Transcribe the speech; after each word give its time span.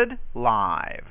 Recorded 0.00 0.18
live. 0.34 1.04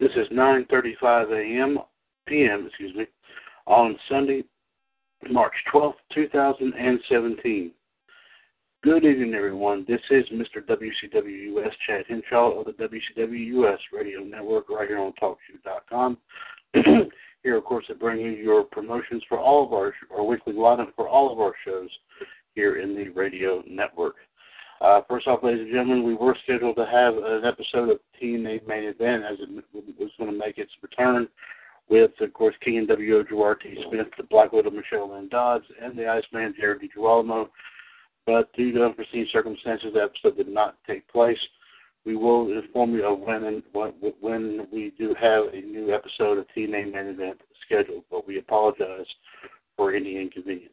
This 0.00 0.10
is 0.12 0.28
9:35 0.32 1.32
a.m. 1.32 1.78
p.m. 2.26 2.66
Excuse 2.68 2.94
me, 2.94 3.06
on 3.66 3.98
Sunday, 4.08 4.44
March 5.28 5.54
12th, 5.74 5.94
2017. 6.14 7.72
Good 8.84 9.04
evening, 9.04 9.34
everyone. 9.34 9.84
This 9.88 10.00
is 10.10 10.24
Mr. 10.32 10.64
WCW 10.64 11.56
US 11.56 11.74
Chad 11.84 12.04
Hinshaw 12.06 12.60
of 12.60 12.66
the 12.66 12.72
WCW 12.72 13.46
US 13.64 13.80
Radio 13.92 14.20
Network 14.20 14.70
right 14.70 14.86
here 14.86 15.00
on 15.00 15.12
TalkShoe.com. 15.20 16.16
here, 17.42 17.56
of 17.56 17.64
course, 17.64 17.86
to 17.88 17.96
bring 17.96 18.20
you 18.20 18.30
your 18.30 18.62
promotions 18.62 19.24
for 19.28 19.40
all 19.40 19.66
of 19.66 19.72
our, 19.72 19.92
our 20.16 20.22
weekly 20.22 20.52
lineup 20.52 20.94
for 20.94 21.08
all 21.08 21.32
of 21.32 21.40
our 21.40 21.54
shows 21.64 21.88
here 22.58 22.80
in 22.80 22.96
the 22.96 23.08
radio 23.10 23.62
network. 23.68 24.16
Uh, 24.80 25.00
first 25.08 25.28
off, 25.28 25.44
ladies 25.44 25.60
and 25.60 25.70
gentlemen, 25.70 26.02
we 26.02 26.16
were 26.16 26.36
scheduled 26.42 26.74
to 26.74 26.86
have 26.86 27.14
an 27.14 27.44
episode 27.44 27.88
of 27.88 28.00
TNA 28.20 28.66
Main 28.66 28.82
Event 28.82 29.22
as 29.22 29.38
it 29.38 29.48
was 29.96 30.10
going 30.18 30.28
to 30.28 30.36
make 30.36 30.58
its 30.58 30.72
return 30.82 31.28
with, 31.88 32.10
of 32.20 32.32
course, 32.32 32.56
King 32.64 32.78
and 32.78 32.88
WO 32.88 33.22
Gerard 33.22 33.60
T. 33.62 33.78
Smith, 33.88 34.08
the 34.16 34.24
Black 34.24 34.52
Widow 34.52 34.72
Michelle 34.72 35.14
Lynn 35.14 35.28
Dodds, 35.28 35.66
and 35.80 35.96
the 35.96 36.08
Iceman 36.08 36.52
Jared 36.58 36.82
DiGirolamo. 36.82 37.48
But 38.26 38.52
due 38.54 38.72
to 38.72 38.86
unforeseen 38.86 39.28
circumstances, 39.32 39.92
the 39.94 40.02
episode 40.02 40.36
did 40.36 40.48
not 40.48 40.78
take 40.84 41.06
place. 41.06 41.38
We 42.04 42.16
will 42.16 42.50
inform 42.58 42.92
you 42.92 43.06
of 43.06 43.20
when 43.20 43.44
and 43.44 43.62
when 44.20 44.66
we 44.72 44.92
do 44.98 45.14
have 45.20 45.44
a 45.54 45.60
new 45.60 45.94
episode 45.94 46.38
of 46.38 46.46
TNA 46.56 46.92
Main 46.92 47.06
Event 47.06 47.40
scheduled, 47.64 48.02
but 48.10 48.26
we 48.26 48.38
apologize 48.38 49.06
for 49.76 49.94
any 49.94 50.20
inconvenience. 50.20 50.72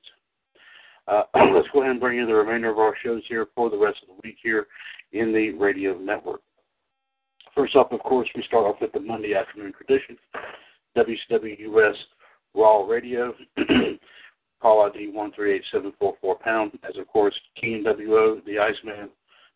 Uh, 1.07 1.23
let's 1.53 1.67
go 1.73 1.81
ahead 1.81 1.91
and 1.91 1.99
bring 1.99 2.17
you 2.17 2.25
the 2.25 2.33
remainder 2.33 2.71
of 2.71 2.79
our 2.79 2.95
shows 3.03 3.21
here 3.27 3.47
for 3.55 3.69
the 3.69 3.77
rest 3.77 3.97
of 4.01 4.07
the 4.09 4.21
week 4.23 4.37
here 4.41 4.67
in 5.13 5.31
the 5.31 5.51
radio 5.51 5.97
network. 5.97 6.41
First 7.55 7.75
up, 7.75 7.91
of 7.93 8.01
course, 8.01 8.27
we 8.35 8.43
start 8.43 8.65
off 8.65 8.81
with 8.81 8.91
the 8.91 8.99
Monday 8.99 9.33
afternoon 9.33 9.73
tradition. 9.73 10.17
WCW 10.97 11.59
US 11.59 11.95
Raw 12.53 12.85
Radio, 12.85 13.33
call 14.61 14.81
ID 14.83 15.11
138744 15.11 16.35
pound, 16.39 16.71
as 16.87 16.97
of 16.97 17.07
course, 17.07 17.35
King 17.59 17.83
WO, 17.85 18.41
the 18.45 18.59
Iceman, 18.59 19.09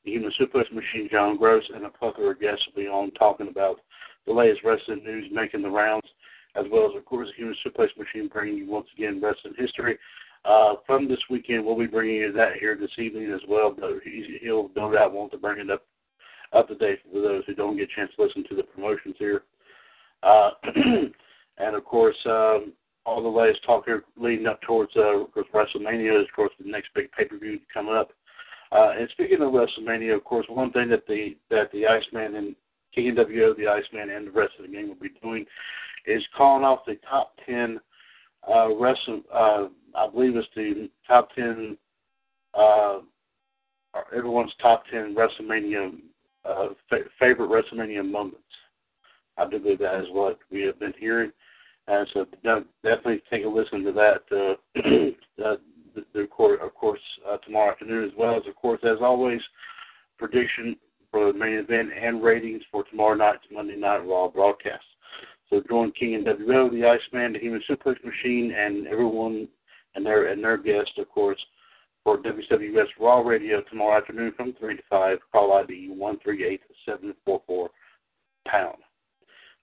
the 0.06 0.12
Human 0.12 0.31
Suplex 0.40 0.72
Machine, 0.72 1.10
John 1.12 1.38
Gross, 1.38 1.64
and 1.74 1.86
a 1.86 1.90
plethora 1.90 2.31
of 2.31 2.40
guests 2.40 2.64
will 2.68 2.84
be 2.84 2.88
on 2.88 3.12
talking 3.12 3.48
about 3.48 3.78
the 4.28 4.34
latest 4.34 4.62
wrestling 4.64 5.04
news 5.04 5.30
making 5.31 5.62
the 5.62 5.70
rounds, 5.70 6.08
as 6.56 6.66
well 6.72 6.90
as, 6.90 6.96
of 6.96 7.06
course, 7.06 7.28
the 7.30 7.36
Human 7.36 7.56
Suplex 7.66 7.90
Machine 7.98 8.30
bringing 8.31 8.58
you 8.58 8.70
once 8.70 8.88
again 8.96 9.22
wrestling 9.22 9.56
history 9.58 9.98
uh, 10.45 10.75
from 10.85 11.07
this 11.07 11.19
weekend, 11.29 11.66
we'll 11.66 11.77
be 11.77 11.85
bringing 11.85 12.16
you 12.16 12.31
that 12.31 12.53
here 12.59 12.77
this 12.79 12.91
evening 12.97 13.31
as 13.31 13.41
well. 13.47 13.75
But 13.77 13.91
he'll 14.41 14.69
no 14.75 14.91
doubt 14.91 15.13
want 15.13 15.31
to 15.31 15.38
bring 15.38 15.59
it 15.59 15.69
up 15.69 15.83
up 16.53 16.67
to 16.67 16.75
date 16.75 17.00
for 17.11 17.22
those 17.22 17.44
who 17.45 17.53
don't 17.53 17.77
get 17.77 17.89
a 17.91 17.95
chance 17.95 18.11
to 18.16 18.23
listen 18.23 18.44
to 18.50 18.55
the 18.55 18.63
promotions 18.63 19.16
here. 19.19 19.44
Uh, 20.23 20.51
and 21.57 21.75
of 21.75 21.85
course, 21.85 22.16
um, 22.25 22.73
all 23.05 23.22
the 23.22 23.27
latest 23.27 23.63
talk 23.66 23.85
here 23.85 24.03
leading 24.17 24.47
up 24.47 24.61
towards 24.61 24.91
uh, 24.95 25.23
WrestleMania 25.53 26.22
is, 26.22 26.27
of 26.27 26.35
course, 26.35 26.51
the 26.59 26.69
next 26.69 26.89
big 26.95 27.11
pay 27.11 27.25
per 27.25 27.38
view 27.38 27.59
coming 27.73 27.95
up. 27.95 28.11
Uh, 28.71 28.91
and 28.97 29.09
speaking 29.11 29.41
of 29.41 29.51
WrestleMania, 29.51 30.16
of 30.16 30.23
course, 30.23 30.45
one 30.50 30.71
thing 30.71 30.89
that 30.89 31.07
the 31.07 31.35
that 31.50 31.71
the 31.71 31.88
Iceman 31.88 32.35
and 32.35 32.56
King 32.94 33.16
WO, 33.16 33.53
the 33.53 33.67
Iceman, 33.67 34.09
and 34.09 34.27
the 34.27 34.31
rest 34.31 34.53
of 34.59 34.66
the 34.66 34.71
game 34.71 34.88
will 34.88 34.95
be 34.95 35.09
doing 35.21 35.45
is 36.06 36.23
calling 36.38 36.63
off 36.63 36.85
the 36.85 36.97
top 37.09 37.33
ten 37.45 37.79
uh, 38.47 38.73
wrestle, 38.75 39.21
uh, 39.33 39.66
I 39.95 40.07
believe 40.09 40.35
it's 40.35 40.47
the 40.55 40.89
top 41.07 41.29
ten, 41.35 41.77
uh, 42.53 43.00
everyone's 44.16 44.53
top 44.61 44.83
ten 44.91 45.16
WrestleMania 45.16 46.00
uh, 46.45 46.69
fa- 46.89 47.09
favorite 47.19 47.50
WrestleMania 47.50 48.09
moments. 48.09 48.44
I 49.38 49.50
do 49.50 49.59
believe 49.59 49.79
that 49.79 50.01
is 50.01 50.07
what 50.11 50.39
we 50.51 50.61
have 50.63 50.79
been 50.79 50.94
hearing, 51.00 51.31
and 51.88 52.07
so 52.13 52.25
definitely 52.83 53.22
take 53.29 53.45
a 53.45 53.47
listen 53.47 53.83
to 53.83 53.91
that. 53.94 54.23
Uh, 54.31 54.79
uh, 55.45 55.55
the, 55.95 56.06
the 56.13 56.27
court, 56.27 56.61
of 56.61 56.73
course, 56.75 57.00
uh, 57.29 57.38
tomorrow 57.38 57.71
afternoon, 57.71 58.06
as 58.06 58.11
well 58.17 58.35
as, 58.35 58.44
of 58.47 58.56
course, 58.56 58.79
as 58.83 58.97
always, 59.01 59.41
prediction 60.17 60.75
for 61.11 61.31
the 61.31 61.38
main 61.38 61.53
event 61.56 61.89
and 62.00 62.23
ratings 62.23 62.61
for 62.71 62.83
tomorrow 62.83 63.16
night's 63.16 63.44
Monday 63.51 63.75
Night 63.75 64.06
Raw 64.06 64.27
broadcast. 64.27 64.83
So 65.50 65.61
join 65.67 65.91
King 65.94 66.16
and 66.16 66.25
WO, 66.25 66.69
the 66.69 66.85
Iceman, 66.85 67.33
the 67.33 67.39
Human 67.39 67.61
Suplex 67.67 67.95
Machine, 68.06 68.53
and 68.56 68.88
everyone 68.88 69.47
and 70.00 70.06
their 70.06 70.28
and 70.28 70.42
their 70.42 70.58
guests, 70.58 70.94
of 70.98 71.10
course, 71.10 71.40
for 72.06 72.18
WWS 72.18 72.88
Raw 73.00 73.20
Radio 73.20 73.62
tomorrow 73.70 73.98
afternoon 73.98 74.34
from 74.36 74.54
three 74.54 74.78
to 74.78 74.84
five. 74.90 75.18
Call 75.34 75.52
ID 75.54 75.90
one 75.90 76.18
three 76.24 76.46
eight 76.46 76.62
seven 76.86 77.14
four 77.26 77.42
four 77.46 77.70
pound. 78.48 78.78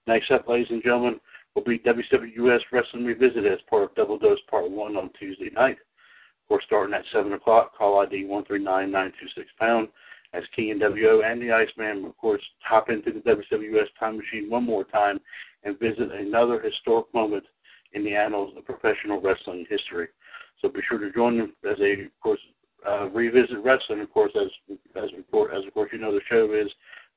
Next 0.05 0.29
up, 0.31 0.47
ladies 0.47 0.67
and 0.69 0.83
gentlemen, 0.83 1.19
will 1.55 1.63
be 1.63 1.79
WWS 1.79 2.59
Wrestling 2.71 3.03
Revisited 3.03 3.51
as 3.51 3.59
part 3.67 3.83
of 3.83 3.95
Double 3.95 4.19
Dose 4.19 4.39
Part 4.49 4.69
One 4.69 4.95
on 4.95 5.09
Tuesday 5.19 5.49
night. 5.49 5.77
Of 5.77 6.47
course, 6.47 6.63
starting 6.67 6.93
at 6.93 7.03
seven 7.11 7.33
o'clock. 7.33 7.75
Call 7.75 7.99
ID 8.01 8.25
one 8.25 8.45
three 8.45 8.63
nine 8.63 8.91
nine 8.91 9.11
two 9.19 9.27
six 9.35 9.49
pound. 9.59 9.87
As 10.33 10.43
King 10.55 10.71
and 10.71 10.81
WO 10.81 11.21
and 11.25 11.41
the 11.41 11.51
Iceman, 11.51 12.05
of 12.05 12.15
course, 12.17 12.43
hop 12.59 12.89
into 12.89 13.11
the 13.11 13.21
WWS 13.21 13.87
time 13.99 14.17
machine 14.17 14.49
one 14.49 14.65
more 14.65 14.83
time 14.83 15.19
and 15.63 15.79
visit 15.79 16.11
another 16.11 16.61
historic 16.61 17.11
moment 17.13 17.45
in 17.93 18.03
the 18.03 18.13
annals 18.13 18.53
of 18.55 18.65
professional 18.65 19.21
wrestling 19.21 19.65
history. 19.69 20.09
So 20.61 20.69
be 20.69 20.79
sure 20.87 20.97
to 20.97 21.11
join 21.11 21.37
them 21.37 21.53
as 21.69 21.77
they, 21.79 21.93
of 21.93 22.19
course, 22.21 22.39
uh, 22.87 23.09
revisit 23.09 23.63
wrestling. 23.63 24.01
Of 24.01 24.11
course, 24.11 24.31
as 24.35 24.49
as 24.95 25.09
as 25.09 25.65
of 25.65 25.73
course 25.73 25.89
you 25.91 25.99
know, 25.99 26.13
the 26.13 26.21
show 26.29 26.53
is 26.53 26.71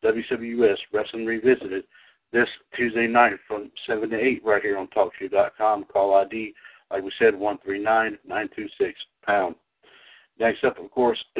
WWS 0.05 0.77
Wrestling 0.93 1.27
Revisited 1.27 1.85
this 2.33 2.49
Tuesday 2.77 3.07
night 3.07 3.35
from 3.47 3.71
seven 3.87 4.11
to 4.11 4.19
eight 4.19 4.43
right 4.45 4.63
here 4.63 4.79
on 4.79 4.89
TalkShoe.com. 4.89 5.85
Call 5.85 6.15
ID, 6.15 6.55
like 6.91 7.03
we 7.03 7.13
said, 7.19 7.35
one 7.35 7.59
three 7.65 7.83
nine 7.83 8.19
nine 8.27 8.49
two 8.55 8.67
six 8.79 8.99
pound. 9.25 9.55
Next 10.39 10.65
up, 10.65 10.79
of 10.79 10.91
course. 10.91 11.23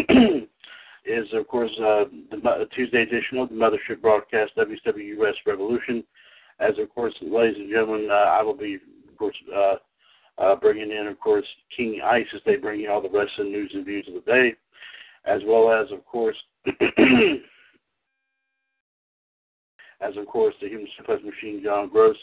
is 1.07 1.27
of 1.33 1.49
course 1.49 1.71
uh, 1.79 2.05
the 2.31 2.69
Tuesday 2.77 3.03
edition 3.03 3.39
of 3.39 3.49
the 3.49 3.55
Mothership 3.55 4.03
broadcast 4.03 4.53
WWS 4.59 5.33
Revolution 5.47 6.05
as 6.61 6.79
of 6.79 6.91
course, 6.95 7.15
ladies 7.23 7.57
and 7.57 7.71
gentlemen, 7.71 8.09
uh, 8.11 8.15
I 8.15 8.43
will 8.43 8.55
be, 8.57 8.75
of 8.75 9.17
course, 9.17 9.37
uh, 9.55 9.77
uh, 10.39 10.57
bringing 10.57 10.91
in, 10.91 11.07
of 11.07 11.19
course, 11.21 11.47
King 11.77 12.01
Ice 12.05 12.27
as 12.35 12.41
they 12.47 12.57
bring 12.57 12.81
you 12.81 12.91
all 12.91 13.03
the 13.03 13.09
rest 13.09 13.33
of 13.39 13.47
the 13.47 13.51
news 13.53 13.71
and 13.75 13.85
views 13.85 14.07
of 14.09 14.15
the 14.15 14.31
day, 14.31 14.55
as 15.27 15.41
well 15.47 15.73
as, 15.73 15.91
of 15.93 16.05
course, 16.07 16.37
as 20.01 20.17
of 20.17 20.27
course, 20.27 20.55
the 20.61 20.69
Human 20.69 20.89
Suplex 20.99 21.25
Machine, 21.25 21.63
John 21.63 21.89
Gross, 21.89 22.17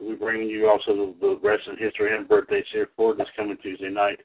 be 0.00 0.14
bringing 0.14 0.48
you 0.48 0.68
also 0.68 0.94
the, 0.94 1.14
the 1.20 1.38
wrestling 1.42 1.76
history 1.78 2.16
and 2.16 2.28
birthdays 2.28 2.64
here 2.72 2.88
for 2.96 3.14
this 3.14 3.28
coming 3.36 3.56
Tuesday 3.62 3.90
night. 3.90 4.20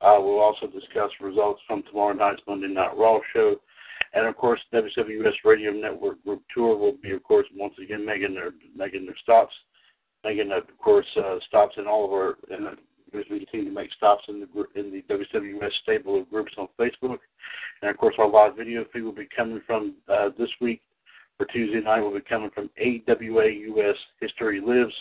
Uh, 0.00 0.16
we'll 0.18 0.40
also 0.40 0.66
discuss 0.66 1.10
results 1.20 1.60
from 1.66 1.82
tomorrow 1.84 2.12
night's 2.12 2.42
Monday 2.46 2.68
Night 2.68 2.96
Raw 2.96 3.18
show. 3.32 3.56
And 4.12 4.26
of 4.26 4.36
course, 4.36 4.60
WWS 4.72 5.32
Radio 5.44 5.72
Network 5.72 6.22
Group 6.22 6.42
Tour 6.54 6.76
will 6.76 6.96
be, 7.02 7.12
of 7.12 7.22
course, 7.22 7.46
once 7.56 7.74
again 7.82 8.04
making 8.04 8.34
their 8.34 8.52
making 8.76 9.06
their 9.06 9.16
stops, 9.22 9.54
making, 10.26 10.52
of 10.52 10.64
course, 10.78 11.06
uh, 11.16 11.36
stops 11.46 11.76
in 11.78 11.86
all 11.86 12.04
of 12.04 12.12
our. 12.12 12.36
In 12.50 12.66
as 13.14 13.24
we 13.30 13.38
continue 13.38 13.66
to 13.66 13.74
make 13.74 13.92
stops 13.92 14.24
in 14.28 14.40
the 14.40 14.64
in 14.78 14.90
the 14.90 15.02
WWS 15.08 15.70
stable 15.82 16.20
of 16.20 16.28
groups 16.28 16.52
on 16.58 16.68
Facebook, 16.78 17.18
and 17.80 17.90
of 17.90 17.96
course, 17.96 18.14
our 18.18 18.28
live 18.28 18.56
video 18.56 18.84
feed 18.92 19.02
will 19.02 19.12
be 19.12 19.28
coming 19.34 19.60
from 19.66 19.94
uh, 20.08 20.28
this 20.36 20.50
week 20.60 20.82
for 21.38 21.46
Tuesday 21.46 21.80
night. 21.80 22.00
Will 22.00 22.12
be 22.12 22.20
coming 22.20 22.50
from 22.50 22.68
AWA 22.78 23.48
US 23.76 23.96
History 24.20 24.60
Lives, 24.60 24.92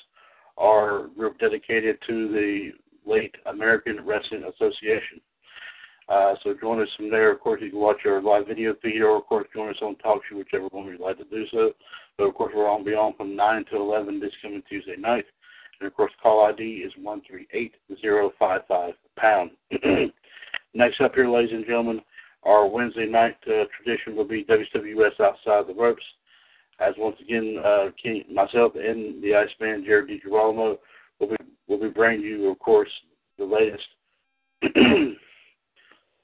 our 0.58 1.08
group 1.18 1.40
dedicated 1.40 1.98
to 2.08 2.30
the 2.30 2.70
late 3.06 3.36
American 3.48 4.06
Wrestling 4.06 4.44
Association. 4.44 5.20
Uh, 6.08 6.36
so 6.44 6.54
join 6.62 6.80
us 6.82 6.88
from 6.96 7.10
there. 7.10 7.32
Of 7.32 7.40
course, 7.40 7.62
you 7.64 7.72
can 7.72 7.80
watch 7.80 8.06
our 8.06 8.22
live 8.22 8.48
video 8.48 8.76
feed, 8.82 9.02
or 9.02 9.18
of 9.18 9.26
course, 9.26 9.48
join 9.54 9.70
us 9.70 9.82
on 9.82 9.96
TalkShoe, 9.96 10.38
whichever 10.38 10.68
one 10.68 10.86
you'd 10.86 11.02
like 11.02 11.18
to 11.18 11.24
do 11.26 11.46
so. 11.52 11.72
But 12.18 12.26
of 12.26 12.36
course, 12.36 12.54
we're 12.56 12.70
on 12.70 12.84
beyond 12.84 13.18
from 13.18 13.36
9 13.36 13.66
to 13.72 13.78
11 13.78 14.20
this 14.20 14.32
coming 14.42 14.64
Tuesday 14.70 14.96
night. 14.98 15.26
And 15.80 15.88
of 15.88 15.94
course, 15.94 16.12
call 16.22 16.46
ID 16.46 16.64
is 16.64 16.94
138055 17.02 18.94
pound. 19.18 19.52
Next 20.74 21.02
up 21.02 21.16
here, 21.16 21.30
ladies 21.30 21.54
and 21.54 21.66
gentlemen, 21.66 22.02
our 22.44 22.68
Wednesday 22.68 23.08
night 23.08 23.36
uh, 23.48 23.66
tradition 23.76 24.16
will 24.16 24.28
be 24.28 24.46
WWS 24.46 25.20
Outside 25.20 25.68
the 25.68 25.74
Ropes. 25.76 26.04
As 26.80 26.94
once 26.98 27.18
again, 27.22 27.58
uh, 27.64 27.86
King, 28.02 28.24
myself 28.34 28.74
and 28.76 29.24
the 29.24 29.34
Iceman, 29.36 29.84
Jared 29.86 30.10
DiGirolamo, 30.10 30.78
will 31.20 31.28
be, 31.28 31.36
will 31.68 31.80
be 31.80 31.90
bringing 31.90 32.26
you, 32.26 32.50
of 32.50 32.60
course, 32.60 32.90
the 33.38 33.46
latest 33.46 33.84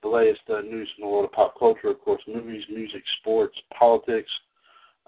the 0.01 0.09
latest 0.09 0.41
uh, 0.49 0.61
news 0.61 0.89
in 0.97 1.03
the 1.03 1.07
world 1.07 1.25
of 1.25 1.31
pop 1.31 1.57
culture, 1.57 1.89
of 1.89 2.01
course, 2.01 2.21
movies, 2.27 2.63
music, 2.69 3.03
sports, 3.19 3.55
politics, 3.77 4.29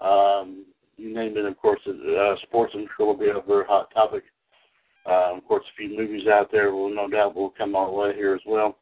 um, 0.00 0.64
you 0.96 1.14
named 1.14 1.36
it. 1.36 1.44
Of 1.44 1.58
course, 1.58 1.80
uh, 1.86 2.34
sports 2.42 2.72
I'm 2.74 2.86
sure 2.96 3.06
will 3.06 3.16
be 3.16 3.28
a 3.28 3.40
very 3.46 3.64
hot 3.66 3.92
topic. 3.92 4.24
Uh, 5.06 5.36
of 5.36 5.46
course, 5.46 5.64
a 5.64 5.76
few 5.76 5.96
movies 5.96 6.26
out 6.26 6.50
there 6.50 6.72
will 6.72 6.94
no 6.94 7.08
doubt 7.08 7.34
will 7.34 7.50
come 7.50 7.76
our 7.76 7.90
way 7.90 8.14
here 8.14 8.34
as 8.34 8.40
well. 8.46 8.78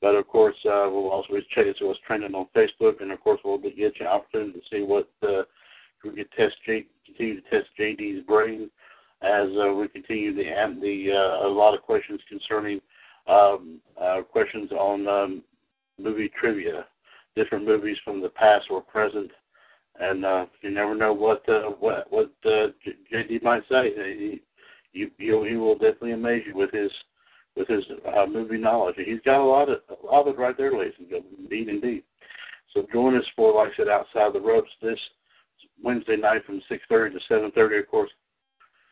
But 0.00 0.14
of 0.14 0.26
course, 0.28 0.56
uh, 0.64 0.90
we'll 0.90 1.10
also 1.10 1.34
check 1.54 1.66
it 1.66 1.76
what's 1.80 2.00
trending 2.06 2.34
on 2.34 2.46
Facebook, 2.56 3.00
and 3.00 3.12
of 3.12 3.20
course, 3.20 3.40
we'll 3.44 3.58
get 3.58 3.76
you 3.76 3.90
an 4.00 4.06
opportunity 4.06 4.52
to 4.52 4.64
see 4.70 4.82
what 4.82 5.08
uh, 5.22 5.42
we 6.04 6.10
can 6.10 6.24
test 6.36 6.56
J, 6.66 6.86
continue 7.06 7.40
to 7.40 7.50
test 7.50 7.68
JD's 7.78 8.26
brain 8.26 8.70
as 9.22 9.48
uh, 9.56 9.72
we 9.72 9.88
continue 9.88 10.34
the 10.34 10.42
the 10.80 11.12
uh, 11.12 11.46
a 11.46 11.48
lot 11.48 11.74
of 11.74 11.82
questions 11.82 12.20
concerning 12.28 12.80
um, 13.28 13.80
uh, 14.00 14.22
questions 14.22 14.72
on 14.72 15.06
um, 15.06 15.42
movie 15.98 16.30
trivia, 16.38 16.86
different 17.36 17.64
movies 17.64 17.96
from 18.04 18.20
the 18.20 18.28
past 18.30 18.66
or 18.70 18.82
present, 18.82 19.30
and 20.00 20.24
uh, 20.24 20.46
you 20.62 20.70
never 20.70 20.94
know 20.94 21.12
what 21.12 21.46
uh, 21.48 21.70
what 21.78 22.10
what 22.10 22.32
uh, 22.44 22.68
JD 23.12 23.42
might 23.42 23.62
say. 23.68 23.92
He, 23.94 24.42
you, 24.92 25.10
you, 25.18 25.44
he 25.44 25.56
will 25.56 25.74
definitely 25.74 26.12
amaze 26.12 26.42
you 26.46 26.56
with 26.56 26.70
his 26.70 26.90
with 27.56 27.68
his 27.68 27.84
uh, 28.16 28.26
movie 28.26 28.58
knowledge. 28.58 28.96
He's 28.98 29.20
got 29.24 29.40
a 29.40 29.44
lot 29.44 29.68
of 29.68 29.78
a 29.88 30.06
lot 30.06 30.26
of 30.26 30.34
it 30.34 30.38
right 30.38 30.56
there, 30.56 30.76
ladies 30.76 30.94
and 30.98 31.08
gentlemen, 31.08 31.38
indeed, 31.40 31.68
indeed. 31.68 32.02
So 32.72 32.86
join 32.92 33.16
us 33.16 33.24
for, 33.36 33.54
like 33.54 33.72
I 33.74 33.76
said, 33.76 33.88
outside 33.88 34.32
the 34.32 34.40
ropes 34.40 34.70
this 34.80 34.98
Wednesday 35.82 36.16
night 36.16 36.44
from 36.46 36.62
6:30 36.70 37.12
to 37.12 37.34
7:30, 37.34 37.80
of 37.80 37.88
course, 37.88 38.10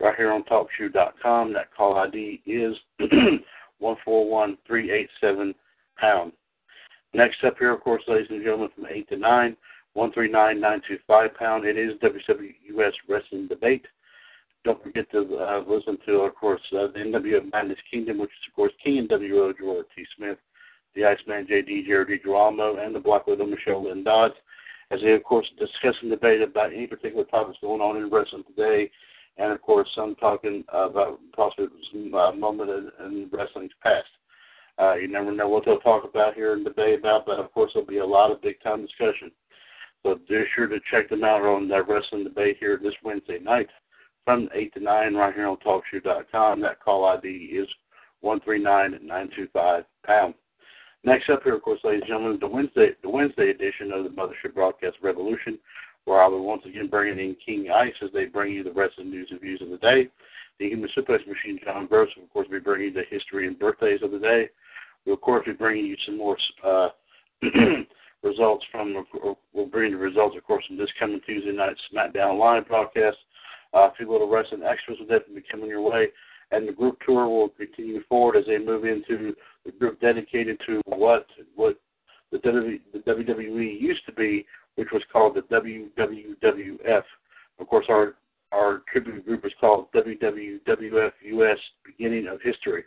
right 0.00 0.16
here 0.16 0.32
on 0.32 0.44
TalkShoe.com. 0.44 1.52
That 1.52 1.74
call 1.74 1.96
ID 1.96 2.42
is 2.46 2.76
one 3.78 3.96
four 4.04 4.28
one 4.28 4.58
three 4.66 4.90
eight 4.90 5.08
seven 5.20 5.54
pound. 5.96 6.32
Next 7.12 7.42
up 7.44 7.58
here, 7.58 7.72
of 7.72 7.80
course, 7.80 8.02
ladies 8.06 8.28
and 8.30 8.42
gentlemen, 8.42 8.70
from 8.74 8.86
eight 8.86 9.08
to 9.08 9.16
nine, 9.16 9.56
one 9.94 10.12
three 10.12 10.30
nine 10.30 10.60
nine 10.60 10.80
two 10.86 10.98
five 11.06 11.34
pound. 11.34 11.64
It 11.64 11.76
is 11.76 11.92
WWS 12.02 12.92
Wrestling 13.08 13.48
Debate. 13.48 13.86
Don't 14.64 14.82
forget 14.82 15.10
to 15.12 15.20
uh, 15.36 15.64
listen 15.66 15.96
to, 16.06 16.20
of 16.20 16.34
course, 16.34 16.60
uh, 16.72 16.88
the 16.92 16.98
NWO 16.98 17.50
Madness 17.50 17.78
Kingdom, 17.90 18.18
which 18.18 18.30
is, 18.30 18.48
of 18.48 18.54
course, 18.54 18.72
King 18.84 18.98
and 18.98 19.10
WO 19.10 19.54
Gerard 19.54 19.86
T. 19.96 20.04
Smith, 20.16 20.36
the 20.94 21.04
Iceman 21.04 21.46
JD 21.46 21.86
Jared 21.86 22.08
DiGirolamo, 22.08 22.84
and 22.84 22.94
the 22.94 23.00
Black 23.00 23.26
Widow 23.26 23.46
Michelle 23.46 23.84
Lynn 23.84 24.04
Dodds, 24.04 24.34
as 24.90 25.00
they, 25.00 25.12
of 25.12 25.24
course, 25.24 25.46
discuss 25.58 25.94
and 26.02 26.10
debate 26.10 26.42
about 26.42 26.74
any 26.74 26.86
particular 26.86 27.24
topics 27.24 27.56
going 27.62 27.80
on 27.80 27.96
in 27.96 28.10
wrestling 28.10 28.44
today 28.44 28.90
and 29.40 29.52
of 29.52 29.62
course 29.62 29.88
some 29.94 30.14
talking 30.16 30.62
about 30.68 31.18
possibly 31.34 31.68
some 31.92 32.14
uh, 32.14 32.32
moment 32.32 32.70
in, 32.70 32.90
in 33.06 33.30
wrestling's 33.32 33.72
past. 33.82 34.08
Uh, 34.78 34.94
you 34.94 35.08
never 35.08 35.32
know 35.32 35.48
what 35.48 35.64
they'll 35.64 35.78
talk 35.80 36.04
about 36.04 36.34
here 36.34 36.52
and 36.54 36.64
debate 36.64 36.98
about, 36.98 37.26
but 37.26 37.38
of 37.38 37.52
course 37.52 37.70
there'll 37.74 37.86
be 37.86 37.98
a 37.98 38.06
lot 38.06 38.30
of 38.30 38.42
big 38.42 38.60
time 38.62 38.82
discussion. 38.82 39.30
So 40.02 40.18
be 40.28 40.44
sure 40.54 40.66
to 40.66 40.78
check 40.90 41.10
them 41.10 41.24
out 41.24 41.42
on 41.42 41.68
that 41.68 41.88
wrestling 41.88 42.24
debate 42.24 42.56
here 42.58 42.80
this 42.82 42.94
Wednesday 43.04 43.38
night 43.38 43.68
from 44.24 44.48
8 44.54 44.74
to 44.74 44.80
9 44.80 45.14
right 45.14 45.34
here 45.34 45.46
on 45.46 45.56
TalkShoe.com. 45.58 46.60
That 46.60 46.80
call 46.80 47.04
ID 47.04 47.28
is 47.28 47.68
139925 48.20 49.84
pound. 50.06 50.34
Next 51.02 51.30
up 51.30 51.42
here, 51.42 51.54
of 51.54 51.62
course, 51.62 51.80
ladies 51.82 52.02
and 52.02 52.08
gentlemen, 52.08 52.38
the 52.40 52.46
Wednesday 52.46 52.90
the 53.02 53.08
Wednesday 53.08 53.50
edition 53.50 53.92
of 53.92 54.04
the 54.04 54.10
Mothership 54.10 54.54
Broadcast 54.54 54.96
Revolution 55.02 55.58
where 56.04 56.22
I 56.22 56.26
will 56.26 56.44
once 56.44 56.62
again 56.66 56.88
bring 56.88 57.18
in 57.18 57.36
King 57.44 57.70
Ice 57.70 57.94
as 58.02 58.10
they 58.12 58.24
bring 58.24 58.52
you 58.52 58.64
the 58.64 58.70
the 58.70 59.04
news 59.04 59.28
and 59.30 59.40
views 59.40 59.62
of 59.62 59.70
the 59.70 59.78
day. 59.78 60.08
The 60.58 60.68
Human 60.68 60.90
Suplex 60.96 61.26
Machine, 61.26 61.58
John 61.64 61.86
Gross, 61.86 62.08
will, 62.16 62.24
of 62.24 62.30
course, 62.30 62.48
be 62.48 62.58
bringing 62.58 62.88
you 62.88 62.92
the 62.92 63.04
history 63.10 63.46
and 63.46 63.58
birthdays 63.58 64.02
of 64.02 64.10
the 64.10 64.18
day. 64.18 64.48
We'll, 65.06 65.14
of 65.14 65.20
course, 65.20 65.46
be 65.46 65.52
bringing 65.52 65.86
you 65.86 65.96
some 66.04 66.18
more 66.18 66.36
uh, 66.64 66.88
results 68.22 68.64
from, 68.70 69.04
we'll 69.52 69.66
bring 69.66 69.92
the 69.92 69.98
results, 69.98 70.36
of 70.36 70.44
course, 70.44 70.64
from 70.66 70.76
this 70.76 70.90
coming 70.98 71.20
Tuesday 71.26 71.52
night 71.52 71.76
SmackDown 71.92 72.38
Live 72.38 72.68
broadcast. 72.68 73.16
Uh, 73.72 73.88
a 73.88 73.92
few 73.96 74.10
little 74.10 74.28
wrestling 74.28 74.62
extras 74.62 74.98
will 74.98 75.06
definitely 75.06 75.42
be 75.42 75.46
coming 75.50 75.68
your 75.68 75.82
way. 75.82 76.08
And 76.50 76.66
the 76.66 76.72
group 76.72 76.98
tour 77.06 77.28
will 77.28 77.50
continue 77.50 78.02
forward 78.08 78.36
as 78.36 78.46
they 78.46 78.58
move 78.58 78.84
into 78.84 79.34
the 79.64 79.72
group 79.72 80.00
dedicated 80.00 80.60
to 80.66 80.80
what 80.86 81.26
what 81.54 81.76
the 82.32 82.38
WWE 82.38 83.80
used 83.80 84.04
to 84.06 84.12
be 84.12 84.46
which 84.76 84.88
was 84.92 85.02
called 85.12 85.34
the 85.36 85.42
WWWF. 85.42 87.02
Of 87.58 87.66
course, 87.68 87.86
our 87.88 88.14
our 88.52 88.82
tribute 88.90 89.24
group 89.24 89.44
is 89.44 89.52
called 89.60 89.92
WWWF 89.92 91.12
US 91.22 91.58
Beginning 91.84 92.26
of 92.26 92.40
History. 92.42 92.84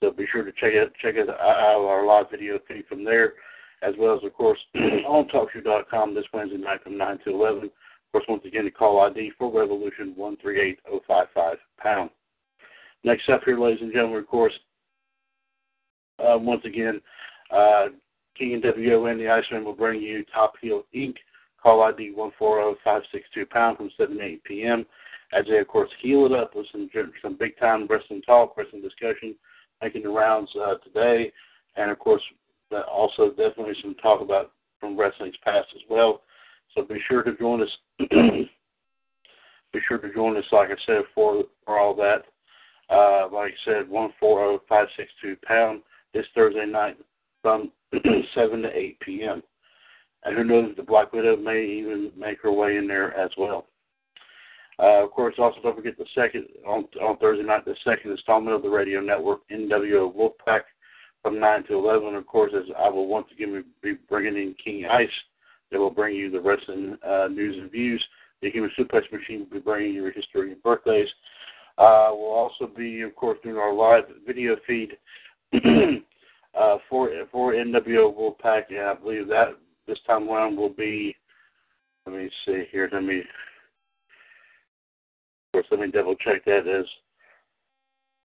So 0.00 0.10
be 0.10 0.26
sure 0.32 0.42
to 0.42 0.50
check 0.52 0.72
it 0.72 0.92
check 1.00 1.14
out 1.16 1.38
our 1.38 2.06
live 2.06 2.30
video 2.30 2.58
feed 2.66 2.86
from 2.88 3.04
there, 3.04 3.34
as 3.82 3.94
well 3.98 4.16
as 4.16 4.24
of 4.24 4.32
course 4.32 4.58
on 4.74 5.28
TalkShoe.com 5.28 6.14
this 6.14 6.24
Wednesday 6.32 6.58
night 6.58 6.82
from 6.82 6.96
nine 6.96 7.18
to 7.24 7.30
eleven. 7.30 7.64
Of 7.64 8.12
course, 8.12 8.24
once 8.28 8.44
again, 8.44 8.64
the 8.64 8.70
call 8.70 9.00
ID 9.00 9.32
for 9.38 9.52
Revolution 9.52 10.12
one 10.16 10.36
three 10.40 10.60
eight 10.60 10.78
zero 10.86 11.00
oh 11.00 11.04
five 11.06 11.26
five 11.34 11.56
pound. 11.78 12.10
Next 13.04 13.28
up 13.28 13.42
here, 13.44 13.58
ladies 13.58 13.82
and 13.82 13.92
gentlemen, 13.92 14.18
of 14.18 14.28
course, 14.28 14.52
uh, 16.18 16.38
once 16.38 16.62
again, 16.64 17.00
uh, 17.50 17.86
King 18.38 18.54
and 18.54 18.64
WO 18.64 19.06
and 19.06 19.20
the 19.20 19.28
Iceman 19.28 19.64
will 19.64 19.74
bring 19.74 20.00
you 20.00 20.24
Top 20.32 20.54
Heel 20.60 20.84
Inc. 20.94 21.16
Call 21.62 21.82
ID 21.82 22.12
140562 22.14 23.46
pound 23.46 23.76
from 23.76 23.90
7 23.96 24.16
to 24.16 24.22
8 24.22 24.44
p.m. 24.44 24.84
As 25.32 25.44
they, 25.48 25.58
of 25.58 25.68
course, 25.68 25.90
heal 26.00 26.26
it 26.26 26.32
up 26.32 26.54
with 26.54 26.66
some 26.72 26.90
some 27.22 27.36
big 27.38 27.58
time 27.58 27.86
wrestling 27.88 28.22
talk, 28.22 28.56
wrestling 28.56 28.82
discussion, 28.82 29.34
making 29.80 30.02
the 30.02 30.08
rounds 30.08 30.50
uh, 30.60 30.74
today, 30.84 31.32
and 31.76 31.90
of 31.90 31.98
course, 31.98 32.22
also 32.80 33.30
definitely 33.30 33.74
some 33.82 33.94
talk 33.96 34.20
about 34.20 34.52
from 34.80 34.98
wrestling's 34.98 35.36
past 35.44 35.68
as 35.74 35.82
well. 35.88 36.22
So 36.74 36.82
be 36.82 37.00
sure 37.08 37.22
to 37.22 37.36
join 37.36 37.62
us. 37.62 37.68
be 37.98 39.80
sure 39.88 39.98
to 39.98 40.12
join 40.12 40.36
us, 40.36 40.44
like 40.52 40.70
I 40.70 40.76
said, 40.86 41.02
for 41.14 41.44
for 41.64 41.78
all 41.78 41.94
that. 41.96 42.24
Uh, 42.90 43.28
like 43.32 43.52
I 43.52 43.64
said, 43.64 43.88
one 43.88 44.12
four 44.18 44.40
zero 44.40 44.62
five 44.68 44.88
six 44.96 45.10
two 45.20 45.36
pound 45.46 45.82
this 46.14 46.26
Thursday 46.34 46.66
night 46.66 46.98
from 47.40 47.70
7 48.34 48.62
to 48.62 48.68
8 48.76 49.00
p.m. 49.00 49.42
And 50.24 50.36
who 50.36 50.44
knows, 50.44 50.74
the 50.76 50.82
Black 50.82 51.12
Widow 51.12 51.36
may 51.36 51.64
even 51.64 52.12
make 52.16 52.40
her 52.42 52.52
way 52.52 52.76
in 52.76 52.86
there 52.86 53.16
as 53.16 53.30
well. 53.36 53.66
Uh, 54.78 55.04
of 55.04 55.10
course, 55.10 55.34
also 55.38 55.58
don't 55.62 55.76
forget 55.76 55.98
the 55.98 56.06
second 56.14 56.46
on, 56.66 56.84
on 57.02 57.18
Thursday 57.18 57.44
night, 57.44 57.64
the 57.64 57.74
second 57.84 58.12
installment 58.12 58.56
of 58.56 58.62
the 58.62 58.68
radio 58.68 59.00
network, 59.00 59.40
NWO 59.50 60.14
Wolfpack, 60.14 60.62
from 61.22 61.38
9 61.38 61.64
to 61.64 61.74
11. 61.74 62.14
Of 62.14 62.26
course, 62.26 62.52
as 62.56 62.64
I 62.78 62.88
will 62.88 63.06
once 63.06 63.28
again 63.32 63.64
be 63.82 63.94
bringing 64.08 64.36
in 64.36 64.54
King 64.62 64.86
Ice, 64.86 65.08
that 65.70 65.78
will 65.78 65.90
bring 65.90 66.14
you 66.14 66.30
the 66.30 66.40
wrestling 66.40 66.96
uh, 67.06 67.28
news 67.28 67.56
and 67.58 67.70
views. 67.70 68.04
The 68.42 68.50
Human 68.50 68.70
Suplex 68.78 69.10
Machine 69.12 69.40
will 69.40 69.58
be 69.58 69.60
bringing 69.60 69.94
you 69.94 70.02
your 70.02 70.12
history 70.12 70.52
and 70.52 70.62
birthdays. 70.62 71.08
Uh, 71.78 72.10
we'll 72.10 72.32
also 72.32 72.66
be, 72.66 73.00
of 73.02 73.14
course, 73.16 73.38
doing 73.42 73.56
our 73.56 73.72
live 73.72 74.04
video 74.26 74.56
feed 74.66 74.90
uh, 75.54 76.76
for 76.90 77.10
for 77.30 77.54
NWO 77.54 78.14
Wolfpack. 78.14 78.64
and 78.70 78.80
I 78.80 78.94
believe 78.94 79.28
that 79.28 79.56
this 79.86 79.98
time 80.06 80.28
around 80.28 80.56
will 80.56 80.68
be. 80.68 81.16
Let 82.04 82.16
me 82.16 82.28
see 82.44 82.64
here. 82.70 82.90
Let 82.92 83.04
me. 83.04 83.20
Of 83.20 83.24
course, 85.52 85.66
let 85.70 85.80
me 85.80 85.90
double 85.90 86.16
check 86.16 86.44
that. 86.44 86.66
Is. 86.66 86.86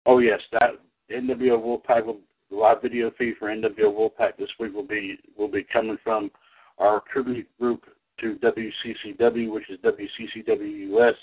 Oh 0.06 0.20
yes, 0.20 0.40
that 0.54 0.72
NWO 1.12 1.60
Wolfpack 1.60 2.06
will 2.06 2.20
the 2.53 2.60
live 2.60 2.81
video 2.81 3.12
feed 3.17 3.36
for 3.39 3.48
NWO 3.48 3.69
Wolfpack 3.79 4.38
this 4.38 4.50
week 4.60 4.74
will 4.74 4.88
be 4.88 5.17
will 5.38 5.48
be 5.48 5.65
coming 5.74 5.98
from 6.03 6.29
our 6.77 7.01
tribute 7.12 7.48
group 7.60 7.83
to 8.19 8.36
WCCW, 8.36 9.51
which 9.51 9.69
is 9.69 9.79
WCCW 9.79 10.91
US 10.95 11.15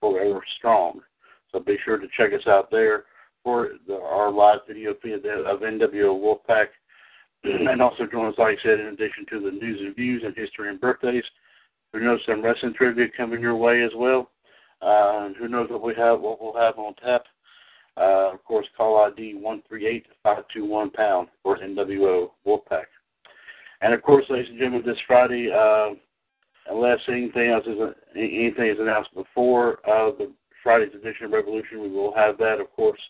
Forever 0.00 0.42
Strong. 0.58 1.00
So 1.50 1.60
be 1.60 1.76
sure 1.84 1.98
to 1.98 2.06
check 2.16 2.32
us 2.34 2.46
out 2.46 2.70
there 2.70 3.04
for 3.42 3.70
the, 3.86 3.94
our 3.94 4.30
live 4.30 4.60
video 4.68 4.94
feed 5.02 5.14
of 5.14 5.60
NWO 5.60 6.20
Wolfpack. 6.20 6.66
And 7.44 7.80
also 7.80 8.06
join 8.10 8.26
us, 8.26 8.34
like 8.38 8.58
I 8.58 8.62
said, 8.62 8.80
in 8.80 8.86
addition 8.86 9.24
to 9.30 9.40
the 9.40 9.52
news 9.52 9.78
and 9.80 9.94
views 9.94 10.22
and 10.24 10.34
history 10.34 10.68
and 10.68 10.80
birthdays. 10.80 11.22
Who 11.92 12.00
knows 12.00 12.18
some 12.26 12.42
wrestling 12.42 12.74
trivia 12.76 13.06
coming 13.16 13.40
your 13.40 13.54
way 13.54 13.84
as 13.84 13.92
well. 13.94 14.30
Uh, 14.82 15.28
who 15.38 15.46
knows 15.46 15.70
what 15.70 15.82
we 15.82 15.94
have, 15.94 16.20
what 16.20 16.42
we'll 16.42 16.60
have 16.60 16.76
on 16.78 16.94
tap. 16.96 17.22
Uh, 17.96 18.32
of 18.34 18.44
course, 18.44 18.66
call 18.76 18.98
ID 18.98 19.34
one 19.34 19.62
three 19.68 19.86
eight 19.86 20.06
five 20.22 20.44
two 20.52 20.64
one 20.64 20.90
pound 20.90 21.28
for 21.42 21.58
NWO 21.58 22.30
Wolfpack. 22.46 22.84
And 23.80 23.94
of 23.94 24.02
course, 24.02 24.24
ladies 24.28 24.48
and 24.50 24.58
gentlemen, 24.58 24.86
this 24.86 24.98
Friday, 25.06 25.50
uh, 25.50 25.94
unless 26.70 26.98
anything 27.08 27.50
else 27.50 27.64
is 27.66 27.78
anything 28.14 28.68
is 28.68 28.78
announced 28.78 29.14
before 29.14 29.78
uh, 29.88 30.10
the 30.18 30.32
Friday's 30.62 30.94
edition 30.94 31.26
of 31.26 31.32
Revolution, 31.32 31.80
we 31.80 31.88
will 31.88 32.12
have 32.14 32.38
that, 32.38 32.60
of 32.60 32.70
course, 32.74 33.00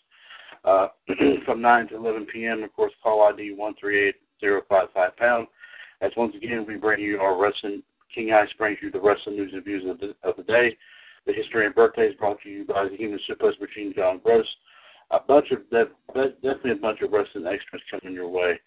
uh, 0.64 0.88
from 1.45 1.61
9 1.61 1.88
to 1.88 1.97
11 1.97 2.26
p.m. 2.26 2.62
Of 2.62 2.73
course, 2.75 2.93
call 3.02 3.23
ID 3.23 3.52
one 3.52 3.75
three 3.81 4.09
eight 4.09 4.16
zero 4.40 4.62
five 4.69 4.88
five 4.95 5.16
pound. 5.16 5.47
As 6.00 6.12
once 6.16 6.35
again, 6.37 6.64
we 6.66 6.76
bring 6.76 7.00
you 7.00 7.19
our 7.19 7.40
wrestling. 7.40 7.83
King 8.14 8.33
Ice 8.33 8.49
brings 8.59 8.78
you 8.83 8.90
the 8.90 9.00
wrestling 9.00 9.37
news 9.37 9.52
and 9.52 9.64
views 9.64 9.85
of 9.88 9.99
the, 9.99 10.14
of 10.23 10.37
the 10.37 10.43
day. 10.43 10.76
The 11.26 11.33
history 11.33 11.66
and 11.66 11.75
birthdays 11.75 12.14
brought 12.14 12.40
to 12.43 12.49
you 12.49 12.64
by 12.64 12.88
the 12.88 12.97
Human 12.97 13.19
Suplex 13.28 13.61
Machine, 13.61 13.93
John 13.97 14.21
Gross. 14.23 14.47
A 15.11 15.21
bunch 15.21 15.51
of 15.53 15.59
that 15.71 15.91
definitely 16.43 16.73
a 16.73 16.77
bunch 16.77 17.01
of 17.01 17.13
wrestling 17.13 17.47
extras 17.47 17.83
coming 17.91 18.15
your 18.15 18.29
way, 18.29 18.59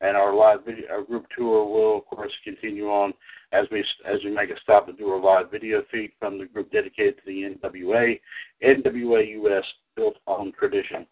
and 0.00 0.16
our 0.16 0.34
live 0.34 0.64
video, 0.64 0.86
our 0.90 1.02
group 1.02 1.26
tour 1.36 1.64
will 1.64 1.98
of 1.98 2.06
course 2.06 2.32
continue 2.44 2.88
on 2.88 3.12
as 3.52 3.66
we 3.70 3.84
as 4.06 4.18
we 4.24 4.30
make 4.30 4.50
a 4.50 4.60
stop 4.62 4.86
to 4.86 4.92
do 4.92 5.08
our 5.08 5.20
live 5.20 5.50
video 5.50 5.82
feed 5.90 6.12
from 6.18 6.38
the 6.38 6.46
group 6.46 6.70
dedicated 6.72 7.16
to 7.18 7.22
the 7.26 7.54
NWA, 7.54 8.18
NWA 8.64 9.44
US 9.44 9.64
built 9.94 10.16
on 10.26 10.52
tradition. 10.58 11.06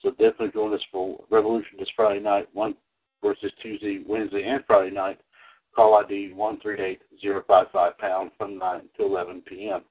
So 0.00 0.10
definitely 0.10 0.50
join 0.52 0.74
us 0.74 0.80
for 0.90 1.22
Revolution 1.30 1.78
this 1.78 1.88
Friday 1.94 2.20
night, 2.20 2.48
one 2.52 2.74
versus 3.22 3.52
Tuesday, 3.62 4.02
Wednesday, 4.06 4.42
and 4.44 4.64
Friday 4.66 4.94
night. 4.94 5.20
Call 5.76 5.94
ID 5.94 6.32
one 6.34 6.58
three 6.60 6.80
eight 6.80 7.02
zero 7.20 7.42
five 7.46 7.66
five 7.72 7.96
pound 7.98 8.30
from 8.36 8.58
nine 8.58 8.82
to 8.96 9.04
eleven 9.04 9.42
p.m. 9.42 9.82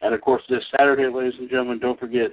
And 0.00 0.14
of 0.14 0.20
course, 0.20 0.42
this 0.48 0.64
Saturday, 0.76 1.06
ladies 1.06 1.38
and 1.38 1.48
gentlemen, 1.48 1.78
don't 1.78 1.98
forget, 1.98 2.30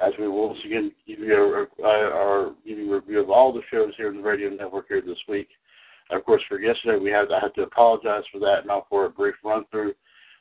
as 0.00 0.12
we 0.18 0.28
will 0.28 0.48
once 0.48 0.60
again 0.64 0.92
give 1.06 1.20
you 1.20 1.34
our, 1.34 1.68
our 1.84 2.46
a 2.48 2.54
review 2.64 3.20
of 3.20 3.30
all 3.30 3.52
the 3.52 3.62
shows 3.70 3.92
here 3.96 4.10
in 4.10 4.16
the 4.16 4.22
radio 4.22 4.50
network 4.50 4.88
here 4.88 5.00
this 5.00 5.18
week. 5.28 5.48
Of 6.10 6.24
course, 6.24 6.42
for 6.48 6.60
yesterday, 6.60 7.02
we 7.02 7.10
have 7.10 7.30
I 7.30 7.40
have 7.40 7.54
to 7.54 7.62
apologize 7.62 8.24
for 8.30 8.38
that, 8.40 8.66
not 8.66 8.86
for 8.88 9.06
a 9.06 9.10
brief 9.10 9.34
run 9.44 9.64
through. 9.70 9.94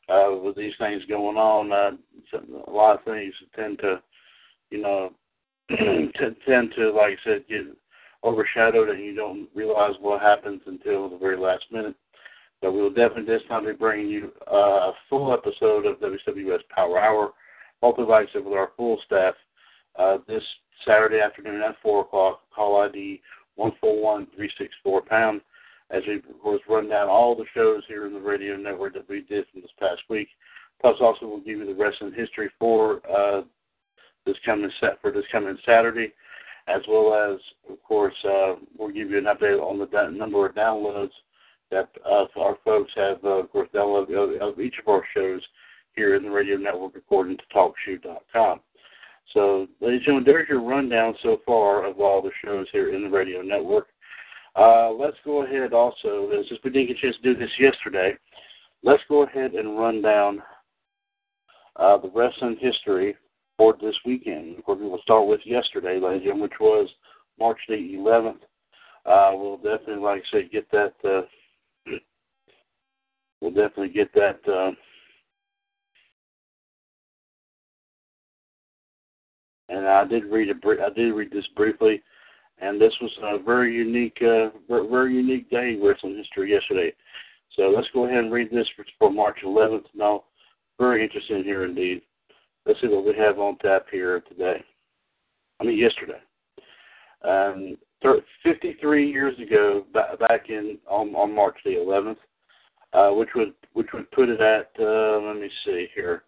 Uh, 0.08 0.38
with 0.44 0.56
these 0.56 0.74
things 0.78 1.02
going 1.10 1.36
on, 1.36 1.72
uh, 1.72 1.92
a 2.68 2.72
lot 2.72 3.00
of 3.00 3.04
things 3.06 3.34
tend 3.56 3.80
to, 3.80 4.00
you 4.70 4.80
know, 4.80 5.12
tend 5.70 6.72
to, 6.76 6.92
like 6.92 7.14
I 7.14 7.24
said, 7.24 7.46
get 7.50 7.62
overshadowed, 8.24 8.90
and 8.90 9.04
you 9.04 9.16
don't 9.16 9.48
realize 9.56 9.94
what 10.00 10.22
happens 10.22 10.62
until 10.68 11.10
the 11.10 11.18
very 11.18 11.38
last 11.38 11.64
minute. 11.72 11.96
But 12.62 12.74
we 12.74 12.82
will 12.82 12.92
definitely 12.92 13.26
this 13.26 13.42
time 13.48 13.66
be 13.66 13.72
bringing 13.72 14.08
you 14.08 14.32
uh, 14.52 14.90
a 14.90 14.94
full 15.10 15.34
episode 15.34 15.88
of 15.88 16.00
WWS 16.00 16.60
Power 16.70 17.00
Hour, 17.00 17.32
multivites 17.82 18.36
with 18.36 18.46
our 18.54 18.72
full 18.78 19.00
staff 19.08 19.34
uh, 19.98 20.18
this 20.28 20.44
Saturday 20.86 21.20
afternoon 21.20 21.62
at 21.62 21.76
4 21.82 22.02
o'clock. 22.02 22.42
Call 22.54 22.82
ID 22.82 23.22
141364 23.56 25.02
pound 25.02 25.42
as 25.92 26.02
we, 26.08 26.16
of 26.16 26.42
course, 26.42 26.62
run 26.68 26.90
down 26.90 27.08
all 27.08 27.36
the 27.36 27.46
shows 27.54 27.84
here 27.88 28.08
in 28.08 28.14
the 28.14 28.20
radio 28.20 28.56
network 28.56 28.94
that 28.94 29.08
we 29.08 29.22
did 29.22 29.46
from 29.52 29.62
this 29.62 29.72
past 29.80 30.02
week. 30.10 30.28
Plus, 30.82 30.96
also, 31.00 31.28
we'll 31.28 31.40
give 31.40 31.60
you 31.60 31.66
the 31.66 31.74
wrestling 31.74 32.14
history 32.16 32.50
for 32.60 33.02
uh, 33.10 33.42
this 34.26 34.36
coming 34.46 34.72
set 34.80 35.00
for 35.02 35.12
this 35.12 35.26
coming 35.32 35.58
Saturday, 35.66 36.12
as 36.68 36.82
well 36.88 37.14
as, 37.14 37.40
of 37.72 37.82
course, 37.84 38.16
uh, 38.26 38.56
we'll 38.78 38.90
give 38.90 39.10
you 39.10 39.18
an 39.18 39.26
update 39.26 39.62
on 39.62 39.78
the 39.78 40.10
number 40.10 40.46
of 40.46 40.56
downloads 40.56 41.12
that 41.72 41.90
uh, 42.06 42.26
our 42.40 42.58
folks 42.64 42.92
have, 42.96 43.24
uh, 43.24 43.30
of 43.30 43.52
course, 43.52 43.70
downloaded 43.74 44.40
of 44.40 44.60
each 44.60 44.76
of 44.80 44.88
our 44.88 45.04
shows 45.14 45.42
here 45.96 46.16
in 46.16 46.24
the 46.24 46.30
radio 46.30 46.58
network 46.58 46.96
according 46.96 47.38
to 47.38 47.44
TalkShoe.com. 47.54 48.60
So, 49.34 49.68
ladies 49.82 50.00
and 50.00 50.06
gentlemen, 50.06 50.24
there's 50.26 50.50
your 50.50 50.62
rundown 50.62 51.16
so 51.22 51.42
far 51.46 51.86
of 51.86 52.00
all 52.00 52.22
the 52.22 52.32
shows 52.44 52.68
here 52.72 52.94
in 52.94 53.04
the 53.04 53.10
radio 53.10 53.42
network. 53.42 53.88
Uh, 54.56 54.92
let's 54.92 55.18
go 55.26 55.44
ahead 55.44 55.74
also, 55.74 56.30
since 56.48 56.60
we 56.64 56.70
didn't 56.70 56.88
get 56.88 56.98
a 56.98 57.02
chance 57.02 57.16
to 57.22 57.34
do 57.34 57.40
this 57.40 57.52
yesterday, 57.60 58.14
let's 58.84 59.04
go 59.10 59.24
ahead 59.24 59.54
and 59.54 59.78
run 59.78 60.02
down 60.02 60.42
uh, 61.76 61.98
the 61.98 62.10
wrestling 62.16 62.58
history 62.62 63.16
for 63.58 63.76
this 63.82 63.96
weekend. 64.06 64.58
Of 64.58 64.64
course, 64.64 64.80
we 64.82 64.88
will 64.88 65.02
start 65.02 65.28
with 65.28 65.42
yesterday, 65.44 66.00
ladies 66.00 66.18
and 66.18 66.24
gentlemen, 66.24 66.44
which 66.44 66.60
was 66.62 66.90
March 67.38 67.60
the 67.68 67.76
11th. 67.76 68.40
Uh, 69.06 69.32
we'll 69.38 69.58
definitely, 69.58 70.04
like 70.04 70.22
I 70.22 70.38
said, 70.38 70.52
get 70.52 70.72
that 70.72 70.94
uh, 71.04 71.22
we'll 73.42 73.52
definitely 73.52 73.90
get 73.90 74.14
that. 74.14 74.40
And 79.70 79.88
I 79.88 80.06
did 80.06 80.26
read 80.26 80.50
it. 80.50 80.58
I 80.66 80.90
did 80.90 81.14
read 81.14 81.32
this 81.32 81.48
briefly, 81.56 82.02
and 82.60 82.80
this 82.80 82.94
was 83.02 83.12
a 83.24 83.44
very 83.44 83.74
unique, 83.74 84.18
uh, 84.22 84.50
very 84.70 85.16
unique 85.16 85.50
day 85.50 85.74
in 85.74 85.84
wrestling 85.84 86.18
history 86.18 86.52
yesterday. 86.52 86.94
So 87.56 87.74
let's 87.76 87.88
go 87.94 88.06
ahead 88.06 88.20
and 88.24 88.34
read 88.34 88.50
this 88.52 88.68
for, 89.00 89.12
March 89.12 89.38
11th. 89.44 89.86
Now, 89.94 90.24
very 90.80 91.04
interesting 91.04 91.44
here 91.44 91.66
indeed. 91.66 92.02
Let's 92.66 92.82
see 92.82 92.88
what 92.88 93.06
we 93.06 93.14
have 93.18 93.40
on 93.40 93.58
tap 93.60 93.86
here 93.92 94.22
today. 94.22 94.64
I 95.60 95.64
mean, 95.64 95.78
yesterday. 95.78 96.20
Um, 97.24 97.78
53 98.44 99.10
years 99.10 99.38
ago, 99.40 99.86
back 99.94 100.50
in 100.50 100.78
on, 100.88 101.16
on 101.16 101.34
March 101.34 101.56
the 101.64 101.72
11th, 101.72 102.18
uh, 102.94 103.14
which 103.16 103.30
would 103.36 103.54
which 103.74 103.88
would 103.94 104.10
put 104.12 104.30
it 104.30 104.42
at 104.42 104.70
uh, 104.80 105.20
let 105.20 105.38
me 105.38 105.50
see 105.66 105.88
here, 105.96 106.24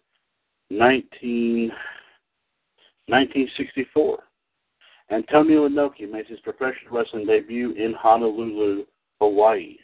19, 0.70 1.70
1964. 3.08 4.18
Antonio 5.10 5.68
Inoki 5.68 6.10
makes 6.10 6.28
his 6.28 6.40
professional 6.40 6.92
wrestling 6.92 7.26
debut 7.26 7.72
in 7.72 7.94
Honolulu, 7.94 8.84
Hawaii. 9.20 9.76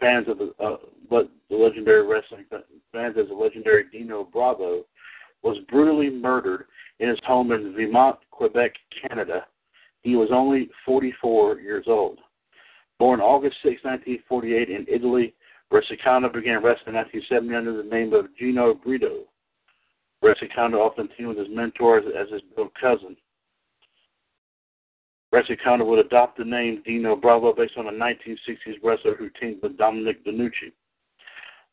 fans 0.00 0.26
of 0.28 0.38
the, 0.38 0.52
uh, 0.62 0.76
the 1.10 1.56
legendary 1.56 2.06
wrestling 2.06 2.44
fans 2.50 3.16
as 3.18 3.28
the 3.28 3.34
legendary 3.34 3.84
Dino 3.90 4.24
Bravo, 4.24 4.84
was 5.42 5.56
brutally 5.70 6.10
murdered 6.10 6.66
in 7.00 7.08
his 7.08 7.18
home 7.26 7.52
in 7.52 7.72
Vermont, 7.74 8.18
Quebec, 8.30 8.72
Canada. 9.00 9.46
He 10.02 10.16
was 10.16 10.28
only 10.32 10.68
44 10.84 11.60
years 11.60 11.84
old. 11.88 12.18
Born 12.98 13.20
August 13.20 13.56
6, 13.62 13.84
1948, 13.84 14.70
in 14.70 14.86
Italy, 14.88 15.34
Bresciano 15.72 16.32
began 16.32 16.62
wrestling 16.62 16.94
in 16.94 17.04
1970 17.22 17.54
under 17.54 17.76
the 17.76 17.88
name 17.88 18.12
of 18.12 18.26
Gino 18.36 18.74
Brito. 18.74 19.24
Bresciano 20.22 20.78
often 20.78 21.08
teamed 21.16 21.28
with 21.28 21.38
his 21.38 21.48
mentor 21.50 21.98
as, 21.98 22.04
as 22.18 22.32
his 22.32 22.42
cousin. 22.80 23.16
Bresciano 25.32 25.84
would 25.86 25.98
adopt 25.98 26.38
the 26.38 26.44
name 26.44 26.82
Dino 26.84 27.14
Bravo 27.14 27.52
based 27.52 27.76
on 27.76 27.86
a 27.86 27.92
1960s 27.92 28.78
wrestler 28.82 29.14
who 29.14 29.28
teamed 29.40 29.58
with 29.62 29.76
Dominic 29.76 30.24
DeNucci. 30.24 30.72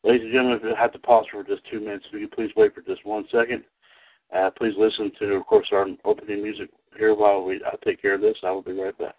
Ladies 0.03 0.23
and 0.23 0.33
gentlemen, 0.33 0.57
if 0.57 0.63
you 0.63 0.75
have 0.75 0.91
to 0.91 0.99
pause 0.99 1.25
for 1.31 1.43
just 1.43 1.61
two 1.71 1.79
minutes, 1.79 2.05
will 2.11 2.19
you 2.19 2.27
please 2.27 2.51
wait 2.55 2.75
for 2.75 2.81
just 2.81 3.05
one 3.05 3.25
second? 3.31 3.63
Uh, 4.35 4.49
please 4.57 4.73
listen 4.77 5.11
to, 5.19 5.33
of 5.33 5.45
course, 5.45 5.67
our 5.71 5.87
opening 6.03 6.43
music 6.43 6.69
here 6.97 7.15
while 7.15 7.43
we 7.43 7.61
I 7.65 7.75
take 7.83 8.01
care 8.01 8.15
of 8.15 8.21
this. 8.21 8.37
I 8.43 8.51
will 8.51 8.61
be 8.61 8.73
right 8.73 8.97
back. 8.97 9.15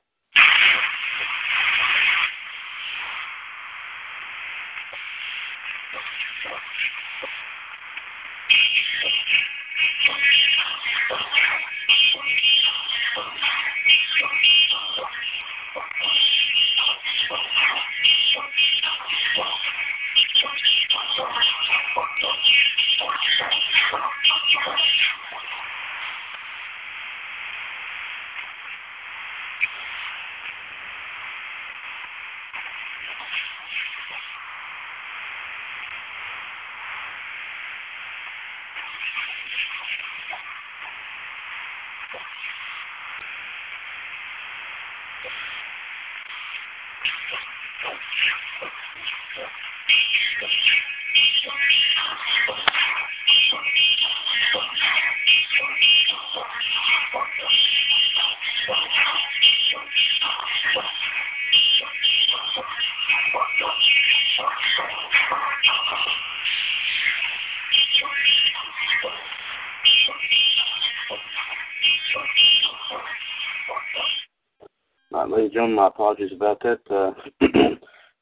Ladies 75.29 75.47
and 75.47 75.53
gentlemen, 75.53 75.77
my 75.77 75.89
apologies 75.89 76.33
about 76.35 76.63
that. 76.63 76.81
Uh, 76.91 77.13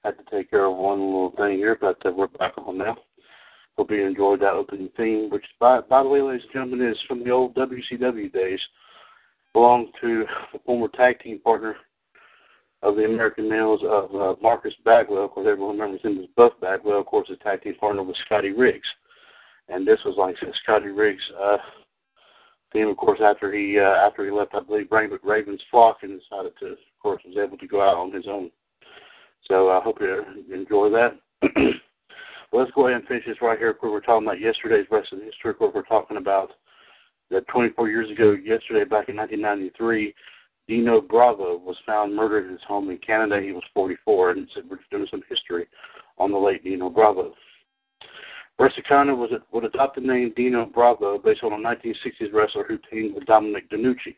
had 0.04 0.18
to 0.18 0.24
take 0.30 0.50
care 0.50 0.66
of 0.66 0.76
one 0.76 1.00
little 1.00 1.32
thing 1.36 1.56
here, 1.56 1.78
but 1.80 1.96
uh, 2.04 2.10
we're 2.10 2.26
back 2.26 2.52
on 2.58 2.78
now. 2.78 2.96
Hope 3.76 3.90
you 3.90 4.06
enjoyed 4.06 4.40
that 4.40 4.52
opening 4.52 4.90
theme, 4.96 5.30
which, 5.30 5.44
by, 5.58 5.80
by 5.80 6.02
the 6.02 6.08
way, 6.08 6.20
ladies 6.20 6.42
and 6.42 6.52
gentlemen, 6.52 6.86
is 6.86 6.96
from 7.08 7.24
the 7.24 7.30
old 7.30 7.54
WCW 7.54 8.32
days. 8.32 8.60
Belonged 9.52 9.88
to 10.00 10.24
the 10.52 10.58
former 10.66 10.88
tag 10.88 11.20
team 11.20 11.40
partner 11.40 11.76
of 12.82 12.96
the 12.96 13.04
American 13.04 13.48
Males 13.48 13.80
of 13.88 14.14
uh, 14.14 14.34
Marcus 14.42 14.74
Bagwell. 14.84 15.24
Of 15.24 15.30
course, 15.30 15.46
everyone 15.50 15.78
remembers 15.78 16.02
him 16.02 16.18
as 16.18 16.26
Buff 16.36 16.52
Bagwell. 16.60 17.00
Of 17.00 17.06
course, 17.06 17.28
his 17.28 17.38
tag 17.42 17.62
team 17.62 17.74
partner 17.76 18.02
was 18.02 18.16
Scotty 18.26 18.50
Riggs. 18.50 18.86
And 19.68 19.86
this 19.86 19.98
was 20.04 20.16
like 20.18 20.36
Scotty 20.62 20.88
Riggs' 20.88 21.22
uh, 21.42 21.56
theme, 22.74 22.88
of 22.88 22.98
course, 22.98 23.20
after 23.24 23.50
he 23.50 23.78
uh, 23.78 24.06
after 24.06 24.24
he 24.24 24.30
left, 24.30 24.54
I 24.54 24.60
believe, 24.60 24.88
Raven's 24.90 25.62
flock 25.70 25.98
and 26.02 26.20
decided 26.20 26.52
to, 26.60 26.66
of 26.72 26.78
course, 27.02 27.22
was 27.24 27.36
able 27.42 27.56
to 27.56 27.66
go 27.66 27.80
out 27.80 27.96
on 27.96 28.12
his 28.12 28.26
own. 28.28 28.50
So 29.48 29.70
I 29.70 29.80
hope 29.82 29.98
you 30.00 30.22
enjoy 30.52 30.90
that. 30.90 31.18
let's 32.52 32.70
go 32.72 32.86
ahead 32.86 33.00
and 33.00 33.08
finish 33.08 33.24
this 33.26 33.42
right 33.42 33.58
here. 33.58 33.70
Of 33.70 33.78
we're 33.82 34.00
talking 34.00 34.26
about 34.26 34.40
yesterday's 34.40 34.86
wrestling 34.90 35.22
history. 35.24 35.50
Of 35.50 35.58
course, 35.58 35.72
we're 35.74 35.82
talking 35.82 36.16
about 36.16 36.50
that 37.30 37.46
24 37.48 37.88
years 37.88 38.10
ago, 38.10 38.32
yesterday, 38.32 38.84
back 38.84 39.08
in 39.08 39.16
1993, 39.16 40.14
Dino 40.68 41.00
Bravo 41.00 41.58
was 41.58 41.76
found 41.84 42.14
murdered 42.14 42.46
in 42.46 42.52
his 42.52 42.60
home 42.66 42.90
in 42.90 42.98
Canada. 42.98 43.40
He 43.42 43.52
was 43.52 43.64
44, 43.74 44.30
and 44.30 44.48
so 44.54 44.62
we're 44.68 44.78
doing 44.90 45.08
some 45.10 45.22
history 45.28 45.66
on 46.18 46.30
the 46.30 46.38
late 46.38 46.64
Dino 46.64 46.88
Bravo. 46.88 47.34
Bresciano 48.60 49.16
was 49.16 49.30
would 49.52 49.64
adopt 49.64 49.96
the 49.96 50.00
name 50.00 50.32
Dino 50.36 50.66
Bravo 50.66 51.18
based 51.18 51.42
on 51.42 51.52
a 51.52 51.56
1960s 51.56 52.32
wrestler 52.32 52.64
who 52.64 52.78
teamed 52.90 53.14
with 53.14 53.26
Dominic 53.26 53.68
DeNucci. 53.70 54.16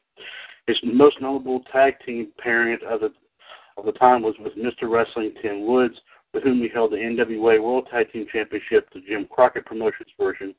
His 0.66 0.76
most 0.84 1.20
notable 1.20 1.62
tag 1.72 1.94
team 2.04 2.32
pairing 2.38 2.78
of 2.88 3.00
the 3.00 3.12
of 3.78 3.84
the 3.84 3.92
time 3.92 4.22
was 4.22 4.34
with 4.38 4.54
Mr. 4.56 4.90
Wrestling 4.90 5.32
Tim 5.42 5.66
Woods, 5.66 5.96
with 6.32 6.42
whom 6.42 6.58
he 6.58 6.68
held 6.68 6.92
the 6.92 6.96
NWA 6.96 7.62
World 7.62 7.88
Tag 7.90 8.10
Team 8.12 8.26
Championship, 8.32 8.88
the 8.92 9.00
Jim 9.00 9.26
Crockett 9.30 9.66
Promotions 9.66 10.08
version. 10.18 10.54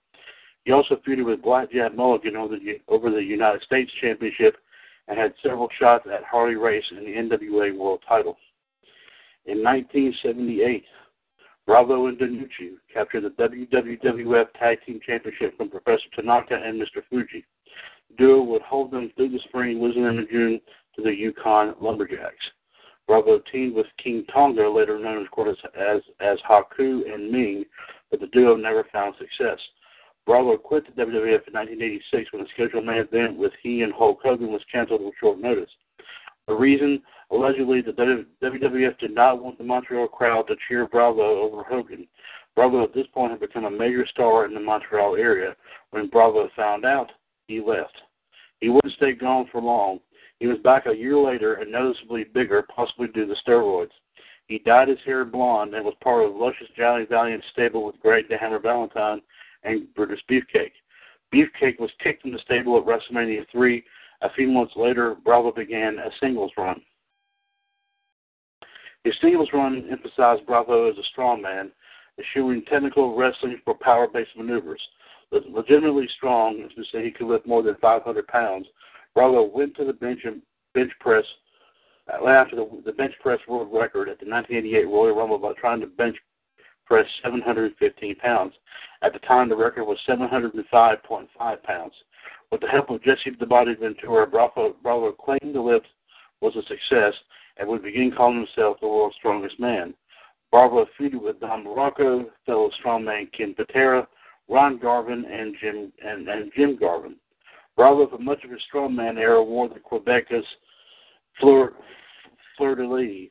He 0.65 0.71
also 0.71 0.97
feuded 0.97 1.25
with 1.25 1.41
Blackjack 1.41 1.95
Mulligan 1.95 2.35
over 2.35 2.55
the, 2.55 2.79
over 2.87 3.09
the 3.09 3.23
United 3.23 3.63
States 3.63 3.91
Championship 4.01 4.57
and 5.07 5.17
had 5.17 5.33
several 5.41 5.69
shots 5.79 6.05
at 6.11 6.23
Harley 6.23 6.55
Race 6.55 6.83
and 6.91 6.99
the 6.99 7.37
NWA 7.37 7.75
World 7.75 8.03
title. 8.07 8.37
In 9.45 9.63
1978, 9.63 10.83
Bravo 11.67 12.07
and 12.07 12.17
DeNucci 12.17 12.77
captured 12.91 13.23
the 13.23 13.29
WWF 13.31 14.45
Tag 14.57 14.77
Team 14.85 15.01
Championship 15.05 15.57
from 15.57 15.69
Professor 15.69 16.05
Tanaka 16.15 16.55
and 16.55 16.81
Mr. 16.81 17.03
Fuji. 17.09 17.43
Duo 18.17 18.41
would 18.41 18.61
hold 18.61 18.89
them 18.89 19.11
through 19.15 19.29
the 19.29 19.39
spring, 19.49 19.81
losing 19.81 20.05
them 20.05 20.17
in 20.17 20.27
June 20.31 20.61
to 20.95 21.01
the 21.01 21.13
Yukon 21.13 21.75
Lumberjacks. 21.81 22.45
Bravo 23.05 23.41
teamed 23.51 23.75
with 23.75 23.85
King 24.01 24.23
Tonga, 24.33 24.69
later 24.69 24.97
known 24.97 25.25
of 25.25 25.31
course 25.31 25.57
as, 25.77 26.01
as 26.21 26.37
Haku 26.49 27.13
and 27.13 27.29
Ming, 27.29 27.65
but 28.09 28.21
the 28.21 28.27
duo 28.27 28.55
never 28.55 28.85
found 28.93 29.15
success. 29.19 29.59
Bravo 30.25 30.57
quit 30.57 30.85
the 30.85 31.01
WWF 31.01 31.47
in 31.47 31.53
1986 31.53 32.31
when 32.31 32.43
a 32.43 32.49
scheduled 32.53 32.85
main 32.85 32.99
event 32.99 33.37
with 33.37 33.51
he 33.61 33.81
and 33.81 33.93
Hulk 33.93 34.19
Hogan 34.23 34.53
was 34.53 34.61
canceled 34.71 35.01
with 35.01 35.13
short 35.19 35.39
notice. 35.39 35.69
The 36.47 36.55
reason, 36.55 37.01
allegedly, 37.31 37.81
the 37.81 37.91
WWF 38.43 38.99
did 38.99 39.13
not 39.13 39.43
want 39.43 39.57
the 39.57 39.63
Montreal 39.63 40.07
crowd 40.07 40.47
to 40.47 40.55
cheer 40.67 40.87
Bravo 40.87 41.41
over 41.41 41.63
Hogan. 41.63 42.07
Bravo 42.55 42.83
at 42.83 42.93
this 42.93 43.07
point 43.13 43.31
had 43.31 43.39
become 43.39 43.65
a 43.65 43.71
major 43.71 44.05
star 44.07 44.45
in 44.45 44.53
the 44.53 44.59
Montreal 44.59 45.15
area. 45.15 45.55
When 45.91 46.07
Bravo 46.07 46.49
found 46.55 46.85
out, 46.85 47.11
he 47.47 47.61
left. 47.61 47.95
He 48.59 48.69
wouldn't 48.69 48.95
stay 48.95 49.13
gone 49.13 49.47
for 49.51 49.61
long. 49.61 49.99
He 50.39 50.47
was 50.47 50.57
back 50.63 50.85
a 50.85 50.95
year 50.95 51.17
later 51.17 51.55
and 51.55 51.71
noticeably 51.71 52.23
bigger, 52.23 52.63
possibly 52.75 53.07
due 53.07 53.25
to 53.27 53.35
steroids. 53.47 53.91
He 54.47 54.59
dyed 54.59 54.87
his 54.87 54.99
hair 55.05 55.25
blonde 55.25 55.73
and 55.73 55.85
was 55.85 55.95
part 56.01 56.25
of 56.25 56.35
Luscious 56.35 56.69
Johnny 56.75 57.05
Valiant 57.05 57.43
stable 57.51 57.85
with 57.85 57.99
Greg 57.99 58.25
the 58.29 58.37
Hammer 58.37 58.59
Valentine 58.59 59.21
and 59.63 59.93
Brutus 59.93 60.21
Beefcake. 60.29 60.71
Beefcake 61.33 61.79
was 61.79 61.91
kicked 62.01 62.21
from 62.21 62.31
the 62.31 62.39
stable 62.39 62.77
at 62.77 62.85
WrestleMania 62.85 63.45
3. 63.51 63.83
A 64.21 64.29
few 64.33 64.47
months 64.47 64.73
later, 64.75 65.15
Bravo 65.23 65.51
began 65.51 65.99
a 65.99 66.09
singles 66.19 66.51
run. 66.57 66.81
His 69.07 69.15
singles 69.21 69.47
run 69.53 69.87
emphasized 69.89 70.45
Bravo 70.45 70.91
as 70.91 70.97
a 70.97 71.17
strongman, 71.17 71.71
eschewing 72.19 72.65
technical 72.65 73.15
wrestling 73.15 73.61
for 73.63 73.73
power-based 73.73 74.35
maneuvers. 74.35 74.81
Legitimately 75.31 76.09
strong, 76.17 76.61
as 76.61 76.75
to 76.75 76.83
say 76.91 77.05
he 77.05 77.11
could 77.11 77.27
lift 77.27 77.47
more 77.47 77.63
than 77.63 77.75
500 77.75 78.27
pounds, 78.27 78.67
Bravo 79.13 79.43
went 79.43 79.77
to 79.77 79.85
the 79.85 79.93
bench 79.93 80.19
and 80.25 80.41
bench 80.73 80.91
press 80.99 81.23
uh, 82.11 82.27
after 82.27 82.57
the, 82.57 82.81
the 82.85 82.91
bench 82.91 83.13
press 83.21 83.39
world 83.47 83.69
record 83.71 84.09
at 84.09 84.19
the 84.19 84.29
1988 84.29 84.85
Royal 84.87 85.15
Rumble 85.15 85.37
by 85.37 85.53
trying 85.53 85.79
to 85.79 85.87
bench 85.87 86.17
press 86.85 87.05
715 87.23 88.15
pounds. 88.15 88.55
At 89.03 89.13
the 89.13 89.19
time, 89.19 89.47
the 89.47 89.55
record 89.55 89.85
was 89.85 89.97
705.5 90.05 91.63
pounds. 91.63 91.93
With 92.51 92.59
the 92.59 92.67
help 92.67 92.89
of 92.89 93.01
Jesse 93.03 93.31
the 93.39 93.45
Body 93.45 93.73
Ventura, 93.73 94.27
Bravo, 94.27 94.75
Bravo 94.83 95.13
claimed 95.13 95.55
the 95.55 95.61
lift 95.61 95.87
was 96.41 96.57
a 96.57 96.61
success 96.63 97.13
and 97.59 97.67
would 97.67 97.83
begin 97.83 98.11
calling 98.15 98.37
himself 98.37 98.77
the 98.79 98.87
world's 98.87 99.15
strongest 99.15 99.59
man. 99.59 99.93
Bravo 100.51 100.85
feuded 100.99 101.21
with 101.21 101.39
Don 101.39 101.65
Muraco, 101.65 102.25
fellow 102.45 102.69
strongman 102.83 103.31
Ken 103.33 103.53
Patera, 103.53 104.07
Ron 104.49 104.79
Garvin, 104.79 105.25
and 105.25 105.55
Jim 105.59 105.91
and, 106.03 106.27
and 106.27 106.51
Jim 106.55 106.77
Garvin. 106.79 107.15
Bravo, 107.75 108.07
for 108.07 108.17
much 108.17 108.43
of 108.43 108.51
his 108.51 108.61
strongman 108.73 109.17
era, 109.17 109.43
wore 109.43 109.67
the 109.67 109.79
Quebec's 109.79 110.45
fleur, 111.39 111.73
fleur 112.57 112.75
de 112.75 112.87
lis 112.87 113.29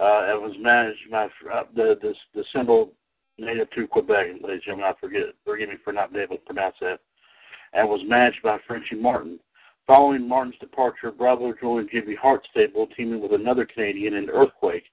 uh, 0.00 0.32
and 0.32 0.42
was 0.42 0.56
managed 0.58 1.10
by 1.10 1.26
uh, 1.52 1.64
the, 1.74 1.98
the 2.00 2.14
the 2.34 2.44
symbol 2.54 2.92
native 3.38 3.70
to 3.72 3.86
Quebec, 3.86 4.26
ladies 4.26 4.42
and 4.50 4.62
gentlemen. 4.62 4.86
I 4.86 5.00
forget 5.00 5.22
Forgive 5.44 5.68
me 5.68 5.74
for 5.84 5.92
not 5.92 6.12
being 6.12 6.24
able 6.24 6.36
to 6.36 6.42
pronounce 6.42 6.76
that. 6.80 7.00
And 7.72 7.88
was 7.88 8.00
managed 8.06 8.42
by 8.42 8.58
Frenchy 8.66 8.96
Martin. 8.96 9.38
Following 9.90 10.28
Martin's 10.28 10.54
departure, 10.60 11.10
Bravo 11.10 11.52
joined 11.60 11.90
Jimmy 11.90 12.14
Hart's 12.14 12.46
stable, 12.52 12.86
teaming 12.96 13.20
with 13.20 13.32
another 13.32 13.66
Canadian 13.66 14.14
in 14.14 14.30
Earthquake, 14.30 14.84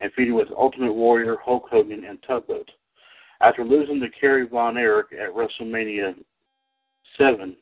and 0.00 0.10
feuding 0.14 0.34
with 0.34 0.48
Ultimate 0.56 0.94
Warrior, 0.94 1.36
Hulk 1.44 1.68
Hogan, 1.70 2.06
and 2.06 2.18
Tugboat. 2.26 2.70
After 3.42 3.66
losing 3.66 4.00
to 4.00 4.08
Kerry 4.18 4.48
Von 4.48 4.78
Erich 4.78 5.12
at 5.12 5.28
WrestleMania 5.28 6.14
7 7.18 7.54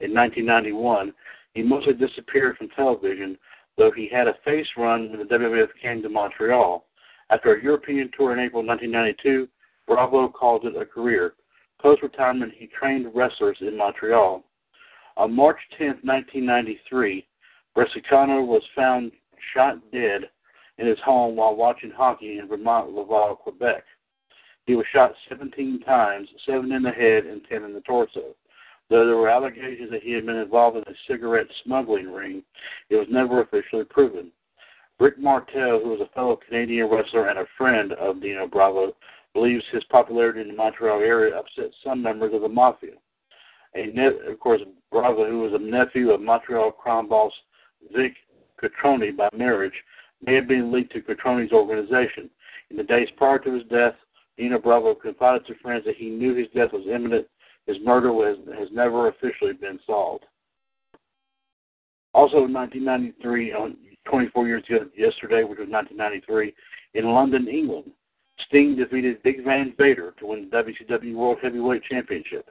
in 0.00 0.14
1991, 0.14 1.12
he 1.52 1.62
mostly 1.62 1.92
disappeared 1.92 2.56
from 2.56 2.70
television, 2.70 3.36
though 3.76 3.90
he 3.90 4.08
had 4.10 4.26
a 4.26 4.38
face 4.42 4.68
run 4.78 5.10
when 5.10 5.18
the 5.18 5.26
WWF 5.26 5.68
came 5.82 6.00
to 6.00 6.08
Montreal. 6.08 6.86
After 7.28 7.54
a 7.54 7.62
European 7.62 8.10
tour 8.16 8.32
in 8.32 8.38
April 8.38 8.66
1992, 8.66 9.46
Bravo 9.86 10.28
called 10.28 10.64
it 10.64 10.74
a 10.74 10.86
career. 10.86 11.34
Post 11.82 12.02
retirement, 12.02 12.54
he 12.56 12.66
trained 12.66 13.14
wrestlers 13.14 13.58
in 13.60 13.76
Montreal. 13.76 14.42
On 15.20 15.36
March 15.36 15.58
10, 15.76 15.98
1993, 16.02 17.26
Bresciano 17.76 18.42
was 18.42 18.62
found 18.74 19.12
shot 19.52 19.76
dead 19.92 20.22
in 20.78 20.86
his 20.86 20.98
home 21.04 21.36
while 21.36 21.54
watching 21.54 21.90
hockey 21.90 22.38
in 22.38 22.48
Vermont, 22.48 22.92
Laval, 22.92 23.36
Quebec. 23.36 23.84
He 24.64 24.74
was 24.76 24.86
shot 24.90 25.12
17 25.28 25.80
times, 25.80 26.26
seven 26.46 26.72
in 26.72 26.82
the 26.82 26.90
head 26.90 27.26
and 27.26 27.42
10 27.50 27.64
in 27.64 27.74
the 27.74 27.82
torso. 27.82 28.34
Though 28.88 29.04
there 29.04 29.18
were 29.18 29.28
allegations 29.28 29.90
that 29.90 30.02
he 30.02 30.12
had 30.12 30.24
been 30.24 30.36
involved 30.36 30.78
in 30.78 30.84
a 30.84 30.96
cigarette 31.06 31.48
smuggling 31.64 32.10
ring, 32.10 32.42
it 32.88 32.96
was 32.96 33.06
never 33.10 33.42
officially 33.42 33.84
proven. 33.84 34.32
Rick 34.98 35.18
Martel, 35.18 35.80
who 35.80 35.90
was 35.90 36.00
a 36.00 36.14
fellow 36.14 36.36
Canadian 36.48 36.88
wrestler 36.88 37.28
and 37.28 37.38
a 37.38 37.46
friend 37.58 37.92
of 37.92 38.22
Dino 38.22 38.46
Bravo, 38.46 38.96
believes 39.34 39.64
his 39.70 39.84
popularity 39.90 40.40
in 40.40 40.48
the 40.48 40.54
Montreal 40.54 41.00
area 41.00 41.38
upset 41.38 41.72
some 41.84 42.00
members 42.00 42.32
of 42.32 42.40
the 42.40 42.48
mafia. 42.48 42.94
A 43.74 43.86
ne- 43.86 44.30
of 44.30 44.40
course, 44.40 44.60
Bravo, 44.90 45.28
who 45.28 45.40
was 45.40 45.52
a 45.54 45.58
nephew 45.58 46.10
of 46.10 46.20
Montreal 46.20 46.72
crime 46.72 47.08
boss 47.08 47.32
Vic 47.94 48.14
Cotroni 48.60 49.16
by 49.16 49.28
marriage, 49.36 49.74
may 50.26 50.34
have 50.34 50.48
been 50.48 50.72
linked 50.72 50.92
to 50.92 51.00
Cotroni's 51.00 51.52
organization. 51.52 52.28
In 52.70 52.76
the 52.76 52.82
days 52.82 53.08
prior 53.16 53.38
to 53.38 53.54
his 53.54 53.64
death, 53.68 53.94
Dino 54.36 54.58
Bravo 54.58 54.94
confided 54.94 55.46
to 55.46 55.54
friends 55.62 55.84
that 55.84 55.96
he 55.96 56.08
knew 56.08 56.34
his 56.34 56.48
death 56.54 56.72
was 56.72 56.86
imminent 56.86 57.26
his 57.66 57.76
murder 57.84 58.12
was, 58.12 58.36
has 58.58 58.68
never 58.72 59.08
officially 59.08 59.52
been 59.52 59.78
solved. 59.86 60.24
Also 62.12 62.44
in 62.44 62.52
1993, 62.52 63.52
on 63.52 63.76
24 64.06 64.48
years 64.48 64.64
ago 64.68 64.86
yesterday, 64.96 65.44
which 65.44 65.58
was 65.58 65.68
1993, 65.68 66.52
in 66.94 67.04
London, 67.12 67.46
England, 67.46 67.90
Sting 68.46 68.74
defeated 68.74 69.22
Big 69.22 69.44
Van 69.44 69.74
Vader 69.78 70.14
to 70.18 70.26
win 70.26 70.48
the 70.50 70.56
WCW 70.56 71.14
World 71.14 71.38
Heavyweight 71.40 71.84
Championship. 71.84 72.50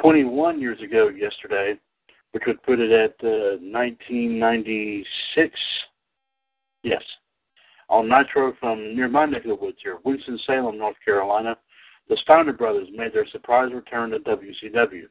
21 0.00 0.60
years 0.60 0.80
ago 0.80 1.08
yesterday, 1.08 1.74
which 2.32 2.44
would 2.46 2.62
put 2.62 2.80
it 2.80 2.90
at 2.92 3.14
uh, 3.24 3.58
1996. 3.60 5.58
Yes. 6.82 7.02
On 7.88 8.08
Nitro 8.08 8.54
from 8.60 8.94
near 8.94 9.08
my 9.08 9.26
neck 9.26 9.44
of 9.44 9.48
the 9.48 9.54
woods 9.54 9.78
here, 9.82 9.98
Winston-Salem, 10.04 10.78
North 10.78 10.96
Carolina, 11.04 11.56
the 12.08 12.16
Steiner 12.22 12.52
brothers 12.52 12.88
made 12.94 13.12
their 13.12 13.26
surprise 13.28 13.72
return 13.72 14.10
to 14.10 14.18
WCW. 14.20 15.08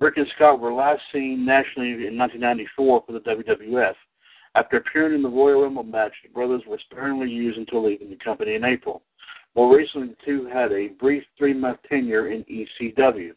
Rick 0.00 0.16
and 0.16 0.26
Scott 0.36 0.60
were 0.60 0.72
last 0.72 1.02
seen 1.12 1.44
nationally 1.44 2.06
in 2.06 2.16
1994 2.16 3.04
for 3.06 3.12
the 3.12 3.20
WWF. 3.20 3.94
After 4.54 4.78
appearing 4.78 5.14
in 5.14 5.22
the 5.22 5.28
Royal 5.28 5.62
Rumble 5.62 5.82
match, 5.82 6.12
the 6.22 6.30
brothers 6.30 6.62
were 6.66 6.78
sparingly 6.78 7.30
used 7.30 7.58
until 7.58 7.84
leaving 7.86 8.10
the 8.10 8.16
company 8.16 8.54
in 8.54 8.64
April. 8.64 9.02
More 9.54 9.76
recently, 9.76 10.08
the 10.08 10.16
two 10.24 10.46
had 10.46 10.72
a 10.72 10.88
brief 10.88 11.24
three-month 11.36 11.80
tenure 11.88 12.28
in 12.30 12.44
ECW. 12.44 13.32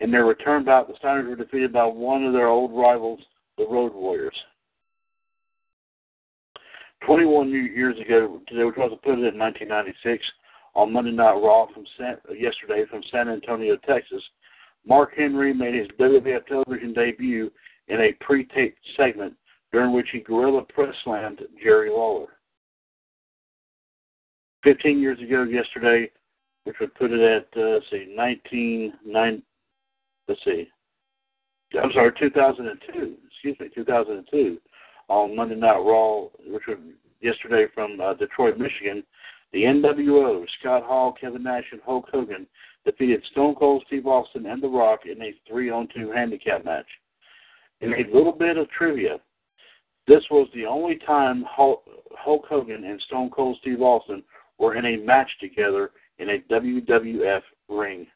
In 0.00 0.10
their 0.10 0.26
return 0.26 0.64
bout, 0.64 0.88
the 0.88 0.94
Steiners 0.94 1.28
were 1.28 1.36
defeated 1.36 1.72
by 1.72 1.84
one 1.84 2.24
of 2.24 2.32
their 2.32 2.48
old 2.48 2.72
rivals, 2.72 3.20
the 3.56 3.66
Road 3.66 3.94
Warriors. 3.94 4.36
21 7.06 7.50
years 7.50 7.96
ago 7.98 8.40
today, 8.48 8.64
which 8.64 8.76
was 8.76 8.98
put 9.02 9.14
in 9.14 9.38
1996, 9.38 10.24
on 10.74 10.92
Monday 10.92 11.12
Night 11.12 11.32
Raw 11.32 11.66
from 11.72 11.86
San, 11.96 12.16
yesterday 12.38 12.84
from 12.90 13.02
San 13.10 13.28
Antonio, 13.28 13.76
Texas, 13.88 14.22
Mark 14.86 15.12
Henry 15.16 15.54
made 15.54 15.74
his 15.74 15.88
WWF 15.98 16.46
television 16.46 16.92
debut 16.92 17.50
in 17.88 18.00
a 18.00 18.12
pre-taped 18.24 18.78
segment 18.96 19.34
during 19.72 19.92
which 19.92 20.08
he 20.12 20.20
gorilla 20.20 20.62
press 20.62 20.94
slammed 21.04 21.40
Jerry 21.62 21.90
Lawler. 21.90 22.28
15 24.64 25.00
years 25.00 25.18
ago 25.20 25.44
yesterday, 25.44 26.10
which 26.64 26.76
would 26.80 26.94
put 26.94 27.12
it 27.12 27.20
at, 27.20 27.46
uh, 27.58 27.80
see, 27.90 28.12
1990, 28.14 29.44
let's 30.28 30.40
see, 30.44 30.68
I'm 31.80 31.90
sorry, 31.92 32.12
2002, 32.18 33.16
excuse 33.30 33.56
me, 33.60 33.68
2002, 33.74 34.58
on 35.08 35.36
Monday 35.36 35.56
Night 35.56 35.78
Raw, 35.78 36.26
which 36.46 36.64
was 36.68 36.78
yesterday 37.20 37.66
from 37.74 38.00
uh, 38.00 38.14
Detroit, 38.14 38.58
Michigan, 38.58 39.02
the 39.52 39.62
NWO, 39.62 40.44
Scott 40.60 40.84
Hall, 40.84 41.14
Kevin 41.18 41.42
Nash, 41.42 41.64
and 41.72 41.80
Hulk 41.84 42.06
Hogan 42.12 42.46
defeated 42.84 43.22
Stone 43.32 43.54
Cold 43.56 43.84
Steve 43.86 44.06
Austin 44.06 44.46
and 44.46 44.62
The 44.62 44.68
Rock 44.68 45.00
in 45.10 45.20
a 45.22 45.34
three-on-two 45.48 46.12
handicap 46.14 46.64
match. 46.64 46.86
In 47.80 47.92
a 47.92 48.16
little 48.16 48.32
bit 48.32 48.56
of 48.56 48.70
trivia, 48.70 49.18
this 50.06 50.22
was 50.30 50.48
the 50.54 50.66
only 50.66 50.98
time 51.06 51.44
Hulk 51.48 51.84
Hogan 52.48 52.84
and 52.84 53.00
Stone 53.02 53.30
Cold 53.30 53.58
Steve 53.60 53.80
Austin 53.80 54.22
were 54.58 54.76
in 54.76 54.86
a 54.86 55.04
match 55.04 55.30
together 55.40 55.90
in 56.18 56.30
a 56.30 56.38
WWF 56.50 57.42
ring. 57.68 58.06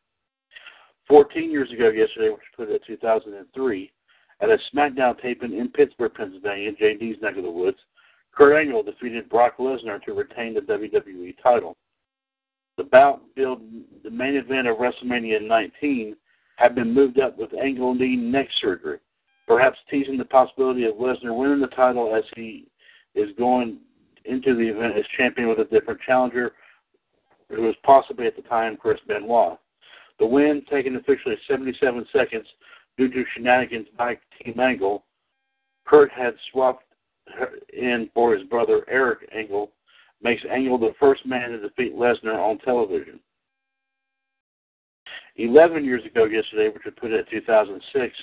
14 1.10 1.50
years 1.50 1.70
ago 1.72 1.90
yesterday, 1.90 2.30
which 2.30 2.40
put 2.56 2.70
it 2.70 2.76
at 2.76 2.86
2003, 2.86 3.92
at 4.40 4.48
a 4.48 4.56
SmackDown 4.72 5.20
taping 5.20 5.58
in 5.58 5.68
Pittsburgh, 5.68 6.14
Pennsylvania, 6.14 6.70
JD's 6.72 7.20
neck 7.20 7.36
of 7.36 7.42
the 7.42 7.50
woods, 7.50 7.78
Kurt 8.32 8.56
Angle 8.56 8.84
defeated 8.84 9.28
Brock 9.28 9.58
Lesnar 9.58 10.00
to 10.04 10.12
retain 10.12 10.54
the 10.54 10.60
WWE 10.60 11.34
title. 11.42 11.76
The 12.76 12.84
bout 12.84 13.22
billed 13.34 13.60
the 14.04 14.10
main 14.10 14.36
event 14.36 14.68
of 14.68 14.76
WrestleMania 14.76 15.46
19 15.46 16.14
had 16.56 16.76
been 16.76 16.94
moved 16.94 17.18
up 17.18 17.36
with 17.36 17.50
Angle 17.60 17.94
needing 17.94 18.30
neck 18.30 18.46
surgery, 18.60 18.98
perhaps 19.48 19.78
teasing 19.90 20.16
the 20.16 20.24
possibility 20.24 20.84
of 20.84 20.94
Lesnar 20.94 21.36
winning 21.36 21.60
the 21.60 21.66
title 21.74 22.14
as 22.14 22.24
he 22.36 22.68
is 23.16 23.30
going 23.36 23.78
into 24.26 24.54
the 24.54 24.68
event 24.68 24.96
as 24.96 25.04
champion 25.16 25.48
with 25.48 25.58
a 25.58 25.64
different 25.64 26.00
challenger, 26.06 26.52
who 27.48 27.62
was 27.62 27.74
possibly 27.82 28.28
at 28.28 28.36
the 28.36 28.42
time 28.42 28.76
Chris 28.76 29.00
Benoit. 29.08 29.58
The 30.20 30.26
win, 30.26 30.62
taken 30.70 30.96
officially 30.96 31.36
77 31.48 32.06
seconds 32.12 32.46
due 32.98 33.08
to 33.08 33.24
shenanigans 33.34 33.86
by 33.96 34.18
Team 34.44 34.60
Angle, 34.60 35.02
Kurt 35.86 36.12
had 36.12 36.34
swapped 36.52 36.84
in 37.72 38.10
for 38.12 38.36
his 38.36 38.46
brother 38.46 38.84
Eric 38.88 39.28
Angle, 39.34 39.72
makes 40.22 40.42
Angle 40.50 40.78
the 40.78 40.94
first 41.00 41.24
man 41.24 41.50
to 41.50 41.58
defeat 41.58 41.96
Lesnar 41.96 42.38
on 42.38 42.58
television. 42.58 43.18
11 45.36 45.86
years 45.86 46.04
ago 46.04 46.26
yesterday, 46.26 46.68
which 46.68 46.84
would 46.84 46.96
put 46.96 47.12
it 47.12 47.20
at 47.20 47.30
2006, 47.30 48.14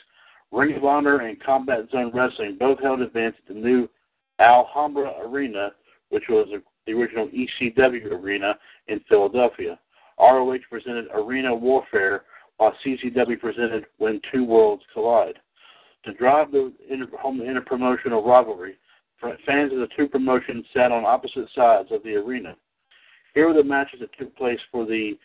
Ring 0.51 0.75
of 0.75 0.85
Honor 0.85 1.21
and 1.21 1.41
Combat 1.43 1.89
Zone 1.91 2.11
Wrestling 2.13 2.57
both 2.59 2.79
held 2.79 3.01
events 3.01 3.39
at 3.41 3.55
the 3.55 3.59
new 3.59 3.89
Alhambra 4.39 5.13
Arena, 5.25 5.71
which 6.09 6.25
was 6.29 6.47
the 6.85 6.93
original 6.93 7.27
ECW 7.29 8.11
arena 8.11 8.55
in 8.87 8.99
Philadelphia. 9.09 9.79
ROH 10.19 10.59
presented 10.69 11.07
Arena 11.13 11.53
Warfare, 11.53 12.23
while 12.57 12.73
CZW 12.85 13.39
presented 13.39 13.85
When 13.97 14.19
Two 14.31 14.43
Worlds 14.43 14.83
Collide. 14.93 15.39
To 16.05 16.13
drive 16.13 16.51
the 16.51 16.71
inter- 16.89 17.17
home 17.17 17.39
interpromotional 17.39 18.25
rivalry, 18.25 18.77
fans 19.45 19.73
of 19.73 19.79
the 19.79 19.89
two 19.95 20.07
promotions 20.07 20.65
sat 20.73 20.91
on 20.91 21.05
opposite 21.05 21.47
sides 21.55 21.89
of 21.91 22.03
the 22.03 22.15
arena. 22.15 22.55
Here 23.33 23.47
were 23.47 23.53
the 23.53 23.63
matches 23.63 23.99
that 23.99 24.17
took 24.17 24.35
place 24.35 24.59
for 24.71 24.85
the 24.85 25.17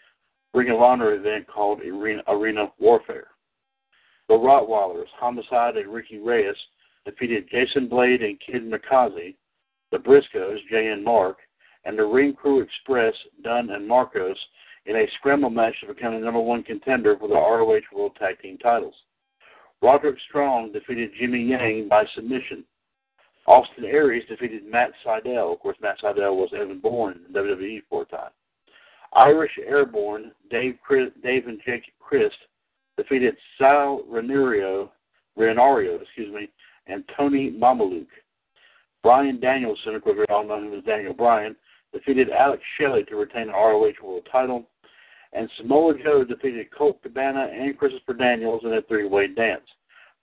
Ring 0.54 0.70
of 0.70 0.82
Honor 0.82 1.14
event 1.14 1.46
called 1.46 1.80
Arena, 1.80 2.22
arena 2.28 2.72
Warfare. 2.78 3.28
The 4.28 4.34
Rottweilers, 4.34 5.08
Homicide 5.18 5.76
and 5.76 5.92
Ricky 5.92 6.18
Reyes, 6.18 6.56
defeated 7.04 7.48
Jason 7.50 7.88
Blade 7.88 8.22
and 8.22 8.38
Kid 8.40 8.62
Mikaze. 8.70 9.34
The 9.90 9.98
Briscoes, 9.98 10.58
Jay 10.70 10.88
and 10.88 11.04
Mark, 11.04 11.36
and 11.84 11.98
the 11.98 12.04
Ring 12.04 12.32
Crew 12.34 12.60
Express, 12.60 13.14
Dunn 13.44 13.70
and 13.70 13.86
Marcos, 13.86 14.38
in 14.86 14.96
a 14.96 15.06
scramble 15.18 15.50
match 15.50 15.74
to 15.80 15.86
become 15.86 16.14
the 16.14 16.20
number 16.20 16.40
one 16.40 16.62
contender 16.62 17.16
for 17.18 17.28
the 17.28 17.34
ROH 17.34 17.80
World 17.94 18.16
Tag 18.18 18.40
Team 18.40 18.58
titles. 18.58 18.94
Roderick 19.80 20.18
Strong 20.28 20.72
defeated 20.72 21.10
Jimmy 21.18 21.42
Yang 21.42 21.88
by 21.88 22.04
submission. 22.14 22.64
Austin 23.46 23.84
Aries 23.84 24.24
defeated 24.28 24.64
Matt 24.64 24.90
Sydal. 25.04 25.52
Of 25.52 25.60
course, 25.60 25.76
Matt 25.80 26.00
Sydal 26.00 26.36
was 26.36 26.50
Evan 26.54 26.78
Bourne 26.78 27.20
in 27.28 27.34
WWE 27.34 27.82
for 27.88 28.02
a 28.02 28.06
time. 28.06 28.30
Irish 29.14 29.52
Airborne, 29.66 30.32
Dave, 30.50 30.78
Chris, 30.84 31.10
Dave 31.22 31.46
and 31.46 31.60
Jake 31.66 31.92
Crist 32.00 32.36
defeated 32.96 33.36
Sal 33.58 34.02
Renario, 34.10 34.90
Renario, 35.38 36.00
excuse 36.00 36.32
me, 36.32 36.48
and 36.86 37.04
Tony 37.16 37.50
Mamaluke. 37.50 38.06
Brian 39.02 39.40
Danielson, 39.40 39.96
of 39.96 40.02
course, 40.02 40.16
we 40.16 40.34
all 40.34 40.46
know 40.46 40.62
him 40.62 40.72
as 40.72 40.84
Daniel 40.84 41.12
Bryan, 41.12 41.56
defeated 41.92 42.30
Alex 42.30 42.62
Shelley 42.78 43.04
to 43.04 43.16
retain 43.16 43.48
the 43.48 43.52
ROH 43.52 43.92
World 44.02 44.28
Title. 44.30 44.66
And 45.32 45.48
Samoa 45.56 45.94
Joe 46.02 46.24
defeated 46.24 46.70
Colt 46.76 47.02
Cabana 47.02 47.48
and 47.52 47.78
Christopher 47.78 48.14
Daniels 48.14 48.62
in 48.64 48.74
a 48.74 48.82
three-way 48.82 49.28
dance. 49.28 49.64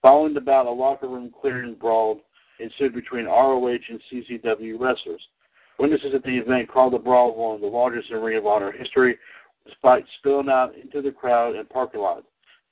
Following 0.02 0.34
the 0.34 0.42
bout, 0.42 0.68
a 0.68 0.72
locker 0.72 1.08
room 1.08 1.34
clearing 1.42 1.76
brawl 1.76 2.22
ensued 2.60 2.94
between 2.94 3.26
ROH 3.26 3.68
and 3.68 4.02
CZW 4.12 4.80
wrestlers. 4.80 5.22
Witnesses 5.80 6.14
at 6.14 6.24
the 6.24 6.38
event 6.38 6.70
called 6.72 6.94
the 6.94 7.00
brawl 7.00 7.36
one 7.36 7.56
of 7.56 7.62
the 7.62 7.68
largest 7.68 8.12
in 8.12 8.18
Ring 8.18 8.38
of 8.38 8.46
Honor 8.46 8.72
history, 8.72 9.18
despite 9.66 10.06
spilling 10.20 10.50
out 10.50 10.76
into 10.76 11.02
the 11.02 11.12
crowd 11.12 11.56
and 11.56 11.70
parking 11.70 12.02
lot. 12.02 12.24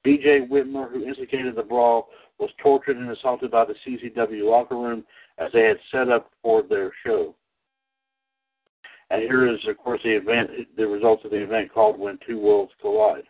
BJ 0.06 0.48
Whitmer, 0.48 0.92
who 0.92 1.06
instigated 1.06 1.56
the 1.56 1.64
brawl, 1.64 2.10
was 2.40 2.50
tortured 2.62 2.98
and 2.98 3.10
assaulted 3.10 3.52
by 3.52 3.66
the 3.66 3.76
CZW 3.86 4.50
locker 4.50 4.76
room 4.76 5.04
as 5.38 5.52
they 5.54 5.64
had 5.64 5.78
set 5.92 6.10
up 6.10 6.32
for 6.42 6.62
their 6.62 6.92
show. 7.06 7.34
And 9.10 9.22
here 9.22 9.48
is, 9.48 9.60
of 9.68 9.78
course, 9.78 10.02
the 10.04 10.16
event, 10.16 10.50
the 10.76 10.86
results 10.86 11.24
of 11.24 11.32
the 11.32 11.42
event 11.42 11.74
called 11.74 12.00
"When 12.00 12.20
Two 12.26 12.40
Worlds 12.40 12.74
Collide." 12.82 13.24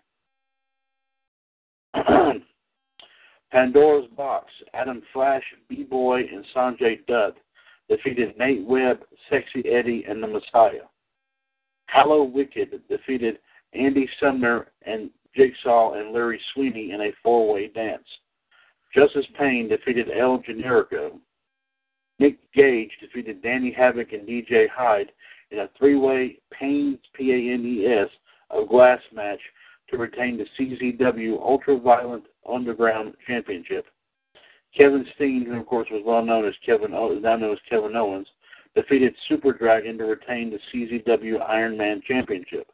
Pandora's 3.52 4.10
Box, 4.16 4.48
Adam 4.74 5.02
Flash, 5.14 5.44
B-Boy, 5.70 6.22
and 6.32 6.46
Sanjay 6.54 7.06
Dutt 7.08 7.38
defeated 7.90 8.38
Nate 8.38 8.66
Webb, 8.66 9.04
Sexy 9.30 9.68
Eddie, 9.70 10.04
and 10.08 10.22
the 10.22 10.28
Messiah. 10.28 10.84
Hallow 11.86 12.24
Wicked 12.24 12.82
defeated 12.90 13.40
Andy 13.74 14.10
Sumner 14.20 14.68
and 14.86 15.10
Jigsaw 15.36 15.94
and 15.94 16.12
Larry 16.12 16.42
Sweeney 16.54 16.92
in 16.92 17.02
a 17.02 17.12
four-way 17.24 17.68
dance. 17.68 18.08
Justice 18.94 19.26
Payne 19.38 19.70
defeated 19.70 20.10
El 20.10 20.40
Generico. 20.40 21.20
Nick 22.20 22.38
Gage 22.54 22.92
defeated 23.00 23.42
Danny 23.42 23.72
Havoc 23.72 24.12
and 24.12 24.28
DJ 24.28 24.68
Hyde 24.70 25.12
in 25.52 25.60
a 25.60 25.70
three-way 25.78 26.40
Payne's 26.52 27.00
P-A-N-E-S 27.14 28.10
of 28.50 28.68
glass 28.68 29.00
match 29.14 29.40
to 29.90 29.98
retain 29.98 30.38
the 30.38 30.46
CZW 30.60 31.40
Ultra 31.40 31.80
Violent 31.80 32.26
Underground 32.50 33.14
Championship. 33.26 33.86
Kevin 34.76 35.06
Steen, 35.16 35.46
who 35.46 35.60
of 35.60 35.66
course 35.66 35.88
was 35.90 36.04
well 36.06 36.24
known 36.24 36.46
as 36.46 36.54
Kevin, 36.66 36.92
now 36.92 37.08
known 37.08 37.54
as 37.54 37.60
Kevin 37.70 37.96
Owens, 37.96 38.28
defeated 38.76 39.16
Super 39.28 39.54
Dragon 39.54 39.98
to 39.98 40.06
retain 40.06 40.52
the 40.52 40.60
CZW 40.72 41.42
Iron 41.50 41.78
Man 41.78 42.02
Championship. 42.08 42.68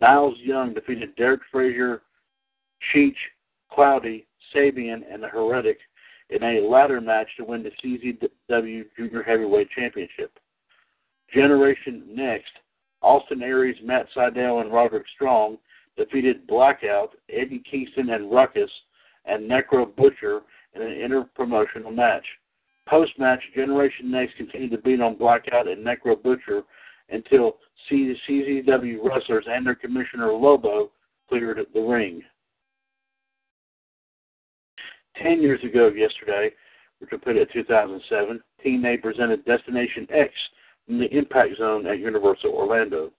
Niles 0.00 0.36
Young 0.38 0.72
defeated 0.72 1.14
Derek 1.16 1.42
Frazier, 1.52 2.02
Cheech, 2.94 3.16
Cloudy, 3.70 4.26
Sabian, 4.54 5.02
and 5.12 5.22
the 5.22 5.28
Heretic 5.28 5.78
in 6.30 6.42
a 6.42 6.60
ladder 6.60 7.00
match 7.00 7.28
to 7.36 7.44
win 7.44 7.62
the 7.62 7.70
CZW 7.84 8.84
Junior 8.96 9.22
Heavyweight 9.22 9.68
Championship. 9.76 10.38
Generation 11.32 12.04
Next, 12.10 12.50
Austin 13.02 13.42
Aries, 13.42 13.76
Matt 13.82 14.06
Sydal, 14.14 14.60
and 14.60 14.72
Roderick 14.72 15.06
Strong 15.14 15.58
defeated 15.96 16.46
Blackout, 16.46 17.10
Eddie 17.28 17.62
Kingston, 17.70 18.10
and 18.10 18.30
Ruckus, 18.30 18.70
and 19.24 19.50
Necro 19.50 19.94
Butcher 19.96 20.40
in 20.74 20.82
an 20.82 20.92
inter-promotional 20.92 21.90
match. 21.90 22.24
Post-match, 22.88 23.40
Generation 23.54 24.10
Next 24.10 24.36
continued 24.36 24.72
to 24.72 24.78
beat 24.78 25.00
on 25.00 25.16
Blackout 25.16 25.68
and 25.68 25.84
Necro 25.84 26.20
Butcher 26.20 26.62
until 27.10 27.56
CZW 27.90 28.98
wrestlers 29.04 29.44
and 29.48 29.66
their 29.66 29.74
commissioner 29.74 30.32
Lobo 30.32 30.90
cleared 31.28 31.58
the 31.72 31.80
ring. 31.80 32.22
Ten 35.22 35.42
years 35.42 35.62
ago 35.62 35.88
yesterday, 35.88 36.50
which 36.98 37.10
we 37.12 37.18
put 37.18 37.36
at 37.36 37.52
2007, 37.52 38.40
TNA 38.64 39.02
presented 39.02 39.44
Destination 39.44 40.06
X 40.10 40.32
from 40.90 40.98
the 40.98 41.16
Impact 41.16 41.56
Zone 41.56 41.86
at 41.86 42.00
Universal 42.00 42.50
Orlando. 42.50 43.12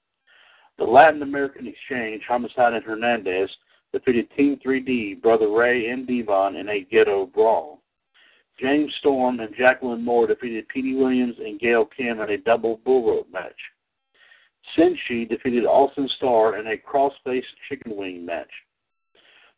The 0.77 0.84
Latin 0.84 1.21
American 1.21 1.67
Exchange, 1.67 2.21
Homicide 2.27 2.73
and 2.73 2.84
Hernandez, 2.84 3.49
defeated 3.93 4.27
Team 4.36 4.60
3D, 4.65 5.21
Brother 5.21 5.49
Ray 5.49 5.88
and 5.88 6.05
Devon 6.05 6.57
in 6.57 6.67
a 6.67 6.81
ghetto 6.91 7.27
brawl. 7.27 7.79
James 8.60 8.91
Storm 8.99 9.39
and 9.39 9.55
Jacqueline 9.55 10.03
Moore 10.03 10.27
defeated 10.27 10.67
Petey 10.67 10.95
Williams 10.95 11.36
and 11.39 11.62
Gail 11.62 11.86
Kim 11.86 12.19
in 12.19 12.31
a 12.31 12.38
double 12.39 12.81
bull 12.84 13.07
rope 13.07 13.27
match. 13.31 13.55
Senshi 14.77 15.27
defeated 15.27 15.63
Austin 15.63 16.10
Starr 16.17 16.60
in 16.60 16.67
a 16.67 16.77
cross-faced 16.77 17.47
chicken 17.69 17.95
wing 17.95 18.25
match. 18.25 18.51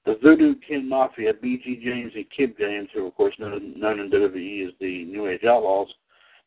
The 0.06 0.20
Voodoo 0.22 0.54
Kin 0.68 0.88
Mafia, 0.88 1.34
BG 1.34 1.84
James 1.84 2.12
and 2.14 2.26
Kip 2.30 2.60
James, 2.60 2.90
who 2.94 3.06
are 3.06 3.08
of 3.08 3.16
course 3.16 3.34
known, 3.40 3.74
known 3.76 4.00
in 4.00 4.12
WWE 4.12 4.68
as 4.68 4.74
the 4.80 5.06
New 5.06 5.28
Age 5.28 5.46
Outlaws, 5.46 5.88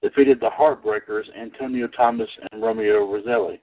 defeated 0.03 0.41
the 0.41 0.51
Heartbreakers, 0.51 1.25
Antonio 1.39 1.89
Thomas 1.89 2.29
and 2.51 2.63
Romeo 2.63 3.07
Roselli. 3.11 3.61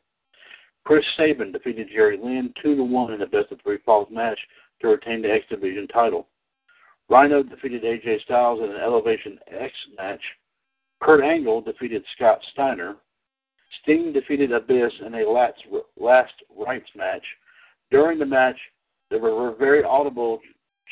Chris 0.86 1.06
Sabin 1.16 1.52
defeated 1.52 1.88
Jerry 1.94 2.18
Lynn 2.22 2.54
2 2.62 2.76
to 2.76 2.84
1 2.84 3.14
in 3.14 3.22
a 3.22 3.28
best 3.28 3.52
of 3.52 3.62
three 3.62 3.78
falls 3.86 4.10
match 4.12 4.40
to 4.82 4.90
retain 4.90 5.22
the 5.22 5.32
X 5.32 5.46
Division 5.50 5.88
title. 5.88 6.28
Rhino 7.10 7.44
defeated 7.44 7.84
AJ 7.84 8.24
Styles 8.24 8.60
in 8.62 8.70
an 8.70 8.82
Elevation 8.82 9.38
X 9.48 9.72
match. 9.98 10.22
Kurt 11.02 11.24
Angle 11.24 11.62
defeated 11.62 12.04
Scott 12.16 12.40
Steiner. 12.52 12.96
Sting 13.82 14.14
defeated 14.14 14.52
Abyss 14.52 14.94
in 15.06 15.16
a 15.16 15.30
last, 15.30 15.62
last 15.98 16.34
rites 16.56 16.90
match. 16.96 17.24
During 17.92 18.20
the 18.20 18.26
match, 18.26 18.58
there 19.10 19.20
were 19.20 19.56
very 19.56 19.84
audible 19.84 20.40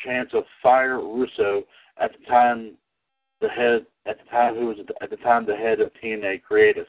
chants 0.04 0.34
of 0.34 0.44
"Fire 0.62 1.00
Russo" 1.00 1.64
at 1.98 2.12
the 2.12 2.26
time. 2.26 2.78
The 3.40 3.50
head 3.50 3.86
at 4.06 4.18
the 4.18 4.30
time 4.30 4.56
who 4.56 4.68
was 4.68 4.78
at 5.02 5.10
the 5.10 5.18
time 5.18 5.46
the 5.46 5.56
head 5.56 5.80
of 5.80 5.92
TNA 6.04 6.44
Creative, 6.44 6.88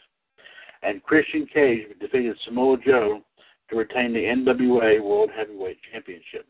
and 0.83 1.03
Christian 1.03 1.46
Cage 1.53 1.87
defeated 2.01 2.37
Samoa 2.44 2.77
Joe 2.85 3.20
to 3.70 3.77
retain 3.77 4.12
the 4.12 4.20
NWA 4.20 5.03
World 5.03 5.31
Heavyweight 5.37 5.79
Championship. 5.92 6.46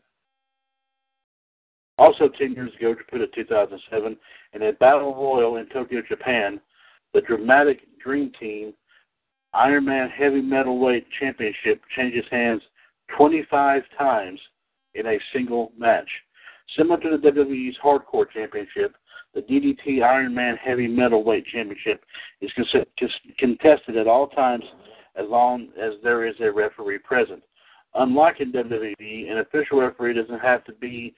Also, 1.99 2.27
10 2.27 2.53
years 2.53 2.71
ago, 2.75 2.95
to 2.95 3.03
put 3.09 3.21
it 3.21 3.31
2007, 3.33 4.17
in 4.53 4.63
a 4.63 4.73
battle 4.73 5.13
royal 5.13 5.57
in 5.57 5.67
Tokyo, 5.67 6.01
Japan, 6.07 6.59
the 7.13 7.21
dramatic 7.21 7.81
Dream 8.03 8.31
Team 8.39 8.73
Iron 9.53 9.85
Man 9.85 10.09
Heavy 10.09 10.41
Metalweight 10.41 11.05
Championship 11.19 11.81
changes 11.95 12.25
hands 12.31 12.61
25 13.15 13.83
times 13.97 14.39
in 14.95 15.05
a 15.05 15.19
single 15.31 15.71
match. 15.77 16.09
Similar 16.75 16.99
to 17.01 17.17
the 17.17 17.31
WWE's 17.31 17.77
Hardcore 17.83 18.29
Championship, 18.31 18.95
the 19.33 19.41
DDT 19.41 20.03
Iron 20.03 20.33
Man 20.33 20.57
Heavy 20.57 20.87
Metalweight 20.87 21.45
Championship 21.45 22.03
is 22.41 22.51
contested 23.39 23.97
at 23.97 24.07
all 24.07 24.27
times 24.27 24.63
as 25.15 25.25
long 25.27 25.69
as 25.81 25.93
there 26.03 26.25
is 26.27 26.35
a 26.39 26.51
referee 26.51 26.99
present. 26.99 27.43
Unlike 27.95 28.41
in 28.41 28.51
WWE, 28.51 29.31
an 29.31 29.39
official 29.39 29.79
referee 29.79 30.15
doesn't 30.15 30.39
have 30.39 30.63
to 30.65 30.73
be 30.73 31.13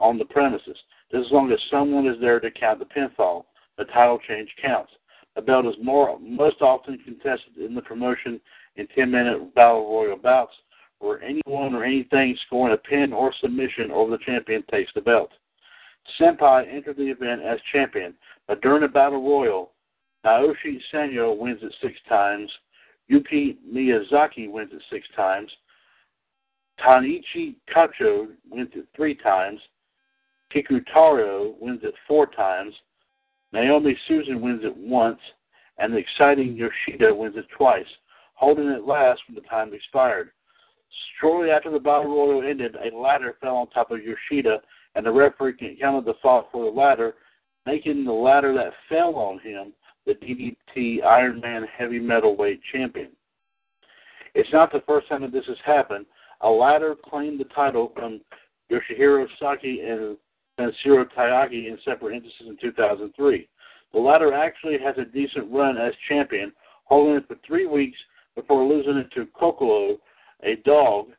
on 0.00 0.18
the 0.18 0.24
premises. 0.26 0.76
As 1.12 1.24
long 1.30 1.50
as 1.52 1.58
someone 1.70 2.06
is 2.06 2.20
there 2.20 2.40
to 2.40 2.50
count 2.50 2.78
the 2.78 2.84
pinfall, 2.84 3.44
the 3.78 3.84
title 3.84 4.18
change 4.28 4.50
counts. 4.62 4.92
A 5.36 5.42
belt 5.42 5.66
is 5.66 5.74
more 5.82 6.18
most 6.20 6.60
often 6.60 6.98
contested 6.98 7.56
in 7.58 7.74
the 7.74 7.82
promotion 7.82 8.40
in 8.76 8.86
10-minute 8.88 9.54
battle 9.54 9.90
royal 9.90 10.16
bouts, 10.16 10.52
where 10.98 11.22
anyone 11.22 11.74
or 11.74 11.84
anything 11.84 12.36
scoring 12.46 12.74
a 12.74 12.76
pin 12.76 13.12
or 13.12 13.32
submission 13.40 13.90
over 13.90 14.10
the 14.10 14.24
champion 14.24 14.62
takes 14.70 14.90
the 14.94 15.00
belt. 15.00 15.30
Senpai 16.18 16.72
entered 16.72 16.96
the 16.96 17.10
event 17.10 17.42
as 17.42 17.58
champion, 17.72 18.14
but 18.46 18.60
during 18.62 18.82
the 18.82 18.88
battle 18.88 19.22
royal, 19.22 19.72
Naoshi 20.24 20.80
Sanyo 20.92 21.36
wins 21.36 21.60
it 21.62 21.74
six 21.80 21.94
times, 22.08 22.50
Yuki 23.08 23.58
Miyazaki 23.72 24.50
wins 24.50 24.70
it 24.72 24.82
six 24.90 25.06
times, 25.16 25.50
Tanichi 26.80 27.56
Kacho 27.74 28.28
wins 28.50 28.70
it 28.74 28.86
three 28.94 29.14
times, 29.14 29.60
Kikutaro 30.54 31.54
wins 31.60 31.80
it 31.82 31.94
four 32.06 32.26
times, 32.26 32.74
Naomi 33.52 33.96
Susan 34.06 34.40
wins 34.40 34.62
it 34.64 34.76
once, 34.76 35.20
and 35.78 35.92
the 35.92 35.98
exciting 35.98 36.56
Yoshida 36.56 37.14
wins 37.14 37.36
it 37.36 37.46
twice, 37.56 37.86
holding 38.34 38.68
it 38.68 38.84
last 38.84 39.20
when 39.26 39.34
the 39.34 39.48
time 39.48 39.72
expired. 39.72 40.30
Shortly 41.20 41.50
after 41.50 41.70
the 41.70 41.78
battle 41.78 42.14
royal 42.14 42.48
ended, 42.48 42.76
a 42.76 42.96
ladder 42.96 43.36
fell 43.40 43.56
on 43.56 43.68
top 43.68 43.90
of 43.90 44.00
Yoshida, 44.02 44.60
and 44.98 45.06
the 45.06 45.12
referee 45.12 45.78
counted 45.80 46.04
the 46.04 46.14
fall 46.20 46.48
for 46.50 46.64
the 46.64 46.76
ladder, 46.76 47.14
making 47.66 48.04
the 48.04 48.12
ladder 48.12 48.52
that 48.52 48.72
fell 48.88 49.14
on 49.14 49.38
him 49.38 49.72
the 50.06 50.14
DDT 50.14 51.04
Iron 51.04 51.40
Man 51.40 51.64
Heavy 51.76 52.00
Metalweight 52.00 52.58
Champion. 52.72 53.10
It's 54.34 54.52
not 54.52 54.72
the 54.72 54.82
first 54.88 55.08
time 55.08 55.22
that 55.22 55.30
this 55.30 55.46
has 55.46 55.56
happened. 55.64 56.04
A 56.40 56.48
ladder 56.48 56.96
claimed 57.08 57.38
the 57.38 57.44
title 57.44 57.92
from 57.94 58.20
Yoshihiro 58.72 59.24
Saki 59.38 59.82
and 59.82 60.16
Sanshiro 60.58 61.04
Takagi 61.16 61.68
in 61.68 61.78
separate 61.84 62.16
instances 62.16 62.48
in 62.48 62.56
2003. 62.60 63.48
The 63.92 63.98
latter 64.00 64.34
actually 64.34 64.78
has 64.84 64.96
a 64.98 65.04
decent 65.04 65.48
run 65.52 65.78
as 65.78 65.92
champion, 66.08 66.50
holding 66.86 67.14
it 67.14 67.28
for 67.28 67.36
three 67.46 67.66
weeks 67.66 67.98
before 68.34 68.66
losing 68.66 68.96
it 68.96 69.12
to 69.12 69.26
Kokolo, 69.40 69.98
a 70.42 70.56
dog. 70.64 71.10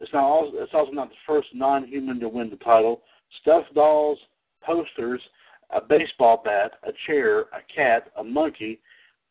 It's, 0.00 0.12
not 0.12 0.24
also, 0.24 0.52
it's 0.58 0.74
also 0.74 0.92
not 0.92 1.08
the 1.08 1.16
first 1.26 1.48
non-human 1.54 2.20
to 2.20 2.28
win 2.28 2.50
the 2.50 2.56
title. 2.56 3.02
Stuffed 3.40 3.74
dolls, 3.74 4.18
posters, 4.62 5.20
a 5.70 5.80
baseball 5.80 6.42
bat, 6.44 6.72
a 6.84 6.92
chair, 7.06 7.40
a 7.40 7.62
cat, 7.74 8.10
a 8.16 8.24
monkey, 8.24 8.80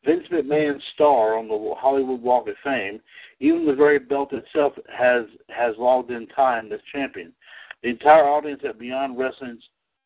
Vince 0.06 0.28
McMahon's 0.32 0.84
star 0.94 1.38
on 1.38 1.48
the 1.48 1.74
Hollywood 1.78 2.22
Walk 2.22 2.48
of 2.48 2.56
Fame, 2.64 3.00
even 3.40 3.66
the 3.66 3.74
very 3.74 3.98
belt 3.98 4.34
itself 4.34 4.74
has 4.96 5.26
has 5.50 5.74
logged 5.80 6.12
in 6.12 6.28
time 6.28 6.72
as 6.72 6.80
champion. 6.94 7.34
The 7.82 7.90
entire 7.90 8.26
audience 8.26 8.62
at 8.68 8.78
Beyond 8.78 9.18
Wrestling's 9.18 9.64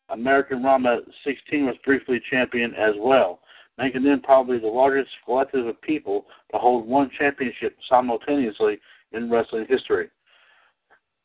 Americanrana 0.10 1.00
16 1.26 1.66
was 1.66 1.76
briefly 1.86 2.22
champion 2.32 2.74
as 2.76 2.96
well, 2.98 3.42
making 3.78 4.04
them 4.04 4.22
probably 4.22 4.58
the 4.58 4.68
largest 4.68 5.12
collective 5.26 5.68
of 5.68 5.82
people 5.82 6.26
to 6.52 6.58
hold 6.58 6.88
one 6.88 7.12
championship 7.18 7.78
simultaneously 7.90 8.80
in 9.12 9.30
wrestling 9.30 9.66
history. 9.68 10.10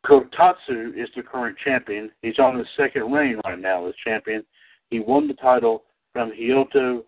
Kotatsu 0.04 0.92
is 0.96 1.08
the 1.16 1.22
current 1.22 1.56
champion. 1.64 2.10
He's 2.22 2.38
on 2.38 2.58
his 2.58 2.66
second 2.76 3.10
reign 3.10 3.40
right 3.44 3.58
now 3.58 3.86
as 3.86 3.94
champion. 4.04 4.44
He 4.90 5.00
won 5.00 5.26
the 5.26 5.34
title 5.34 5.84
from 6.12 6.30
Hyoto 6.30 7.02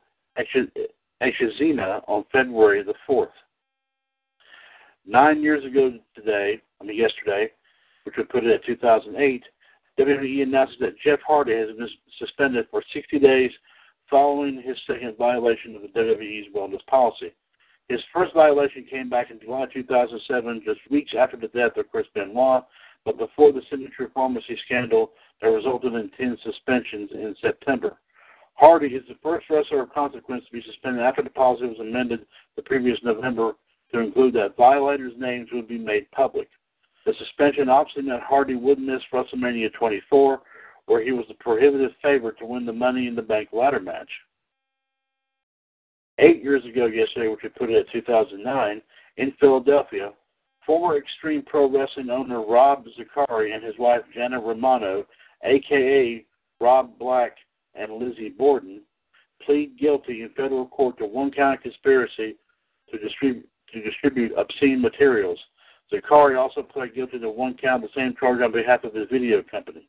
Eshizina 1.23 2.03
on 2.09 2.25
February 2.33 2.83
the 2.83 2.95
4th. 3.09 3.29
Nine 5.07 5.43
years 5.43 5.65
ago 5.65 5.93
today, 6.15 6.61
I 6.81 6.85
mean 6.85 6.97
yesterday, 6.97 7.51
which 8.05 8.17
would 8.17 8.29
put 8.29 8.45
it 8.45 8.53
at 8.53 8.65
2008, 8.65 9.45
WWE 9.99 10.43
announced 10.43 10.77
that 10.81 10.99
Jeff 11.05 11.21
Hardy 11.27 11.57
has 11.57 11.69
been 11.77 11.89
suspended 12.19 12.67
for 12.71 12.83
60 12.93 13.19
days 13.19 13.51
following 14.11 14.63
his 14.63 14.77
second 14.87 15.17
violation 15.17 15.77
of 15.77 15.83
the 15.83 15.89
WWE's 15.89 16.53
wellness 16.55 16.85
policy. 16.87 17.33
His 17.89 18.01
first 18.13 18.35
violation 18.35 18.85
came 18.91 19.09
back 19.09 19.31
in 19.31 19.39
July 19.41 19.67
2007, 19.73 20.63
just 20.65 20.81
weeks 20.91 21.13
after 21.17 21.37
the 21.37 21.49
death 21.49 21.77
of 21.77 21.91
Chris 21.91 22.07
Benoit, 22.15 22.65
but 23.07 23.17
before 23.17 23.53
the 23.53 23.63
Signature 23.71 24.11
Pharmacy 24.13 24.59
scandal 24.67 25.13
that 25.41 25.49
resulted 25.49 25.95
in 25.95 26.11
10 26.19 26.37
suspensions 26.43 27.09
in 27.13 27.35
September. 27.41 27.97
Hardy 28.55 28.89
is 28.89 29.05
the 29.09 29.15
first 29.23 29.47
wrestler 29.49 29.83
of 29.83 29.95
consequence 29.95 30.45
to 30.47 30.53
be 30.53 30.63
suspended 30.67 31.03
after 31.03 31.23
the 31.23 31.31
policy 31.31 31.67
was 31.67 31.79
amended 31.79 32.27
the 32.57 32.63
previous 32.63 32.99
November 33.05 33.53
to 33.93 34.01
include 34.01 34.35
that 34.35 34.57
violators' 34.57 35.13
names 35.17 35.49
would 35.53 35.69
be 35.69 35.79
made 35.79 36.11
public. 36.11 36.49
The 37.05 37.13
suspension 37.19 37.69
obviously 37.69 38.03
meant 38.03 38.23
Hardy 38.23 38.57
would 38.57 38.81
miss 38.81 39.01
WrestleMania 39.13 39.73
24, 39.75 40.41
where 40.87 41.05
he 41.05 41.13
was 41.13 41.27
the 41.29 41.35
prohibitive 41.35 41.93
favorite 42.03 42.39
to 42.39 42.47
win 42.47 42.67
the 42.67 42.73
Money 42.73 43.07
in 43.07 43.15
the 43.15 43.23
Bank 43.23 43.51
ladder 43.53 43.79
match. 43.79 44.11
Eight 46.19 46.43
years 46.43 46.65
ago 46.65 46.87
yesterday, 46.87 47.29
which 47.29 47.41
we 47.45 47.51
put 47.51 47.71
it 47.71 47.87
at 47.87 47.93
2009, 47.93 48.83
in 49.19 49.33
Philadelphia, 49.39 50.13
former 50.67 50.99
Extreme 50.99 51.43
Pro 51.43 51.71
Wrestling 51.71 52.11
owner 52.11 52.45
Rob 52.45 52.85
Zicari 52.99 53.55
and 53.55 53.65
his 53.65 53.79
wife 53.79 54.03
Jenna 54.13 54.41
Romano, 54.41 55.07
aka 55.45 56.25
Rob 56.61 56.99
Black 56.99 57.37
and 57.75 57.93
Lizzie 57.93 58.31
Borden, 58.31 58.81
plead 59.45 59.79
guilty 59.79 60.23
in 60.23 60.31
federal 60.31 60.67
court 60.67 60.99
to 60.99 61.07
one 61.07 61.31
count 61.31 61.57
of 61.57 61.63
conspiracy 61.63 62.37
to 62.91 62.99
distribute 62.99 63.49
to 63.73 63.83
distribute 63.83 64.33
obscene 64.37 64.81
materials. 64.81 65.39
Zicari 65.93 66.39
also 66.39 66.63
pled 66.63 66.95
guilty 66.95 67.19
to 67.19 67.31
one 67.31 67.55
count 67.55 67.85
of 67.85 67.91
the 67.91 68.01
same 68.01 68.15
charge 68.19 68.41
on 68.41 68.53
behalf 68.53 68.85
of 68.85 68.95
his 68.95 69.09
video 69.11 69.43
company. 69.43 69.89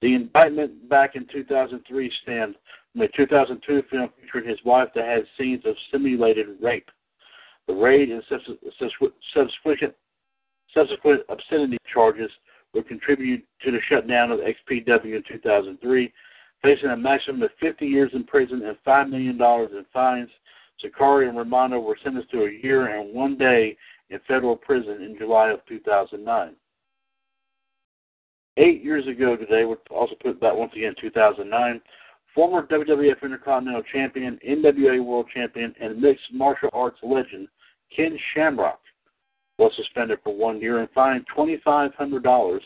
The 0.00 0.14
indictment 0.14 0.88
back 0.88 1.16
in 1.16 1.26
2003 1.32 2.12
stemmed 2.22 2.56
from 2.92 3.02
a 3.02 3.08
2002 3.08 3.82
film 3.90 4.10
featuring 4.20 4.48
his 4.48 4.58
wife 4.64 4.88
that 4.94 5.04
had 5.04 5.24
scenes 5.38 5.62
of 5.64 5.76
simulated 5.90 6.48
rape. 6.60 6.90
The 7.66 7.74
raid 7.74 8.10
and 8.10 8.22
subsequent, 8.28 9.14
subsequent 10.74 11.22
obscenity 11.28 11.78
charges 11.92 12.30
would 12.74 12.88
contribute 12.88 13.44
to 13.62 13.70
the 13.70 13.78
shutdown 13.88 14.30
of 14.32 14.40
XPW 14.40 15.16
in 15.16 15.22
2003, 15.28 16.12
facing 16.62 16.90
a 16.90 16.96
maximum 16.96 17.42
of 17.42 17.50
50 17.60 17.86
years 17.86 18.10
in 18.14 18.24
prison 18.24 18.62
and 18.64 18.76
$5 18.86 19.10
million 19.10 19.40
in 19.40 19.86
fines. 19.92 20.28
Zicari 20.84 21.28
and 21.28 21.38
Romano 21.38 21.78
were 21.78 21.96
sentenced 22.02 22.30
to 22.32 22.44
a 22.44 22.50
year 22.50 22.98
and 22.98 23.14
one 23.14 23.38
day 23.38 23.76
in 24.10 24.18
federal 24.26 24.56
prison 24.56 25.02
in 25.02 25.16
July 25.16 25.50
of 25.50 25.60
2009. 25.68 26.54
Eight 28.56 28.84
years 28.84 29.06
ago 29.08 29.36
today, 29.36 29.64
we 29.64 29.74
also 29.90 30.14
put 30.22 30.40
that 30.40 30.56
once 30.56 30.72
again 30.76 30.94
2009, 31.00 31.80
former 32.34 32.66
WWF 32.66 33.22
Intercontinental 33.22 33.82
Champion, 33.92 34.38
NWA 34.48 35.04
World 35.04 35.26
Champion, 35.34 35.74
and 35.80 36.00
mixed 36.00 36.32
martial 36.32 36.70
arts 36.72 36.98
legend 37.02 37.48
Ken 37.94 38.16
Shamrock 38.32 38.80
was 39.58 39.72
suspended 39.76 40.18
for 40.24 40.34
one 40.34 40.60
year 40.60 40.80
and 40.80 40.88
fined 40.90 41.24
$2,500 41.36 42.60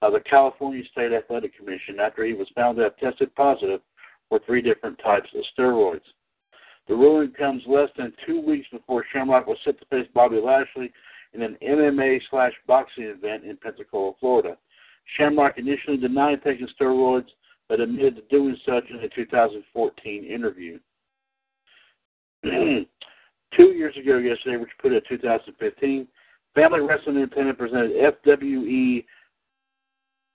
by 0.00 0.10
the 0.10 0.20
California 0.20 0.82
State 0.90 1.12
Athletic 1.12 1.56
Commission 1.56 2.00
after 2.00 2.24
he 2.24 2.32
was 2.32 2.48
found 2.54 2.76
to 2.76 2.84
have 2.84 2.96
tested 2.96 3.34
positive 3.36 3.80
for 4.28 4.40
three 4.46 4.62
different 4.62 4.98
types 5.02 5.28
of 5.34 5.44
steroids. 5.56 6.00
The 6.88 6.94
ruling 6.94 7.32
comes 7.32 7.62
less 7.66 7.88
than 7.96 8.12
two 8.26 8.40
weeks 8.40 8.66
before 8.72 9.04
Shamrock 9.12 9.46
was 9.46 9.58
set 9.64 9.78
to 9.78 9.86
face 9.86 10.08
Bobby 10.14 10.40
Lashley 10.42 10.92
in 11.32 11.42
an 11.42 11.56
MMA 11.62 12.20
slash 12.30 12.52
boxing 12.66 13.04
event 13.04 13.44
in 13.44 13.56
Pensacola, 13.56 14.12
Florida. 14.18 14.56
Shamrock 15.16 15.58
initially 15.58 15.96
denied 15.96 16.42
taking 16.42 16.66
steroids, 16.80 17.28
but 17.68 17.80
admitted 17.80 18.16
to 18.16 18.22
doing 18.22 18.56
such 18.66 18.84
in 18.90 18.96
a 18.96 19.08
2014 19.08 20.24
interview. 20.24 20.78
Two 22.44 22.86
years 23.72 23.96
ago 23.96 24.18
yesterday, 24.18 24.56
which 24.56 24.70
put 24.80 24.92
it 24.92 25.04
2015, 25.08 26.08
Family 26.54 26.80
Wrestling 26.80 27.16
Independent 27.16 27.58
presented 27.58 27.92
FWE 28.26 29.04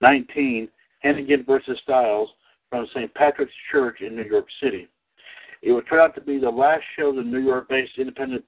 19, 0.02 0.70
Hennigan 1.04 1.46
versus 1.46 1.80
Styles 1.84 2.30
from 2.70 2.88
St. 2.94 3.14
Patrick's 3.14 3.54
Church 3.72 4.02
in 4.02 4.16
New 4.16 4.24
York 4.24 4.48
City. 4.62 4.88
It 5.62 5.72
would 5.72 5.88
turn 5.88 6.00
out 6.00 6.16
to 6.16 6.22
be 6.22 6.40
the 6.40 6.50
last 6.50 6.84
show 6.98 7.12
the 7.12 7.22
New 7.22 7.40
York 7.40 7.70
based 7.70 7.98
independent 7.98 8.44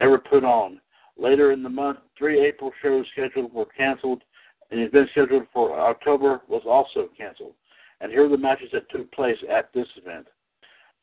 ever 0.00 0.18
put 0.18 0.44
on. 0.44 0.80
Later 1.16 1.52
in 1.52 1.62
the 1.62 1.68
month, 1.68 1.98
three 2.18 2.44
April 2.44 2.72
shows 2.82 3.06
scheduled 3.12 3.52
were 3.52 3.66
canceled, 3.66 4.22
and 4.70 4.80
the 4.80 4.86
event 4.86 5.10
scheduled 5.12 5.46
for 5.52 5.78
October 5.78 6.42
was 6.48 6.62
also 6.66 7.08
canceled. 7.16 7.54
And 8.00 8.10
here 8.10 8.24
are 8.24 8.28
the 8.28 8.36
matches 8.36 8.70
that 8.72 8.90
took 8.90 9.10
place 9.12 9.36
at 9.48 9.72
this 9.72 9.86
event. 9.96 10.26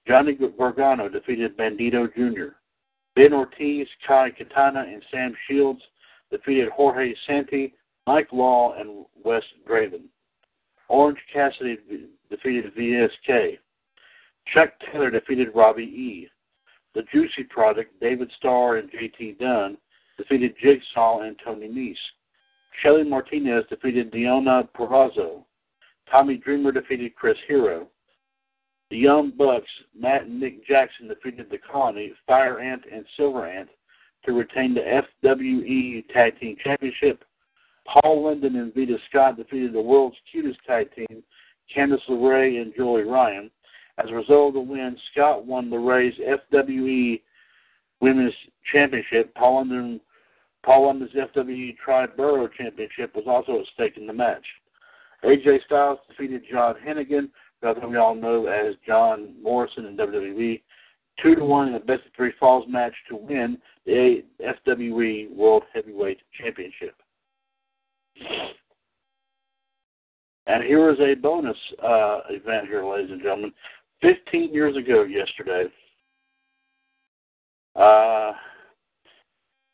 Johnny 0.07 0.33
Gargano 0.33 1.07
defeated 1.07 1.55
Bandito 1.55 2.13
Jr. 2.13 2.55
Ben 3.19 3.33
Ortiz, 3.33 3.85
Kai 4.07 4.29
Katana, 4.29 4.85
and 4.87 5.03
Sam 5.11 5.35
Shields 5.45 5.81
defeated 6.31 6.69
Jorge 6.69 7.13
Santi, 7.27 7.73
Mike 8.07 8.29
Law, 8.31 8.75
and 8.79 9.05
Wes 9.25 9.43
Draven. 9.67 10.03
Orange 10.87 11.19
Cassidy 11.33 11.79
defeated 12.29 12.73
VSK. 12.73 13.57
Chuck 14.53 14.69
Taylor 14.79 15.11
defeated 15.11 15.49
Robbie 15.53 15.83
E. 15.83 16.29
The 16.95 17.03
Juicy 17.11 17.43
Product, 17.49 17.91
David 17.99 18.31
Starr 18.37 18.77
and 18.77 18.89
JT 18.89 19.37
Dunn, 19.37 19.77
defeated 20.17 20.55
Jigsaw 20.63 21.23
and 21.23 21.35
Tony 21.43 21.67
Nese. 21.67 21.97
Shelly 22.81 23.03
Martinez 23.03 23.65
defeated 23.69 24.13
Deonna 24.13 24.65
Purrazzo. 24.69 25.43
Tommy 26.09 26.37
Dreamer 26.37 26.71
defeated 26.71 27.15
Chris 27.15 27.37
Hero. 27.49 27.89
The 28.89 28.97
Young 28.97 29.31
Bucks, 29.37 29.69
Matt 29.97 30.23
and 30.23 30.39
Nick 30.39 30.65
Jackson 30.65 31.07
defeated 31.07 31.47
the 31.49 31.59
Colony, 31.59 32.11
Fire 32.25 32.59
Ant 32.59 32.83
and 32.91 33.05
Silver 33.15 33.45
Ant 33.45 33.69
to 34.25 34.33
retain 34.33 34.73
the 34.73 35.01
FWE 35.23 36.07
Tag 36.11 36.39
Team 36.39 36.55
Championship. 36.63 37.23
Paul 37.85 38.25
London 38.25 38.55
and 38.55 38.73
Vita 38.73 38.97
Scott 39.09 39.37
defeated 39.37 39.73
the 39.73 39.81
world's 39.81 40.17
cutest 40.31 40.59
tag 40.65 40.89
team, 40.95 41.23
Candice 41.75 41.99
LeRae 42.09 42.61
and 42.61 42.73
Joey 42.75 43.03
Ryan. 43.03 43.49
As 43.97 44.09
a 44.09 44.15
result 44.15 44.49
of 44.49 44.53
the 44.55 44.59
win, 44.59 44.97
Scott 45.11 45.45
won 45.45 45.69
the 45.69 45.75
LeRae's 45.75 46.15
FWE 46.53 47.21
Women's 48.01 48.33
Championship. 48.71 49.33
Paul 49.35 49.55
London, 49.55 49.99
Paul 50.63 50.87
London's 50.87 51.11
FWE 51.11 51.77
Tri-Borough 51.77 52.49
Championship 52.57 53.15
was 53.15 53.25
also 53.27 53.59
at 53.59 53.65
stake 53.73 53.97
in 53.97 54.07
the 54.07 54.13
match. 54.13 54.45
AJ 55.23 55.65
Styles 55.65 55.99
defeated 56.07 56.43
John 56.49 56.75
Hennigan 56.85 57.29
that 57.61 57.89
we 57.89 57.97
all 57.97 58.15
know 58.15 58.47
as 58.47 58.75
John 58.85 59.35
Morrison 59.41 59.85
in 59.85 59.97
WWE, 59.97 60.61
two 61.21 61.35
to 61.35 61.43
one 61.43 61.69
in 61.69 61.75
a 61.75 61.79
best 61.79 62.05
of 62.05 62.13
three 62.15 62.33
falls 62.39 62.65
match 62.67 62.93
to 63.09 63.15
win 63.15 63.57
the 63.85 64.23
FWE 64.41 65.35
World 65.35 65.63
Heavyweight 65.73 66.19
Championship. 66.39 66.95
And 70.47 70.63
here 70.63 70.89
is 70.89 70.99
a 70.99 71.13
bonus 71.15 71.57
uh, 71.83 72.21
event 72.29 72.67
here, 72.67 72.83
ladies 72.83 73.11
and 73.11 73.21
gentlemen. 73.21 73.53
15 74.01 74.53
years 74.53 74.75
ago 74.77 75.03
yesterday, 75.03 75.65
uh, 77.75 78.31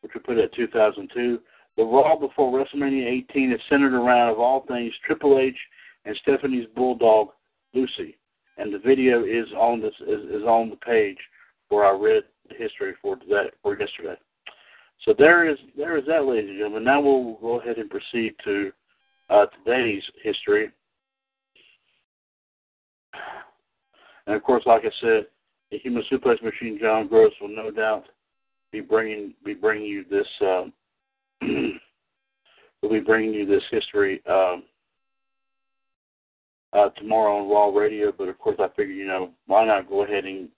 which 0.01 0.11
we 0.13 0.19
put 0.21 0.37
at 0.37 0.53
2002, 0.53 1.39
the 1.77 1.83
Raw 1.83 2.17
before 2.17 2.51
WrestleMania 2.51 3.05
18 3.29 3.51
is 3.51 3.59
centered 3.69 3.93
around, 3.93 4.31
of 4.31 4.39
all 4.39 4.65
things, 4.67 4.93
Triple 5.05 5.39
H 5.39 5.55
and 6.05 6.15
Stephanie's 6.21 6.67
Bulldog 6.75 7.29
Lucy, 7.75 8.17
and 8.57 8.73
the 8.73 8.79
video 8.79 9.23
is 9.23 9.45
on 9.57 9.81
this 9.81 9.93
is, 10.01 10.23
is 10.29 10.43
on 10.43 10.69
the 10.69 10.77
page 10.77 11.17
where 11.69 11.85
I 11.85 11.91
read 11.91 12.23
the 12.49 12.55
history 12.55 12.93
for 13.01 13.17
today 13.17 13.49
for 13.61 13.77
yesterday. 13.77 14.15
So 15.03 15.13
there 15.17 15.49
is 15.49 15.57
there 15.77 15.97
is 15.97 16.05
that, 16.07 16.25
ladies 16.25 16.49
and 16.49 16.57
gentlemen. 16.57 16.83
Now 16.83 17.01
we'll 17.01 17.35
go 17.41 17.59
ahead 17.59 17.77
and 17.77 17.89
proceed 17.89 18.33
to 18.45 18.71
uh, 19.29 19.45
today's 19.63 20.03
history. 20.23 20.71
And 24.27 24.35
of 24.35 24.43
course, 24.43 24.63
like 24.65 24.83
I 24.85 24.91
said, 25.01 25.27
the 25.71 25.77
Human 25.79 26.03
Suplex 26.11 26.41
Machine, 26.41 26.79
John 26.81 27.07
Gross, 27.07 27.33
will 27.39 27.55
no 27.55 27.69
doubt 27.71 28.05
be 28.71 28.81
bringing 28.81 29.33
be 29.43 29.53
bringing 29.53 29.85
you 29.85 30.05
this. 30.09 30.27
Um, 30.41 30.73
will 32.81 32.89
be 32.89 32.99
bringing 32.99 33.33
you 33.33 33.45
this 33.45 33.63
history 33.71 34.21
um, 34.27 34.63
uh, 36.75 36.89
tomorrow 36.91 37.37
on 37.37 37.49
Raw 37.49 37.77
Radio. 37.77 38.11
But 38.15 38.27
of 38.27 38.37
course, 38.39 38.57
I 38.59 38.67
figured, 38.75 38.97
you 38.97 39.07
know, 39.07 39.31
why 39.47 39.65
not 39.65 39.89
go 39.89 40.03
ahead 40.03 40.25
and 40.25 40.49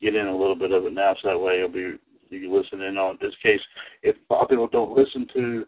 get 0.00 0.14
in 0.14 0.26
a 0.26 0.36
little 0.36 0.54
bit 0.54 0.72
of 0.72 0.84
it 0.84 0.92
now, 0.92 1.14
so 1.22 1.28
that 1.30 1.38
way 1.38 1.58
you'll 1.58 1.68
be 1.68 1.98
you 2.28 2.40
can 2.40 2.56
listen 2.56 2.80
in 2.82 2.96
on 2.98 3.18
this 3.20 3.34
case. 3.42 3.60
If 4.02 4.16
a 4.30 4.34
lot 4.34 4.42
of 4.42 4.48
people 4.48 4.68
don't 4.68 4.96
listen 4.96 5.26
to 5.34 5.66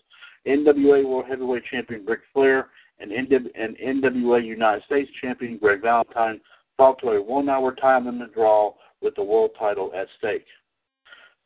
NWA 0.48 1.06
World 1.06 1.26
Heavyweight 1.30 1.64
Champion 1.72 2.06
Ric 2.06 2.22
Flair 2.34 2.70
and, 3.00 3.12
NWA 3.12 4.46
United 4.46 4.84
States 4.86 5.10
champion 5.22 5.58
Greg 5.58 5.82
Valentine 5.82 6.40
fought 6.78 7.00
to 7.00 7.10
a 7.10 7.22
one-hour 7.22 7.76
time 7.76 8.06
limit 8.06 8.34
draw 8.34 8.74
with 9.02 9.16
the 9.16 9.24
world 9.24 9.52
title 9.58 9.92
at 9.96 10.08
stake. 10.18 10.46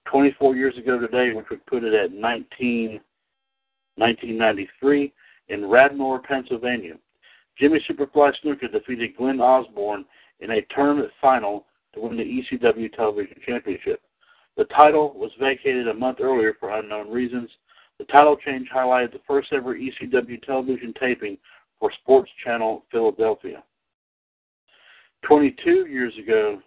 24 0.05 0.55
years 0.55 0.77
ago 0.77 0.99
today, 0.99 1.33
which 1.33 1.49
would 1.49 1.65
put 1.65 1.83
it 1.83 1.93
at 1.93 2.11
19, 2.11 2.99
1993, 3.95 5.13
in 5.49 5.65
Radnor, 5.65 6.19
Pennsylvania, 6.19 6.95
Jimmy 7.57 7.83
Superfly 7.87 8.33
Snuka 8.43 8.71
defeated 8.71 9.15
Glenn 9.15 9.39
Osborne 9.39 10.05
in 10.39 10.51
a 10.51 10.61
tournament 10.75 11.11
final 11.21 11.65
to 11.93 12.01
win 12.01 12.17
the 12.17 12.23
ECW 12.23 12.91
Television 12.93 13.37
Championship. 13.45 14.01
The 14.57 14.65
title 14.65 15.13
was 15.15 15.31
vacated 15.39 15.87
a 15.87 15.93
month 15.93 16.19
earlier 16.21 16.55
for 16.59 16.77
unknown 16.77 17.09
reasons. 17.09 17.49
The 18.03 18.11
title 18.11 18.35
change 18.35 18.67
highlighted 18.67 19.13
the 19.13 19.21
first 19.25 19.53
ever 19.53 19.75
ECW 19.75 20.43
television 20.43 20.93
taping 20.99 21.37
for 21.79 21.89
Sports 22.01 22.29
Channel 22.43 22.83
Philadelphia. 22.91 23.63
22 25.25 25.87
years 25.87 26.11
ago, 26.21 26.61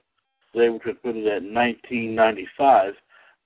they 0.55 0.71
would 0.71 0.81
have 0.87 1.03
put 1.03 1.15
it 1.15 1.27
at 1.27 1.43
1995, 1.43 2.95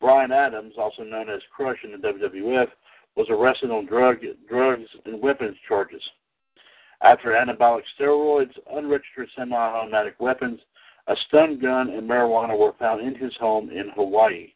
Brian 0.00 0.30
Adams, 0.30 0.74
also 0.78 1.02
known 1.02 1.28
as 1.28 1.40
Crush 1.52 1.78
in 1.82 1.90
the 1.90 1.98
WWF, 1.98 2.68
was 3.16 3.26
arrested 3.28 3.72
on 3.72 3.86
drug, 3.86 4.18
drugs 4.48 4.88
and 5.04 5.20
weapons 5.20 5.56
charges. 5.66 6.02
After 7.02 7.30
anabolic 7.30 7.82
steroids, 7.98 8.56
unregistered 8.72 9.30
semi 9.36 9.56
automatic 9.56 10.14
weapons, 10.20 10.60
a 11.08 11.16
stun 11.26 11.58
gun, 11.58 11.90
and 11.90 12.08
marijuana 12.08 12.56
were 12.56 12.74
found 12.78 13.00
in 13.00 13.16
his 13.16 13.34
home 13.40 13.68
in 13.68 13.88
Hawaii. 13.96 14.52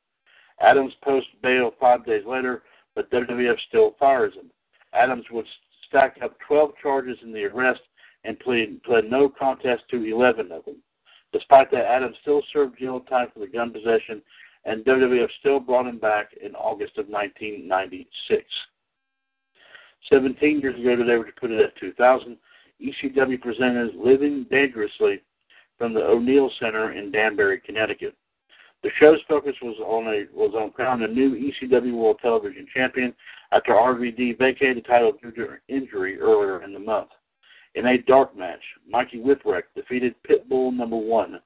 Adams 0.60 0.92
posted 1.02 1.42
bail 1.42 1.72
five 1.80 2.06
days 2.06 2.22
later, 2.24 2.62
but 2.94 3.10
WWF 3.10 3.56
still 3.68 3.94
fires 3.98 4.34
him. 4.34 4.50
Adams 4.92 5.24
would 5.30 5.46
stack 5.88 6.18
up 6.22 6.36
12 6.46 6.72
charges 6.80 7.18
in 7.22 7.32
the 7.32 7.44
arrest 7.44 7.80
and 8.24 8.38
plead, 8.40 8.82
pled 8.84 9.10
no 9.10 9.28
contest 9.28 9.82
to 9.90 10.02
11 10.02 10.50
of 10.52 10.64
them. 10.64 10.76
Despite 11.32 11.70
that, 11.72 11.84
Adams 11.84 12.16
still 12.22 12.42
served 12.52 12.78
jail 12.78 13.00
time 13.00 13.28
for 13.32 13.40
the 13.40 13.46
gun 13.46 13.72
possession, 13.72 14.22
and 14.64 14.84
WWF 14.84 15.28
still 15.40 15.60
brought 15.60 15.86
him 15.86 15.98
back 15.98 16.30
in 16.40 16.54
August 16.54 16.96
of 16.96 17.08
1996. 17.08 18.44
17 20.10 20.60
years 20.60 20.78
ago 20.78 20.96
today, 20.96 21.16
we 21.16 21.30
put 21.38 21.50
it 21.50 21.60
at 21.60 21.76
2000, 21.76 22.36
ECW 22.80 23.40
presented 23.40 23.94
Living 23.94 24.46
Dangerously 24.50 25.20
from 25.78 25.94
the 25.94 26.00
O'Neill 26.00 26.50
Center 26.60 26.92
in 26.92 27.10
Danbury, 27.10 27.60
Connecticut. 27.60 28.14
The 28.84 28.90
show's 29.00 29.20
focus 29.26 29.54
was 29.62 29.76
on 29.78 30.06
a 30.08 30.26
was 30.38 30.52
on 30.54 30.70
crowning 30.70 31.08
a 31.08 31.12
new 31.12 31.34
ECW 31.34 31.94
World 31.94 32.18
Television 32.20 32.66
Champion 32.74 33.14
after 33.50 33.72
RVD 33.72 34.36
vacated 34.36 34.76
the 34.76 34.82
title 34.82 35.12
due 35.22 35.32
to 35.32 35.56
injury 35.68 36.20
earlier 36.20 36.62
in 36.62 36.74
the 36.74 36.78
month. 36.78 37.08
In 37.76 37.86
a 37.86 38.02
dark 38.02 38.36
match, 38.36 38.60
Mikey 38.86 39.22
Whipwreck 39.22 39.62
defeated 39.74 40.14
Pitbull 40.28 40.70
number 40.76 40.98
one. 40.98 41.40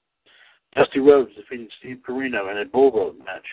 Dusty 0.75 0.99
Rhodes 0.99 1.31
defeated 1.37 1.71
Steve 1.79 1.99
Corino 2.07 2.51
in 2.51 2.59
a 2.59 2.65
bull 2.65 2.91
rope 2.91 3.17
match. 3.19 3.47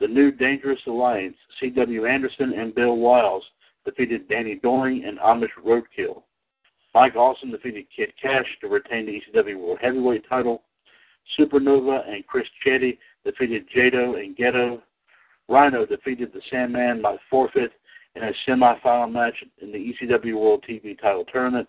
The 0.00 0.08
new 0.08 0.32
Dangerous 0.32 0.80
Alliance, 0.88 1.36
C.W. 1.60 2.04
Anderson 2.04 2.52
and 2.52 2.74
Bill 2.74 2.96
Wiles, 2.96 3.44
defeated 3.84 4.28
Danny 4.28 4.56
Doring 4.56 5.04
and 5.04 5.20
Amish 5.20 5.54
Roadkill. 5.64 6.24
Mike 6.96 7.14
Awesome 7.14 7.52
defeated 7.52 7.86
Kid 7.94 8.12
Cash 8.20 8.46
to 8.60 8.66
retain 8.66 9.06
the 9.06 9.20
ECW 9.38 9.56
World 9.56 9.78
Heavyweight 9.80 10.28
title. 10.28 10.64
Supernova 11.38 12.08
and 12.08 12.26
Chris 12.26 12.46
Chetti 12.64 12.98
defeated 13.24 13.66
Jado 13.74 14.18
and 14.22 14.36
Gedo. 14.36 14.80
Rhino 15.48 15.86
defeated 15.86 16.32
the 16.32 16.40
Sandman 16.50 17.02
by 17.02 17.16
forfeit 17.30 17.72
in 18.14 18.22
a 18.22 18.32
semifinal 18.46 19.10
match 19.10 19.34
in 19.60 19.72
the 19.72 19.78
ECW 19.78 20.34
World 20.34 20.64
TV 20.68 21.00
title 21.00 21.24
tournament. 21.32 21.68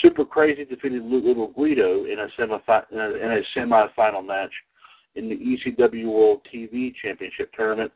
Super 0.00 0.24
Crazy 0.24 0.64
defeated 0.64 1.02
Little 1.04 1.48
Guido 1.48 2.04
in 2.04 2.20
a 2.20 2.28
semi 2.36 2.58
uh, 2.68 2.82
in 2.92 3.32
a 3.32 3.40
semifinal 3.56 4.24
match 4.24 4.52
in 5.16 5.28
the 5.28 5.36
ECW 5.36 6.06
World 6.06 6.40
TV 6.52 6.92
Championship 7.02 7.52
tournament. 7.52 7.90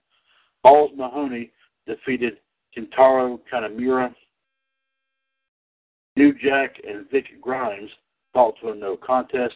Balls 0.62 0.90
Mahoney 0.97 1.53
defeated 1.86 2.38
Kentaro 2.76 3.38
Kanemaru. 3.53 4.12
New 6.16 6.32
Jack 6.34 6.76
and 6.88 7.09
Vic 7.11 7.40
Grimes 7.40 7.90
fought 8.32 8.55
to 8.61 8.70
a 8.70 8.74
no 8.74 8.97
contest. 8.97 9.55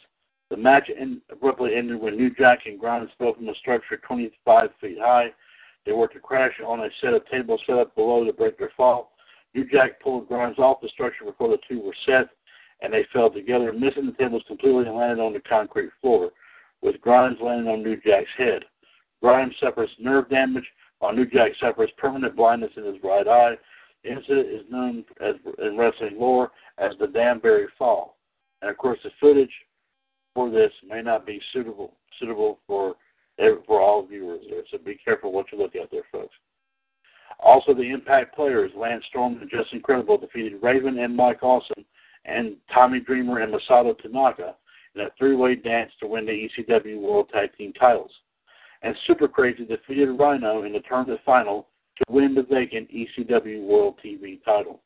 The 0.50 0.56
match 0.56 0.90
abruptly 1.30 1.74
ended 1.74 2.00
when 2.00 2.16
New 2.16 2.30
Jack 2.30 2.60
and 2.66 2.80
Grimes 2.80 3.10
fell 3.18 3.34
from 3.34 3.48
a 3.48 3.54
structure 3.56 3.98
25 3.98 4.70
feet 4.80 4.98
high. 4.98 5.32
They 5.84 5.92
were 5.92 6.08
to 6.08 6.20
crash 6.20 6.54
on 6.66 6.80
a 6.80 6.88
set 7.00 7.12
of 7.12 7.26
tables 7.28 7.60
set 7.66 7.78
up 7.78 7.94
below 7.94 8.24
to 8.24 8.32
break 8.32 8.58
their 8.58 8.72
fall. 8.76 9.12
New 9.54 9.68
Jack 9.70 10.00
pulled 10.00 10.28
Grimes 10.28 10.58
off 10.58 10.80
the 10.80 10.88
structure 10.88 11.24
before 11.24 11.48
the 11.48 11.58
two 11.68 11.80
were 11.80 11.94
set, 12.06 12.28
and 12.80 12.92
they 12.92 13.04
fell 13.12 13.30
together, 13.30 13.72
missing 13.72 14.06
the 14.06 14.12
tables 14.12 14.42
completely 14.46 14.86
and 14.86 14.96
landed 14.96 15.22
on 15.22 15.32
the 15.32 15.40
concrete 15.40 15.90
floor, 16.00 16.30
with 16.80 17.00
Grimes 17.00 17.38
landing 17.40 17.68
on 17.68 17.82
New 17.82 17.96
Jack's 17.96 18.30
head. 18.36 18.64
Grimes 19.22 19.54
suffers 19.60 19.90
nerve 19.98 20.28
damage, 20.30 20.66
while 21.00 21.12
New 21.12 21.26
Jack 21.26 21.52
suffers 21.60 21.90
permanent 21.96 22.36
blindness 22.36 22.72
in 22.76 22.84
his 22.84 23.02
right 23.02 23.26
eye. 23.26 23.56
The 24.04 24.12
incident 24.12 24.48
is 24.48 24.62
known 24.70 25.04
as, 25.20 25.34
in 25.58 25.76
wrestling 25.76 26.18
lore 26.18 26.52
as 26.78 26.92
the 27.00 27.08
Danbury 27.08 27.66
Fall. 27.78 28.16
And 28.62 28.70
of 28.70 28.76
course, 28.76 28.98
the 29.02 29.10
footage 29.20 29.52
for 30.38 30.50
this 30.50 30.70
may 30.88 31.02
not 31.02 31.26
be 31.26 31.40
suitable 31.52 31.94
suitable 32.20 32.60
for 32.64 32.94
for 33.66 33.80
all 33.80 34.06
viewers 34.06 34.40
there. 34.48 34.62
So 34.70 34.78
be 34.78 34.94
careful 35.04 35.32
what 35.32 35.46
you 35.50 35.58
look 35.58 35.74
at 35.74 35.90
there, 35.90 36.04
folks. 36.12 36.34
Also, 37.40 37.74
the 37.74 37.90
Impact 37.90 38.36
players, 38.36 38.70
Lance 38.76 39.04
Storm 39.08 39.38
and 39.40 39.50
Justin 39.50 39.80
Credible, 39.80 40.16
defeated 40.16 40.62
Raven 40.62 40.98
and 40.98 41.16
Mike 41.16 41.42
Awesome 41.42 41.84
and 42.24 42.56
Tommy 42.72 43.00
Dreamer 43.00 43.40
and 43.40 43.52
Masato 43.52 43.98
Tanaka 44.00 44.54
in 44.94 45.00
a 45.00 45.08
three-way 45.18 45.56
dance 45.56 45.90
to 46.00 46.06
win 46.06 46.24
the 46.24 46.48
ECW 46.48 47.00
World 47.00 47.30
Tag 47.32 47.50
Team 47.56 47.72
titles. 47.72 48.10
And 48.82 48.94
Super 49.08 49.26
Crazy 49.26 49.64
defeated 49.64 50.10
Rhino 50.10 50.62
in 50.62 50.72
the 50.72 50.80
tournament 50.88 51.20
final 51.26 51.66
to 51.96 52.04
win 52.12 52.34
the 52.34 52.42
vacant 52.42 52.88
ECW 52.92 53.66
World 53.66 53.98
TV 54.04 54.42
title. 54.44 54.82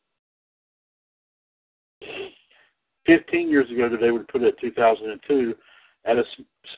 15 3.07 3.49
years 3.49 3.71
ago 3.71 3.89
today, 3.89 4.11
we 4.11 4.21
put 4.21 4.43
it 4.43 4.55
at 4.55 4.61
2002, 4.61 5.55
at 6.05 6.19
a 6.19 6.25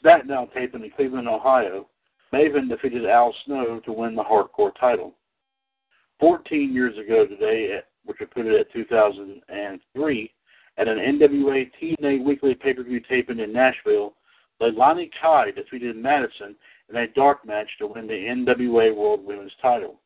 SmackDown 0.02 0.52
tape 0.52 0.74
in 0.74 0.90
Cleveland, 0.96 1.28
Ohio, 1.28 1.88
Maven 2.32 2.68
defeated 2.68 3.06
Al 3.06 3.34
Snow 3.44 3.80
to 3.84 3.92
win 3.92 4.14
the 4.14 4.22
Hardcore 4.22 4.72
title. 4.78 5.14
14 6.20 6.72
years 6.72 6.96
ago 6.98 7.26
today, 7.26 7.76
eh, 7.76 7.80
which 8.04 8.18
we 8.20 8.26
put 8.26 8.46
it 8.46 8.58
at 8.58 8.72
2003, 8.72 10.34
at 10.76 10.88
an 10.88 10.98
NWA 10.98 11.70
TNA 11.80 12.24
Weekly 12.24 12.54
pay-per-view 12.54 13.00
taping 13.08 13.38
in 13.38 13.52
Nashville, 13.52 14.14
Leilani 14.60 15.10
Kai 15.20 15.50
defeated 15.50 15.96
Madison 15.96 16.56
in 16.88 16.96
a 16.96 17.08
dark 17.08 17.46
match 17.46 17.68
to 17.78 17.86
win 17.86 18.06
the 18.06 18.12
NWA 18.12 18.94
World 18.94 19.24
Women's 19.24 19.52
title. 19.60 20.00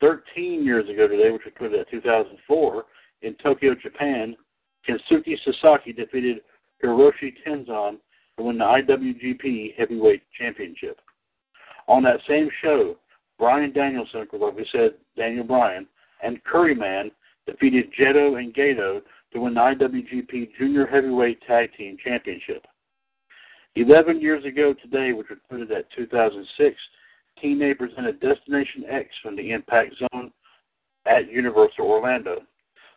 13 0.00 0.64
years 0.64 0.88
ago 0.88 1.06
today, 1.06 1.30
which 1.30 1.42
we 1.44 1.50
put 1.50 1.72
it 1.72 1.80
at 1.80 1.90
2004, 1.90 2.84
in 3.22 3.34
Tokyo, 3.34 3.74
Japan, 3.74 4.34
Kensuke 4.88 5.36
Sasaki 5.44 5.92
defeated 5.92 6.40
Hiroshi 6.82 7.34
Tenzan 7.46 7.98
to 8.36 8.44
win 8.44 8.58
the 8.58 8.64
IWGP 8.64 9.76
Heavyweight 9.76 10.22
Championship. 10.38 11.00
On 11.88 12.02
that 12.02 12.20
same 12.28 12.48
show, 12.62 12.96
Bryan 13.38 13.72
Danielson, 13.72 14.26
like 14.32 14.56
we 14.56 14.66
said, 14.70 14.94
Daniel 15.16 15.44
Bryan, 15.44 15.86
and 16.22 16.42
Curryman 16.44 17.10
defeated 17.46 17.92
Jado 17.98 18.38
and 18.38 18.54
Gedo 18.54 19.00
to 19.32 19.40
win 19.40 19.54
the 19.54 19.60
IWGP 19.60 20.50
Junior 20.58 20.86
Heavyweight 20.86 21.40
Tag 21.46 21.70
Team 21.76 21.96
Championship. 22.02 22.66
Eleven 23.76 24.20
years 24.20 24.44
ago 24.44 24.74
today, 24.74 25.12
which 25.12 25.28
was 25.30 25.38
put 25.48 25.60
it 25.60 25.70
at 25.70 25.90
2006, 25.96 26.76
TNA 27.42 27.78
presented 27.78 28.20
Destination 28.20 28.84
X 28.88 29.08
from 29.22 29.36
the 29.36 29.52
Impact 29.52 29.94
Zone 29.98 30.32
at 31.06 31.30
Universal 31.30 31.86
Orlando. 31.86 32.42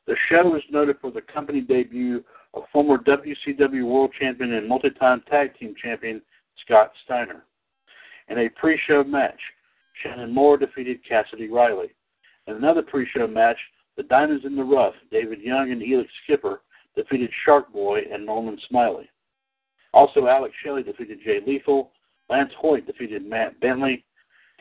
The 0.08 0.16
show 0.30 0.56
is 0.56 0.64
noted 0.70 0.98
for 1.00 1.12
the 1.12 1.22
company 1.22 1.62
debut 1.62 2.24
of 2.54 2.64
former 2.72 2.98
WCW 2.98 3.86
World 3.86 4.12
Champion 4.20 4.54
and 4.54 4.68
multi-time 4.68 5.24
tag 5.30 5.58
team 5.58 5.74
champion 5.82 6.22
Scott 6.64 6.92
Steiner. 7.06 7.44
In 8.30 8.40
a 8.40 8.50
pre-show 8.50 9.04
match, 9.04 9.40
Shannon 10.02 10.34
Moore 10.34 10.58
defeated 10.58 11.00
Cassidy 11.08 11.50
Riley. 11.50 11.94
In 12.48 12.56
another 12.56 12.82
pre-show 12.82 13.28
match, 13.28 13.58
the 13.96 14.04
Diamonds 14.04 14.46
in 14.46 14.56
the 14.56 14.64
Rough, 14.64 14.96
David 15.12 15.42
Young 15.42 15.72
and 15.72 15.82
Elix 15.82 16.08
Skipper, 16.24 16.62
defeated 16.96 17.32
Shark 17.46 17.72
Boy 17.72 18.02
and 18.12 18.26
Norman 18.26 18.58
Smiley. 18.68 19.10
Also, 19.94 20.28
Alex 20.28 20.54
Shelley 20.64 20.84
defeated 20.84 21.20
Jay 21.24 21.40
Lethal. 21.46 21.92
Lance 22.30 22.52
Hoyt 22.58 22.86
defeated 22.88 23.26
Matt 23.26 23.60
Bentley. 23.60 24.04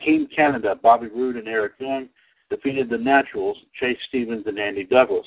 Team 0.03 0.27
Canada, 0.35 0.75
Bobby 0.81 1.07
Roode 1.07 1.37
and 1.37 1.47
Eric 1.47 1.73
Young, 1.79 2.09
defeated 2.53 2.87
the 2.87 2.97
Naturals, 2.97 3.57
Chase 3.79 3.97
Stevens 4.09 4.45
and 4.45 4.59
Andy 4.59 4.83
Douglas. 4.83 5.25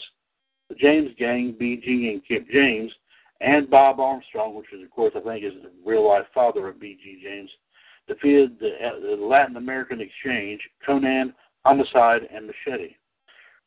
The 0.69 0.77
James 0.77 1.11
Gang, 1.19 1.57
BG 1.61 2.13
and 2.13 2.23
Kip 2.27 2.47
James, 2.53 2.93
and 3.41 3.69
Bob 3.69 3.99
Armstrong, 3.99 4.55
which 4.55 4.73
is, 4.73 4.83
of 4.83 4.91
course, 4.93 5.13
I 5.17 5.21
think 5.21 5.45
is 5.45 5.53
the 5.61 5.71
real 5.85 6.09
life 6.09 6.27
father 6.33 6.69
of 6.69 6.77
BG 6.77 7.21
James, 7.21 7.51
defeated 8.07 8.61
the, 8.61 8.71
the 9.03 9.17
Latin 9.25 9.57
American 9.57 10.01
Exchange, 10.01 10.61
Konnan, 10.87 11.35
Homicide, 11.65 12.29
and 12.33 12.47
Machete. 12.47 12.95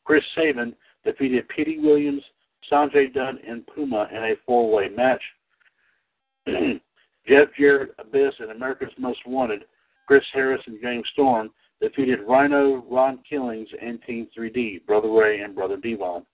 Chris 0.05 0.23
Sabin 0.35 0.73
defeated 1.03 1.47
Petey 1.49 1.79
Williams, 1.79 2.23
Sanjay 2.71 3.13
Dutt, 3.13 3.35
and 3.45 3.67
Puma 3.67 4.07
in 4.11 4.23
a 4.23 4.33
four 4.45 4.71
way 4.71 4.87
match. 4.87 5.21
Jeff 7.27 7.49
Jarrett, 7.59 7.93
Abyss, 7.99 8.35
and 8.39 8.51
America's 8.51 8.93
Most 8.97 9.19
Wanted, 9.25 9.65
Chris 10.07 10.23
Harris 10.33 10.61
and 10.65 10.81
James 10.81 11.05
Storm 11.11 11.51
defeated 11.81 12.19
Rhino, 12.27 12.83
Ron 12.89 13.19
Killings, 13.29 13.69
and 13.81 14.01
Team 14.03 14.27
3D, 14.37 14.85
Brother 14.85 15.09
Ray 15.09 15.41
and 15.41 15.55
Brother 15.55 15.77
Devon. 15.77 16.25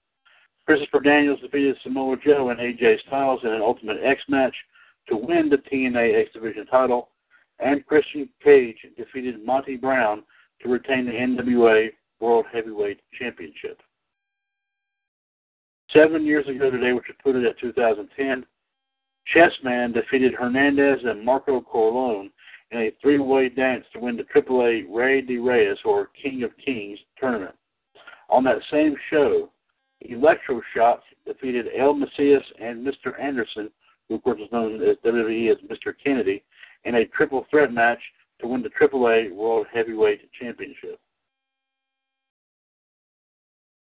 Christopher 0.65 0.99
Daniels 0.99 1.39
defeated 1.41 1.77
Samoa 1.83 2.17
Joe 2.25 2.49
and 2.49 2.59
AJ 2.59 3.01
Styles 3.07 3.41
in 3.43 3.51
an 3.51 3.61
Ultimate 3.61 3.97
X 4.03 4.21
match 4.27 4.55
to 5.07 5.15
win 5.15 5.49
the 5.49 5.57
TNA 5.57 6.19
X 6.21 6.31
Division 6.33 6.65
title. 6.65 7.09
and 7.59 7.85
Christian 7.85 8.27
Cage 8.43 8.77
defeated 8.97 9.45
Monty 9.45 9.77
Brown 9.77 10.23
to 10.61 10.69
retain 10.69 11.05
the 11.05 11.11
NWA 11.11 11.89
World 12.19 12.45
Heavyweight 12.51 12.99
Championship. 13.17 13.81
Seven 15.93 16.25
years 16.25 16.45
ago 16.47 16.69
today, 16.69 16.91
which 16.91 17.05
would 17.07 17.19
put 17.19 17.35
it 17.35 17.47
at 17.47 17.57
2010, 17.59 18.45
Chessman 19.33 19.93
defeated 19.93 20.33
Hernandez 20.33 20.99
and 21.03 21.23
Marco 21.23 21.61
Corleone 21.61 22.29
in 22.71 22.79
a 22.79 22.91
three-way 23.01 23.49
dance 23.49 23.85
to 23.93 23.99
win 23.99 24.17
the 24.17 24.23
AAA 24.23 24.85
Rey 24.89 25.21
de 25.21 25.37
Reyes, 25.37 25.77
or 25.85 26.09
King 26.21 26.43
of 26.43 26.51
Kings, 26.63 26.99
tournament. 27.19 27.55
On 28.29 28.43
that 28.43 28.57
same 28.71 28.95
show, 29.09 29.51
Electro 30.01 30.61
Shock 30.73 31.01
defeated 31.25 31.67
El 31.77 31.95
Mesías 31.95 32.43
and 32.59 32.85
Mr. 32.85 33.19
Anderson, 33.19 33.69
who 34.07 34.15
of 34.15 34.23
course 34.23 34.39
is 34.39 34.51
known 34.51 34.75
as 34.81 34.97
WWE 35.05 35.51
as 35.51 35.57
Mr. 35.69 35.93
Kennedy, 36.03 36.43
in 36.83 36.95
a 36.95 37.05
triple 37.05 37.45
threat 37.49 37.71
match 37.71 37.99
to 38.39 38.47
win 38.47 38.61
the 38.61 38.69
AAA 38.69 39.33
World 39.33 39.67
Heavyweight 39.73 40.29
Championship. 40.39 40.99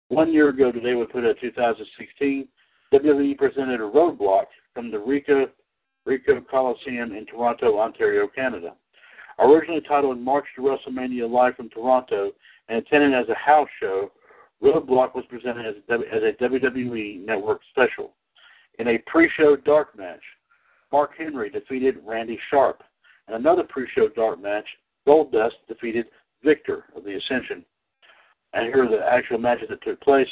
One 0.08 0.32
year 0.32 0.50
ago 0.50 0.70
today, 0.70 0.94
we 0.94 1.04
put 1.06 1.24
out 1.24 1.36
2016, 1.40 2.46
WWE 2.92 3.36
presented 3.36 3.80
a 3.80 3.90
roadblock 3.90 4.44
from 4.72 4.90
the 4.90 4.98
Ricoh, 4.98 5.46
Ricoh 6.06 6.46
Coliseum 6.48 7.12
in 7.12 7.26
Toronto, 7.26 7.78
Ontario, 7.78 8.28
Canada. 8.28 8.74
Originally 9.38 9.80
titled 9.80 10.18
March 10.18 10.44
to 10.54 10.62
WrestleMania 10.62 11.28
Live 11.28 11.56
from 11.56 11.68
Toronto 11.70 12.30
and 12.68 12.78
intended 12.78 13.14
as 13.14 13.28
a 13.28 13.34
house 13.34 13.68
show, 13.80 14.10
Roadblock 14.62 15.14
was 15.14 15.24
presented 15.28 15.66
as 15.66 15.74
a, 15.88 15.94
as 16.14 16.22
a 16.22 16.42
WWE 16.42 17.24
Network 17.24 17.60
special. 17.70 18.12
In 18.78 18.88
a 18.88 18.98
pre-show 19.06 19.56
dark 19.56 19.96
match, 19.96 20.22
Mark 20.92 21.12
Henry 21.18 21.50
defeated 21.50 21.98
Randy 22.04 22.38
Sharp. 22.50 22.82
In 23.28 23.34
another 23.34 23.64
pre-show 23.64 24.08
dark 24.08 24.40
match, 24.40 24.66
Goldust 25.06 25.52
defeated 25.68 26.06
Viktor 26.44 26.84
of 26.96 27.04
the 27.04 27.16
Ascension. 27.16 27.64
And 28.52 28.66
here 28.66 28.84
are 28.84 28.88
the 28.88 29.04
actual 29.04 29.38
matches 29.38 29.68
that 29.70 29.82
took 29.82 30.00
place. 30.00 30.28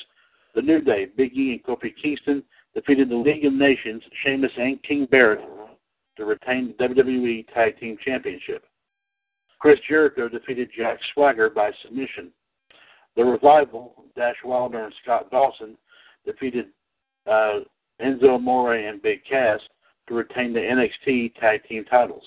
The 0.54 0.62
New 0.62 0.80
Day, 0.80 1.06
Big 1.16 1.36
E 1.36 1.52
and 1.52 1.64
Kofi 1.64 1.92
Kingston 2.00 2.42
defeated 2.74 3.08
the 3.08 3.16
League 3.16 3.44
of 3.44 3.52
Nations, 3.52 4.02
Sheamus 4.22 4.52
and 4.56 4.82
King 4.82 5.06
Barrett 5.10 5.40
to 6.16 6.24
retain 6.24 6.74
the 6.78 6.84
WWE 6.84 7.52
Tag 7.52 7.78
Team 7.78 7.96
Championship. 8.04 8.64
Chris 9.58 9.78
Jericho 9.88 10.28
defeated 10.28 10.70
Jack 10.76 10.98
Swagger 11.14 11.48
by 11.48 11.70
submission. 11.82 12.30
The 13.16 13.24
Revival, 13.24 14.04
Dash 14.16 14.36
Wilder 14.44 14.84
and 14.84 14.94
Scott 15.02 15.30
Dawson 15.30 15.76
defeated 16.26 16.66
uh, 17.26 17.60
Enzo 18.00 18.34
Amore 18.34 18.74
and 18.74 19.00
Big 19.02 19.20
Cass 19.28 19.60
to 20.08 20.14
retain 20.14 20.52
the 20.52 20.60
NXT 20.60 21.34
Tag 21.36 21.62
Team 21.68 21.84
titles. 21.84 22.24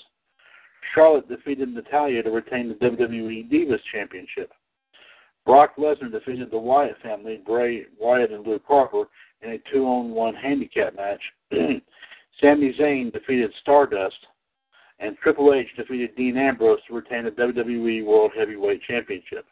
Charlotte 0.93 1.27
defeated 1.27 1.73
Natalya 1.73 2.23
to 2.23 2.29
retain 2.29 2.69
the 2.69 2.75
WWE 2.75 3.51
Divas 3.51 3.79
Championship. 3.91 4.51
Brock 5.45 5.75
Lesnar 5.77 6.11
defeated 6.11 6.49
the 6.51 6.57
Wyatt 6.57 6.95
family, 7.03 7.41
Bray 7.45 7.86
Wyatt 7.99 8.31
and 8.31 8.45
Luke 8.45 8.63
Harper, 8.67 9.05
in 9.41 9.51
a 9.51 9.57
two-on-one 9.71 10.36
handicap 10.36 10.95
match. 10.95 11.21
Sami 12.41 12.73
Zayn 12.79 13.11
defeated 13.11 13.51
Stardust, 13.61 14.17
and 14.99 15.17
Triple 15.17 15.53
H 15.53 15.67
defeated 15.75 16.15
Dean 16.15 16.38
Ambrose 16.38 16.79
to 16.88 16.93
retain 16.93 17.25
the 17.25 17.31
WWE 17.31 18.05
World 18.05 18.31
Heavyweight 18.38 18.81
Championship. 18.83 19.45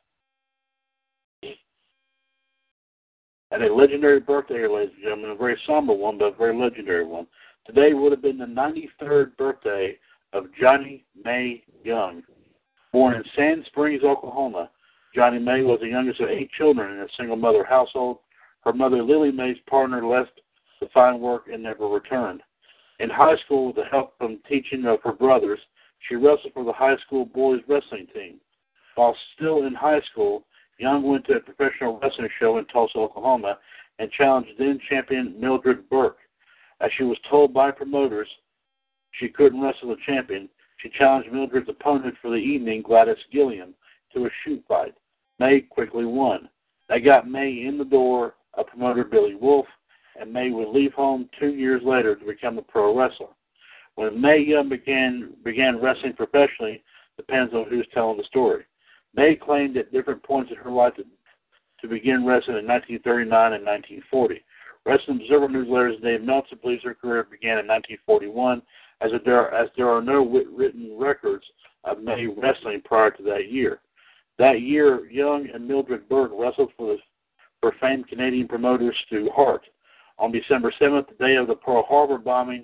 And 3.52 3.64
a 3.64 3.74
legendary 3.74 4.20
birthday, 4.20 4.68
ladies 4.68 4.96
and 4.96 5.04
gentlemen, 5.04 5.32
a 5.32 5.36
very 5.36 5.58
somber 5.68 5.94
one, 5.94 6.18
but 6.18 6.34
a 6.34 6.38
very 6.38 6.58
legendary 6.58 7.06
one. 7.06 7.28
Today 7.68 7.94
would 7.94 8.12
have 8.12 8.22
been 8.22 8.40
the 8.40 8.46
93rd 8.46 9.38
birthday 9.38 9.96
of 10.34 10.46
Johnnie 10.60 11.06
Mae 11.24 11.64
Young. 11.84 12.24
Born 12.92 13.16
in 13.16 13.24
Sand 13.36 13.64
Springs, 13.68 14.04
Oklahoma, 14.04 14.72
Johnnie 15.14 15.40
Mae 15.40 15.62
was 15.62 15.80
the 15.82 15.88
youngest 15.88 16.20
of 16.20 16.30
eight 16.30 16.50
children 16.58 16.94
in 16.94 17.02
a 17.02 17.08
single 17.16 17.36
mother 17.36 17.64
household. 17.64 18.18
Her 18.62 18.74
mother, 18.74 19.04
Lily 19.04 19.32
May's 19.32 19.58
partner, 19.70 20.06
left 20.06 20.42
to 20.80 20.90
find 20.90 21.22
work 21.22 21.44
and 21.52 21.62
never 21.62 21.88
returned. 21.88 22.42
In 23.00 23.10
high 23.10 23.36
school, 23.46 23.68
with 23.68 23.76
the 23.76 23.86
help 23.86 24.18
from 24.18 24.40
teaching 24.48 24.86
of 24.86 25.02
her 25.04 25.14
brothers, 25.14 25.60
she 26.08 26.16
wrestled 26.16 26.54
for 26.54 26.64
the 26.64 26.74
high 26.74 26.98
school 27.06 27.26
boys 27.26 27.62
wrestling 27.68 28.08
team. 28.14 28.36
While 28.96 29.16
still 29.36 29.66
in 29.66 29.74
high 29.74 30.02
school, 30.12 30.46
Young 30.78 31.04
went 31.04 31.26
to 31.26 31.34
a 31.34 31.40
professional 31.40 32.00
wrestling 32.00 32.30
show 32.40 32.58
in 32.58 32.66
Tulsa, 32.66 32.98
Oklahoma, 32.98 33.58
and 34.00 34.12
challenged 34.12 34.52
then 34.58 34.80
champion 34.90 35.40
Mildred 35.40 35.90
Burke. 35.90 36.18
As 36.82 36.92
she 36.98 37.04
was 37.04 37.18
told 37.30 37.54
by 37.54 37.72
promoters 37.72 38.28
she 39.12 39.30
couldn't 39.30 39.62
wrestle 39.62 39.90
the 39.90 39.98
champion, 40.06 40.50
she 40.78 40.90
challenged 40.90 41.32
Mildred's 41.32 41.70
opponent 41.70 42.16
for 42.22 42.30
the 42.30 42.36
evening, 42.36 42.82
Gladys 42.82 43.18
Gillem, 43.34 43.74
to 44.14 44.26
a 44.26 44.30
shoot 44.44 44.64
fight. 44.68 44.94
Mae 45.40 45.62
quickly 45.62 46.06
won. 46.06 46.50
They 46.90 47.00
got 47.00 47.30
Mae 47.30 47.66
in 47.66 47.78
the 47.78 47.86
door 47.86 48.36
of 48.56 48.68
promoter 48.68 49.04
Billy 49.04 49.36
Wolfe, 49.36 49.68
and 50.20 50.32
Mae 50.32 50.52
would 50.52 50.70
leave 50.70 50.94
home 50.94 51.30
two 51.40 51.54
years 51.54 51.82
later 51.84 52.16
to 52.16 52.26
become 52.26 52.58
a 52.58 52.62
pro 52.62 52.98
wrestler. 52.98 53.28
When 53.96 54.20
Mae 54.20 54.40
Young 54.40 54.70
began 54.70 55.34
began 55.44 55.82
wrestling 55.82 56.14
professionally, 56.14 56.84
depends 57.18 57.54
on 57.54 57.66
who's 57.70 57.88
telling 57.94 58.18
the 58.18 58.24
story. 58.24 58.66
Mae 59.16 59.36
claimed 59.36 59.78
at 59.78 59.92
different 59.92 60.24
points 60.24 60.52
in 60.52 60.58
her 60.58 60.72
life 60.72 60.96
to, 60.96 61.04
to 61.82 61.88
begin 61.88 62.26
wrestling 62.26 62.58
in 62.58 62.68
1939 62.68 63.54
and 63.54 63.66
1940. 63.66 64.44
Wrestling 64.86 65.22
Observer 65.22 65.48
Newsletter's 65.48 66.02
Dave 66.02 66.24
Meltzer 66.24 66.58
believes 66.58 66.84
her 66.84 66.94
career 66.94 67.24
began 67.30 67.60
in 67.60 67.68
1941, 67.68 68.62
as 69.02 69.12
there, 69.24 69.54
as 69.54 69.70
there 69.78 69.90
are 69.90 70.02
no 70.02 70.26
written 70.26 70.98
records 71.00 71.46
of 71.84 72.02
Mae 72.02 72.28
wrestling 72.28 72.82
prior 72.84 73.12
to 73.12 73.24
that 73.24 73.50
year. 73.50 73.80
That 74.40 74.62
year, 74.62 75.06
Young 75.10 75.48
and 75.54 75.68
Mildred 75.68 76.10
Burke 76.10 76.32
wrestled 76.34 76.72
for 76.76 76.94
the 76.94 76.98
for 77.62 77.74
famed 77.80 78.08
Canadian 78.10 78.48
promoter 78.48 78.94
Stu 79.06 79.30
Hart. 79.34 79.62
On 80.24 80.32
December 80.32 80.74
7th, 80.80 81.10
the 81.10 81.16
day 81.16 81.36
of 81.36 81.48
the 81.48 81.56
Pearl 81.56 81.84
Harbor 81.86 82.18
bombing, 82.18 82.64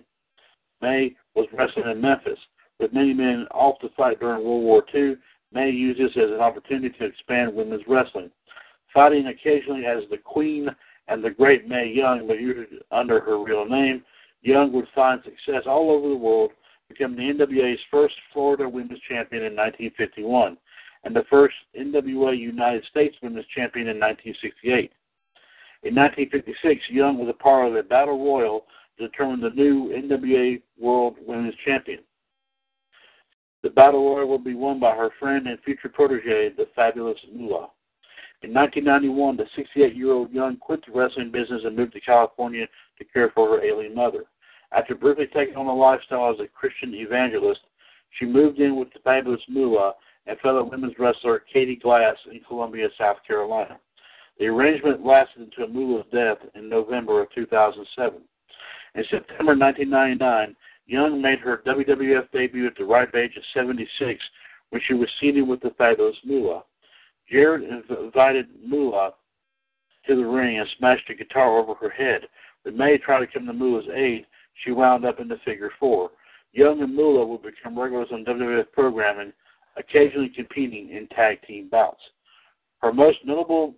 Mae 0.82 1.14
was 1.36 1.46
wrestling 1.52 1.92
in 1.92 2.00
Memphis. 2.00 2.40
With 2.80 2.94
many 2.94 3.14
men 3.14 3.48
off 3.52 3.78
to 3.80 3.90
fight 3.98 4.22
during 4.22 4.46
World 4.46 4.64
War 4.64 4.86
II, 4.96 5.18
Mae 5.52 5.70
used 5.70 6.00
this 6.00 6.16
as 6.16 6.32
an 6.32 6.40
opportunity 6.40 6.98
to 6.98 7.04
expand 7.04 7.54
women's 7.54 7.84
wrestling. 7.86 8.32
Fighting 8.94 9.28
occasionally 9.28 9.86
as 9.86 10.04
the 10.10 10.18
Queen 10.18 10.70
and 11.10 11.22
the 11.22 11.32
Great 11.32 11.68
Mae 11.68 11.92
Young, 11.94 12.28
but 12.28 12.40
usually 12.40 12.80
under 12.92 13.20
her 13.20 13.44
real 13.44 13.66
name, 13.66 14.06
Young 14.42 14.72
would 14.72 14.88
find 14.96 15.22
success 15.26 15.64
all 15.66 15.92
over 15.92 16.08
the 16.08 16.16
world, 16.16 16.52
becoming 16.88 17.18
the 17.18 17.46
NWA's 17.46 17.82
first 17.92 18.16
Florida 18.32 18.70
Women's 18.70 19.02
Champion 19.02 19.44
in 19.44 19.58
1951 19.58 20.56
and 21.04 21.14
the 21.14 21.26
first 21.30 21.56
NWA 21.78 22.40
United 22.40 22.86
States 22.86 23.18
Women's 23.22 23.48
Champion 23.54 23.90
in 23.90 24.00
1968. 24.00 24.94
In 25.84 25.96
1956, 25.96 26.90
Young 26.90 27.18
was 27.18 27.30
a 27.30 27.44
part 27.44 27.70
of 27.70 27.76
a 27.76 27.84
battle 27.84 28.24
royal 28.24 28.66
to 28.98 29.08
determine 29.08 29.40
the 29.40 29.50
new 29.52 29.90
NWA 29.90 30.62
World 30.78 31.16
Women's 31.26 31.56
Champion. 31.66 32.00
The 33.64 33.70
battle 33.70 34.14
royal 34.14 34.28
will 34.28 34.40
be 34.40 34.56
won 34.56 34.80
by 34.80 34.96
her 34.96 35.10
friend 35.20 35.48
and 35.48 35.58
future 35.62 35.90
protege, 35.90 36.50
the 36.56 36.68
fabulous 36.76 37.18
Moolah. 37.34 37.70
In 38.42 38.54
1991, 38.54 39.38
the 39.38 39.46
68-year-old 39.58 40.32
Young 40.32 40.58
quit 40.58 40.86
the 40.86 40.98
wrestling 40.98 41.32
business 41.32 41.62
and 41.66 41.76
moved 41.76 41.94
to 41.94 42.02
California 42.02 42.68
to 42.98 43.06
care 43.06 43.32
for 43.36 43.50
her 43.50 43.64
ailing 43.64 43.96
mother. 43.96 44.26
After 44.72 44.96
briefly 44.96 45.28
taking 45.34 45.56
on 45.56 45.66
a 45.66 45.74
lifestyle 45.74 46.32
as 46.32 46.40
a 46.40 46.48
Christian 46.48 46.94
evangelist, 46.94 47.62
she 48.18 48.26
moved 48.26 48.60
in 48.60 48.76
with 48.76 48.92
the 48.94 49.00
fabulous 49.00 49.42
Moolah 49.50 49.94
and 50.26 50.40
fellow 50.40 50.64
women's 50.64 50.98
wrestler 51.00 51.44
Katie 51.52 51.76
Glass 51.76 52.16
in 52.32 52.40
Columbia, 52.48 52.88
South 52.98 53.18
Carolina. 53.26 53.80
The 54.40 54.48
arrangement 54.48 55.06
lasted 55.06 55.42
until 55.42 55.68
Moolah's 55.68 56.06
death 56.14 56.38
in 56.56 56.70
November 56.70 57.22
of 57.22 57.28
2007. 57.36 58.22
In 58.96 59.04
September 59.12 59.56
1999, 59.56 60.56
Young 60.88 61.22
made 61.22 61.40
her 61.40 61.62
WWF 61.68 62.32
debut 62.32 62.66
at 62.66 62.76
the 62.78 62.86
ripe 62.86 63.14
age 63.16 63.36
of 63.36 63.44
76 63.54 64.24
when 64.70 64.82
she 64.88 64.94
was 64.94 65.10
seated 65.20 65.44
with 65.44 65.60
the 65.62 65.72
fabulous 65.78 66.16
Moolah. 66.26 66.64
Jarrett 67.30 67.70
invited 67.90 68.48
Moolah 68.66 69.14
to 70.08 70.16
the 70.16 70.26
ring 70.26 70.58
and 70.58 70.68
smashed 70.78 71.10
a 71.10 71.16
guitar 71.16 71.60
over 71.60 71.76
her 71.76 71.90
head. 71.90 72.22
When 72.64 72.78
Mae 72.78 72.98
tried 72.98 73.20
to 73.20 73.28
come 73.28 73.46
to 73.46 73.54
Moolah's 73.54 73.90
aid, 73.94 74.26
she 74.64 74.72
wound 74.72 75.06
up 75.06 75.20
in 75.20 75.28
the 75.28 75.38
figure 75.46 75.72
four. 75.80 76.12
Young 76.54 76.82
and 76.82 76.96
Moolah 76.96 77.26
would 77.26 77.44
become 77.44 77.78
regulars 77.78 78.10
on 78.12 78.26
WWF 78.26 78.72
programming 78.72 79.34
occasionally 79.78 80.30
competing 80.30 80.90
in 80.90 81.08
tag 81.10 81.42
team 81.46 81.70
bouts. 81.70 82.02
Her 82.80 82.92
most 82.92 83.18
notable 83.26 83.76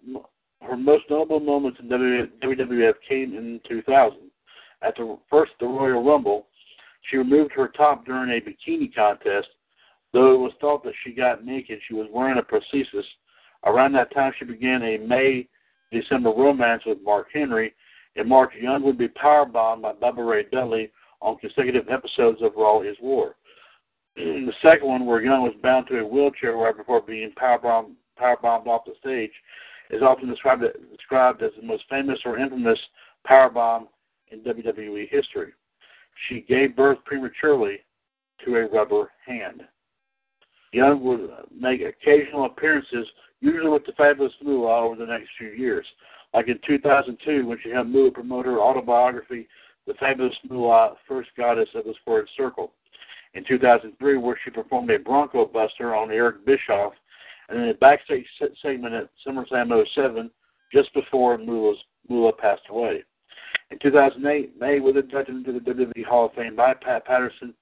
her 0.62 0.78
most 0.78 1.04
notable 1.10 1.40
moments 1.40 1.80
in 1.80 1.90
WWF 1.90 2.94
came 3.08 3.34
in 3.34 3.60
2000. 3.68 4.18
At 4.82 4.96
the 4.96 5.18
first 5.30 5.52
the 5.60 5.66
Royal 5.66 6.04
Rumble, 6.04 6.48
she 7.10 7.18
removed 7.18 7.52
her 7.54 7.68
top 7.70 8.06
during 8.06 8.32
a 8.32 8.42
bikini 8.42 8.94
contest. 8.94 9.48
Though 10.14 10.34
it 10.34 10.40
was 10.40 10.52
thought 10.60 10.84
that 10.84 10.94
she 11.04 11.14
got 11.14 11.46
naked, 11.46 11.80
she 11.88 11.94
was 11.94 12.08
wearing 12.12 12.38
a 12.38 12.42
prosthesis. 12.42 13.06
Around 13.66 13.94
that 13.94 14.14
time, 14.14 14.34
she 14.38 14.46
began 14.46 14.82
a 14.84 14.98
May 14.98 15.48
December 15.92 16.30
romance 16.30 16.84
with 16.86 17.02
Mark 17.04 17.28
Henry. 17.34 17.74
and 18.16 18.28
Mark 18.28 18.52
Young 18.60 18.84
would 18.84 18.98
be 18.98 19.08
powerbombed 19.08 19.82
by 19.82 19.94
Bubba 19.94 20.28
Ray 20.28 20.46
Dudley 20.52 20.92
on 21.22 21.38
consecutive 21.38 21.88
episodes 21.90 22.42
of 22.42 22.54
Raw 22.56 22.82
is 22.82 22.98
War. 23.02 23.36
the 24.16 24.54
second 24.62 24.88
one, 24.88 25.06
where 25.06 25.22
Young 25.22 25.44
was 25.44 25.54
bound 25.62 25.88
to 25.88 26.00
a 26.00 26.06
wheelchair 26.06 26.56
right 26.56 26.76
before 26.76 27.02
being 27.02 27.32
powerbombed, 27.32 27.92
powerbombed 28.20 28.68
off 28.68 28.86
the 28.86 28.94
stage, 29.00 29.32
is 29.92 30.02
often 30.02 30.30
described, 30.30 30.64
described 30.96 31.44
as 31.44 31.52
the 31.60 31.66
most 31.66 31.84
famous 31.90 32.20
or 32.26 32.38
infamous 32.38 32.80
powerbomb 33.30 33.88
in 34.32 34.40
WWE 34.42 35.10
history. 35.10 35.54
She 36.28 36.42
gave 36.42 36.76
birth 36.76 37.00
prematurely 37.06 37.80
to 38.46 38.56
a 38.56 38.68
rubber 38.68 39.12
hand. 39.26 39.62
Young 40.74 41.04
would 41.04 41.30
make 41.54 41.82
occasional 41.82 42.46
appearances, 42.46 43.06
usually 43.42 43.70
with 43.70 43.86
the 43.86 43.92
Fabulous 43.94 44.34
Moolah, 44.42 44.86
over 44.86 44.96
the 44.96 45.06
next 45.06 45.30
few 45.38 45.50
years. 45.50 45.86
Like 46.34 46.48
in 46.48 46.60
2002, 46.66 47.46
when 47.46 47.58
she 47.62 47.72
helped 47.72 47.90
Moolah 47.90 48.12
promote 48.12 48.46
her 48.46 48.60
autobiography, 48.60 49.48
The 49.86 49.94
Fabulous 49.96 50.36
Moolah, 50.50 50.92
uh, 50.92 50.94
First 51.08 51.30
Goddess 51.36 51.68
of 51.76 51.84
the 51.84 51.94
Squared 52.02 52.30
Circle. 52.38 52.72
In 53.34 53.44
2003, 53.46 54.18
where 54.18 54.40
she 54.44 54.50
performed 54.50 54.90
a 54.92 55.00
Bronco 55.00 55.46
Buster 55.46 55.96
on 55.96 56.12
Eric 56.12 56.46
Bischoff, 56.46 56.94
and 57.52 57.64
in 57.64 57.70
a 57.70 57.74
backstage 57.76 58.26
segment 58.62 58.94
at 58.94 59.10
SummerSlam 59.26 59.84
07, 59.94 60.32
just 60.74 60.94
before 60.94 61.38
Moolah 61.38 62.34
passed 62.34 62.64
away. 62.70 63.04
In 63.72 63.80
2008, 63.80 64.60
Mae 64.60 64.80
was 64.80 64.96
inducted 64.96 65.36
into 65.36 65.52
the 65.54 65.60
WWE 65.60 66.06
Hall 66.06 66.26
of 66.28 66.34
Fame 66.34 66.56
by 66.56 66.74
Pat 66.74 67.06
Patterson. 67.06 67.54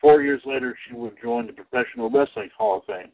Four 0.00 0.22
years 0.22 0.42
later, 0.44 0.76
she 0.86 0.94
would 0.94 1.14
join 1.22 1.46
the 1.46 1.52
Professional 1.52 2.10
Wrestling 2.10 2.50
Hall 2.56 2.78
of 2.78 2.84
Fame. 2.84 3.10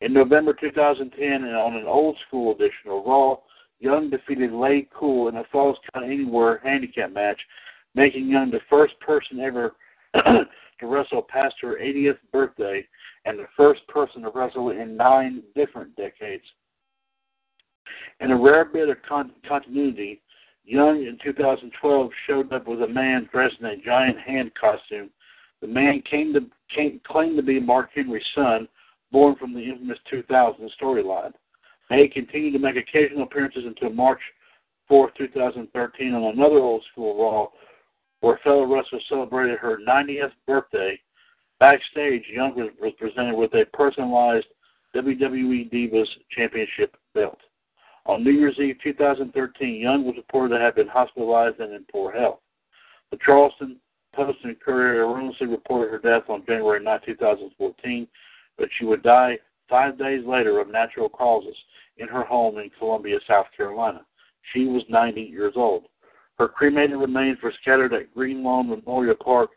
In 0.00 0.12
November 0.12 0.52
2010, 0.52 1.32
and 1.32 1.56
on 1.56 1.76
an 1.76 1.86
old 1.86 2.16
school 2.26 2.54
edition 2.54 2.90
of 2.90 3.04
Raw, 3.06 3.36
Young 3.80 4.10
defeated 4.10 4.50
LayCool 4.50 5.28
in 5.28 5.36
a 5.36 5.44
Falls 5.50 5.76
Count 5.92 6.06
Anywhere 6.06 6.60
handicap 6.62 7.12
match, 7.12 7.40
making 7.94 8.28
Young 8.28 8.50
the 8.50 8.60
first 8.70 8.98
person 9.00 9.40
ever 9.40 9.74
to 10.14 10.46
wrestle 10.86 11.22
past 11.22 11.54
her 11.62 11.78
80th 11.80 12.18
birthday 12.32 12.86
and 13.24 13.38
the 13.38 13.46
first 13.56 13.86
person 13.88 14.22
to 14.22 14.30
wrestle 14.34 14.70
in 14.70 14.96
nine 14.96 15.42
different 15.54 15.94
decades. 15.96 16.44
In 18.20 18.30
a 18.30 18.36
rare 18.36 18.64
bit 18.64 18.88
of 18.88 18.96
con- 19.08 19.32
continuity, 19.46 20.20
Young 20.64 21.02
in 21.02 21.18
2012 21.22 22.10
showed 22.26 22.52
up 22.52 22.68
with 22.68 22.82
a 22.82 22.88
man 22.88 23.28
dressed 23.32 23.56
in 23.60 23.66
a 23.66 23.76
giant 23.76 24.18
hand 24.20 24.52
costume. 24.54 25.10
The 25.60 25.66
man 25.66 26.02
came 26.08 26.32
to, 26.34 26.40
came, 26.74 27.00
claimed 27.04 27.36
to 27.36 27.42
be 27.42 27.58
Mark 27.58 27.90
Henry's 27.94 28.24
son, 28.34 28.68
born 29.10 29.34
from 29.36 29.54
the 29.54 29.60
infamous 29.60 29.98
2000 30.08 30.70
storyline. 30.80 31.32
Mae 31.90 32.08
continued 32.08 32.52
to 32.52 32.58
make 32.58 32.76
occasional 32.76 33.24
appearances 33.24 33.64
until 33.66 33.90
March 33.90 34.20
4, 34.88 35.10
2013, 35.18 36.14
on 36.14 36.22
another 36.38 36.58
old 36.58 36.84
school 36.92 37.20
Raw, 37.20 37.48
where 38.20 38.40
fellow 38.44 38.64
wrestler 38.64 39.00
celebrated 39.08 39.58
her 39.58 39.78
90th 39.86 40.32
birthday. 40.46 40.98
Backstage, 41.62 42.24
Young 42.28 42.56
was, 42.56 42.92
presented 42.98 43.36
with 43.36 43.54
a 43.54 43.64
personalized 43.72 44.48
WWE 44.96 45.70
Divas 45.72 46.08
Championship 46.36 46.96
belt. 47.14 47.38
On 48.04 48.24
New 48.24 48.32
Year's 48.32 48.58
Eve 48.58 48.78
2013, 48.82 49.80
Young 49.80 50.04
was 50.04 50.16
reported 50.16 50.56
to 50.56 50.60
have 50.60 50.74
been 50.74 50.88
hospitalized 50.88 51.60
and 51.60 51.72
in 51.72 51.84
poor 51.92 52.10
health. 52.10 52.40
The 53.12 53.18
Charleston 53.24 53.76
Post 54.12 54.38
and 54.42 54.58
Courier 54.58 55.04
erroneously 55.04 55.46
reported 55.46 55.92
her 55.92 56.00
death 56.00 56.28
on 56.28 56.44
January 56.46 56.82
9, 56.82 56.98
2014, 57.06 58.08
but 58.58 58.68
she 58.76 58.84
would 58.84 59.04
die 59.04 59.38
five 59.68 59.96
days 59.96 60.26
later 60.26 60.58
of 60.58 60.66
natural 60.66 61.08
causes 61.08 61.54
in 61.98 62.08
her 62.08 62.24
home 62.24 62.58
in 62.58 62.70
Columbia, 62.76 63.20
South 63.28 63.46
Carolina. 63.56 64.04
She 64.52 64.64
was 64.64 64.82
90 64.88 65.20
years 65.20 65.52
old. 65.54 65.84
Her 66.40 66.48
cremated 66.48 66.96
remains 66.96 67.38
were 67.40 67.54
scattered 67.62 67.94
at 67.94 68.12
Green 68.12 68.42
Lawn 68.42 68.68
Memorial 68.68 69.14
Park, 69.14 69.50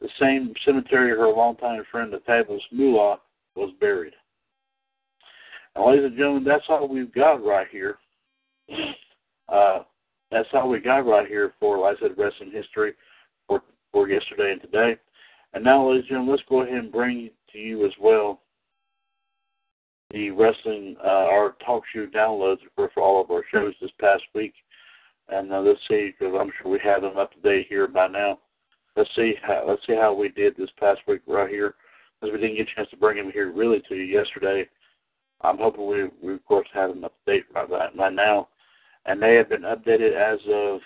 the 0.00 0.08
same 0.18 0.52
cemetery 0.64 1.10
her 1.10 1.28
longtime 1.28 1.82
friend, 1.90 2.12
the 2.12 2.20
fabulous 2.26 2.62
Moolah, 2.72 3.18
was 3.54 3.72
buried. 3.80 4.14
Now, 5.76 5.90
ladies 5.90 6.06
and 6.06 6.16
gentlemen, 6.16 6.44
that's 6.44 6.64
all 6.68 6.88
we've 6.88 7.14
got 7.14 7.44
right 7.44 7.66
here. 7.70 7.98
Uh, 9.48 9.80
that's 10.30 10.48
all 10.52 10.68
we 10.68 10.80
got 10.80 11.06
right 11.06 11.26
here 11.26 11.52
for, 11.60 11.78
like 11.78 11.96
I 11.98 12.00
said, 12.00 12.16
wrestling 12.16 12.52
history 12.52 12.94
for, 13.46 13.62
for 13.92 14.08
yesterday 14.08 14.52
and 14.52 14.60
today. 14.60 14.96
And 15.52 15.64
now, 15.64 15.88
ladies 15.88 16.02
and 16.02 16.08
gentlemen, 16.10 16.32
let's 16.32 16.48
go 16.48 16.62
ahead 16.62 16.74
and 16.74 16.92
bring 16.92 17.30
to 17.52 17.58
you 17.58 17.84
as 17.84 17.92
well 18.00 18.40
the 20.12 20.30
wrestling, 20.30 20.96
uh, 21.04 21.08
our 21.08 21.56
talk 21.64 21.84
show 21.94 22.06
downloads 22.06 22.58
for, 22.74 22.90
for 22.94 23.02
all 23.02 23.20
of 23.20 23.30
our 23.30 23.44
shows 23.52 23.74
this 23.80 23.90
past 24.00 24.22
week. 24.34 24.54
And 25.28 25.52
uh, 25.52 25.60
let's 25.60 25.78
see, 25.88 26.12
because 26.18 26.34
I'm 26.38 26.50
sure 26.60 26.70
we 26.70 26.80
have 26.82 27.02
them 27.02 27.16
up 27.16 27.32
to 27.32 27.40
date 27.40 27.66
here 27.68 27.86
by 27.86 28.08
now. 28.08 28.38
Let's 29.00 29.16
see 29.16 29.32
how 29.40 29.64
let's 29.66 29.80
see 29.86 29.94
how 29.94 30.12
we 30.12 30.28
did 30.28 30.58
this 30.58 30.68
past 30.78 31.00
week 31.08 31.22
right 31.26 31.48
here, 31.48 31.74
because 32.20 32.34
we 32.34 32.38
didn't 32.38 32.58
get 32.58 32.68
a 32.70 32.74
chance 32.74 32.90
to 32.90 32.98
bring 32.98 33.16
them 33.16 33.32
here 33.32 33.50
really 33.50 33.80
to 33.88 33.94
you 33.94 34.02
yesterday. 34.02 34.68
I'm 35.40 35.56
hoping 35.56 35.86
we, 35.86 36.10
we 36.22 36.34
of 36.34 36.44
course 36.44 36.68
have 36.74 36.90
them 36.90 37.04
up 37.04 37.14
to 37.24 37.32
date 37.32 37.44
right, 37.54 37.66
right 37.96 38.12
now, 38.12 38.48
and 39.06 39.22
they 39.22 39.36
have 39.36 39.48
been 39.48 39.62
updated 39.62 40.12
as 40.12 40.38
of 40.52 40.80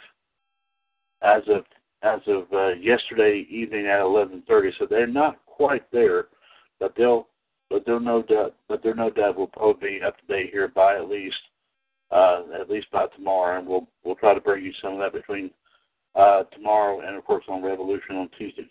as 1.23 1.43
of 1.49 1.65
as 2.03 2.21
of 2.29 2.45
uh, 2.53 2.75
yesterday 2.81 3.49
evening 3.51 3.87
at 3.87 3.99
11:30. 3.99 4.71
So 4.79 4.87
they're 4.89 5.09
not 5.09 5.45
quite 5.47 5.91
there, 5.91 6.27
but 6.79 6.95
they'll 6.97 7.27
but 7.69 7.85
they're 7.85 7.99
no 7.99 8.23
doubt 8.23 8.55
but 8.69 8.81
they're 8.85 8.95
no 8.95 9.11
doubt 9.11 9.37
will 9.37 9.49
probably 9.49 9.99
be 9.99 10.03
up 10.03 10.17
to 10.21 10.27
date 10.27 10.51
here 10.53 10.69
by 10.69 10.95
at 10.95 11.09
least 11.09 11.35
uh, 12.13 12.43
at 12.61 12.71
least 12.71 12.89
by 12.93 13.07
tomorrow, 13.09 13.59
and 13.59 13.67
we'll 13.67 13.89
we'll 14.05 14.15
try 14.15 14.35
to 14.35 14.41
bring 14.41 14.65
you 14.65 14.73
some 14.81 14.93
of 14.93 14.99
that 15.01 15.13
between 15.13 15.51
uh, 16.15 16.45
tomorrow 16.45 17.01
and 17.01 17.17
of 17.17 17.25
course 17.25 17.45
on 17.49 17.63
Revolution 17.63 18.17
on 18.17 18.29
Tuesday. 18.39 18.69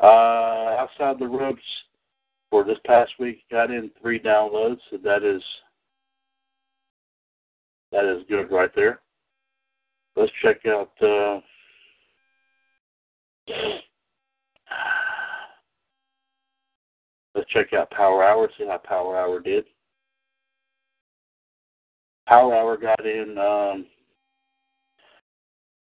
Uh, 0.00 0.76
outside 0.78 1.18
the 1.18 1.26
ropes 1.26 1.62
for 2.50 2.64
this 2.64 2.78
past 2.86 3.10
week, 3.18 3.42
got 3.50 3.70
in 3.70 3.90
three 4.00 4.20
downloads, 4.20 4.78
so 4.90 4.98
that 5.02 5.22
is 5.22 5.42
that 7.90 8.04
is 8.04 8.22
good 8.28 8.50
right 8.50 8.70
there. 8.74 9.00
Let's 10.16 10.32
check 10.42 10.58
out. 10.66 10.90
Uh, 11.02 11.40
let's 17.34 17.48
check 17.50 17.72
out 17.72 17.90
Power 17.90 18.24
Hour. 18.24 18.48
See 18.58 18.66
how 18.66 18.78
Power 18.78 19.16
Hour 19.16 19.40
did. 19.40 19.64
Power 22.26 22.54
Hour 22.54 22.76
got 22.76 23.06
in. 23.06 23.38
Um, 23.38 23.86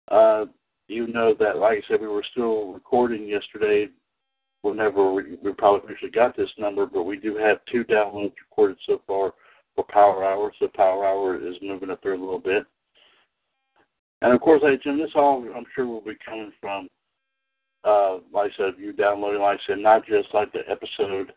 uh, 0.10 0.46
you 0.88 1.08
know 1.08 1.36
that, 1.40 1.58
like 1.58 1.80
I 1.80 1.82
said, 1.88 2.02
we 2.02 2.08
were 2.08 2.26
still 2.32 2.74
recording 2.74 3.28
yesterday. 3.28 3.90
Whenever 4.62 5.14
we, 5.14 5.38
we 5.42 5.54
probably 5.54 5.90
actually 5.90 6.10
got 6.10 6.36
this 6.36 6.50
number, 6.58 6.86
but 6.86 7.04
we 7.04 7.18
do 7.18 7.38
have 7.38 7.60
two 7.72 7.86
downloads 7.86 8.34
recorded 8.50 8.78
so 8.86 9.02
far 9.08 9.34
for 9.76 9.86
Power 9.86 10.26
Hour. 10.26 10.52
So 10.60 10.68
Power 10.68 11.06
Hour 11.06 11.36
is 11.36 11.56
moving 11.62 11.90
up 11.90 12.02
there 12.04 12.14
a 12.14 12.20
little 12.20 12.40
bit. 12.40 12.66
And 14.22 14.34
of 14.34 14.42
course, 14.42 14.62
Jim, 14.84 14.98
this 14.98 15.12
all 15.16 15.46
I'm 15.56 15.66
sure 15.74 15.88
will 15.88 16.02
be 16.02 16.18
coming 16.26 16.52
from, 16.60 16.90
uh, 17.86 18.18
like 18.34 18.52
I 18.52 18.58
said, 18.58 18.74
you 18.78 18.92
downloading, 18.92 19.42
like 19.42 19.60
I 19.60 19.68
said, 19.68 19.80
not 19.80 20.06
just 20.06 20.28
like 20.34 20.52
the 20.52 20.70
episode 20.70 21.32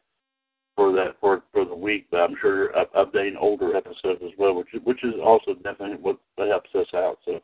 for 0.74 0.92
that 0.92 1.16
for 1.20 1.42
for 1.52 1.64
the 1.64 1.74
week, 1.74 2.06
but 2.10 2.20
I'm 2.20 2.34
sure 2.40 2.76
up, 2.76 2.92
updating 2.94 3.36
older 3.38 3.76
episodes 3.76 4.22
as 4.24 4.32
well, 4.38 4.54
which 4.54 4.68
which 4.84 5.04
is 5.04 5.14
also 5.22 5.54
definitely 5.54 5.98
what, 6.00 6.18
what 6.36 6.48
helps 6.48 6.70
us 6.74 6.88
out. 6.94 7.18
So 7.24 7.40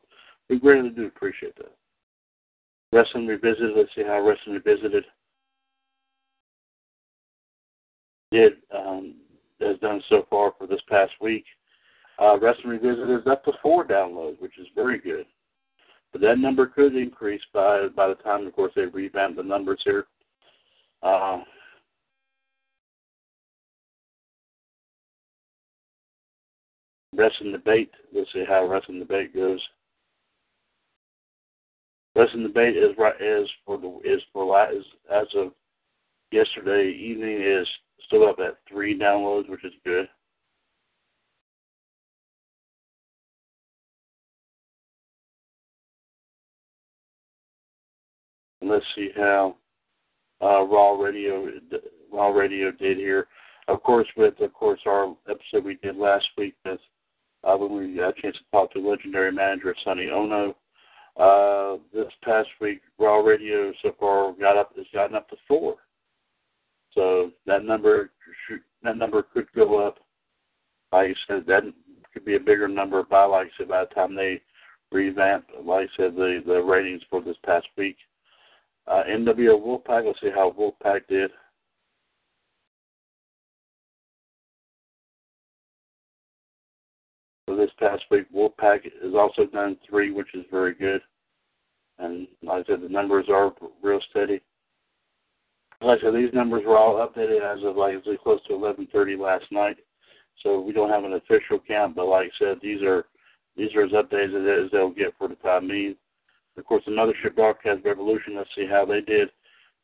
we 0.48 0.58
greatly 0.58 0.90
do 0.90 1.06
appreciate 1.06 1.56
that. 1.56 1.72
Wrestling 2.92 3.26
Revisited. 3.26 3.76
Let's 3.76 3.90
see 3.94 4.02
how 4.02 4.20
Wrestling 4.20 4.54
Revisited 4.54 5.04
did 8.30 8.52
um, 8.74 9.14
has 9.60 9.78
done 9.78 10.02
so 10.08 10.26
far 10.30 10.52
for 10.56 10.66
this 10.66 10.80
past 10.88 11.12
week. 11.20 11.44
Uh, 12.18 12.38
Wrestling 12.38 12.78
Revisited 12.80 13.20
is 13.20 13.26
up 13.26 13.44
to 13.44 13.52
four 13.62 13.84
downloads, 13.84 14.40
which 14.40 14.58
is 14.58 14.66
very 14.74 14.98
good. 14.98 15.26
But 16.12 16.22
that 16.22 16.38
number 16.38 16.66
could 16.66 16.96
increase 16.96 17.42
by 17.52 17.88
by 17.94 18.08
the 18.08 18.14
time, 18.14 18.46
of 18.46 18.54
course, 18.54 18.72
they 18.74 18.86
revamp 18.86 19.36
the 19.36 19.42
numbers 19.42 19.80
here. 19.84 20.06
Uh, 21.02 21.40
Wrestling 27.14 27.52
Debate. 27.52 27.90
Let's 28.14 28.32
see 28.32 28.44
how 28.48 28.66
Wrestling 28.66 29.00
Debate 29.00 29.34
goes. 29.34 29.60
Wrestling 32.18 32.42
Debate 32.42 32.76
is 32.76 32.90
right 32.98 33.14
is 33.20 33.48
for 33.64 33.78
the 33.78 34.00
is 34.04 34.20
for 34.32 34.68
is 34.72 34.84
as 35.08 35.28
of 35.36 35.52
yesterday 36.32 36.90
evening 36.90 37.40
is 37.40 37.64
still 38.08 38.28
up 38.28 38.40
at 38.40 38.56
three 38.68 38.98
downloads, 38.98 39.48
which 39.48 39.64
is 39.64 39.72
good. 39.84 40.08
let's 48.60 48.84
see 48.96 49.10
how 49.16 49.56
uh, 50.42 50.64
Raw 50.64 51.00
Radio 51.00 51.48
Raw 52.12 52.30
Radio 52.30 52.72
did 52.72 52.96
here. 52.96 53.28
Of 53.68 53.82
course, 53.84 54.08
with 54.16 54.40
of 54.40 54.52
course 54.54 54.80
our 54.86 55.14
episode 55.30 55.64
we 55.64 55.76
did 55.76 55.96
last 55.96 56.26
week 56.36 56.56
with 56.64 56.80
uh, 57.44 57.56
when 57.56 57.90
we 57.90 57.94
got 57.94 58.18
a 58.18 58.22
chance 58.22 58.36
to 58.36 58.42
talk 58.50 58.72
to 58.72 58.80
legendary 58.80 59.30
manager 59.30 59.72
Sonny 59.84 60.10
Ono. 60.10 60.56
Uh, 61.18 61.78
this 61.92 62.12
past 62.22 62.48
week, 62.60 62.80
Raw 62.98 63.16
Radio 63.16 63.72
so 63.82 63.90
far 63.98 64.32
got 64.34 64.56
up 64.56 64.72
has 64.76 64.86
gotten 64.92 65.16
up 65.16 65.28
to 65.30 65.36
four. 65.48 65.74
So 66.94 67.32
that 67.44 67.64
number 67.64 68.10
that 68.84 68.96
number 68.96 69.22
could 69.22 69.46
go 69.54 69.84
up. 69.84 69.98
Like 70.92 71.10
I 71.10 71.14
said, 71.26 71.44
that 71.46 71.62
could 72.12 72.24
be 72.24 72.36
a 72.36 72.40
bigger 72.40 72.68
number 72.68 73.02
by 73.02 73.24
like 73.24 73.48
I 73.48 73.50
said 73.58 73.68
by 73.68 73.84
the 73.84 73.94
time 73.94 74.14
they 74.14 74.40
revamp. 74.92 75.46
Like 75.64 75.88
I 75.88 75.96
said, 75.96 76.14
the 76.14 76.40
the 76.46 76.62
ratings 76.62 77.02
for 77.10 77.20
this 77.20 77.36
past 77.44 77.66
week. 77.76 77.96
Uh, 78.86 79.02
NWO 79.10 79.60
Wolfpack. 79.60 80.06
Let's 80.06 80.20
see 80.20 80.30
how 80.32 80.54
Wolfpack 80.58 81.08
did. 81.08 81.30
This 87.58 87.70
past 87.78 88.02
week, 88.10 88.26
Wolfpack 88.34 88.84
has 88.84 89.14
also 89.14 89.46
done 89.46 89.76
three, 89.88 90.10
which 90.10 90.34
is 90.34 90.44
very 90.50 90.74
good. 90.74 91.00
And 91.98 92.28
like 92.42 92.64
I 92.64 92.72
said, 92.72 92.82
the 92.82 92.88
numbers 92.88 93.26
are 93.28 93.52
real 93.82 94.00
steady. 94.10 94.40
Like 95.80 95.98
I 95.98 96.02
said, 96.02 96.14
these 96.14 96.32
numbers 96.32 96.62
were 96.66 96.78
all 96.78 97.06
updated 97.06 97.42
as 97.42 97.62
of 97.64 97.76
like 97.76 98.02
close 98.22 98.40
to 98.46 98.54
11:30 98.54 99.18
last 99.18 99.44
night. 99.50 99.76
So 100.42 100.60
we 100.60 100.72
don't 100.72 100.90
have 100.90 101.04
an 101.04 101.14
official 101.14 101.58
count, 101.66 101.96
but 101.96 102.06
like 102.06 102.28
I 102.28 102.44
said, 102.44 102.58
these 102.62 102.82
are 102.82 103.06
these 103.56 103.74
are 103.74 103.84
as 103.84 103.92
updated 103.92 104.64
as 104.64 104.70
they'll 104.70 104.90
get 104.90 105.14
for 105.18 105.28
the 105.28 105.34
time 105.36 105.68
being. 105.68 105.96
Of 106.56 106.64
course, 106.64 106.82
the 106.84 106.92
Mothership 106.92 107.34
Broadcast 107.34 107.84
Revolution. 107.84 108.36
Let's 108.36 108.50
see 108.54 108.66
how 108.66 108.84
they 108.84 109.00
did, 109.00 109.30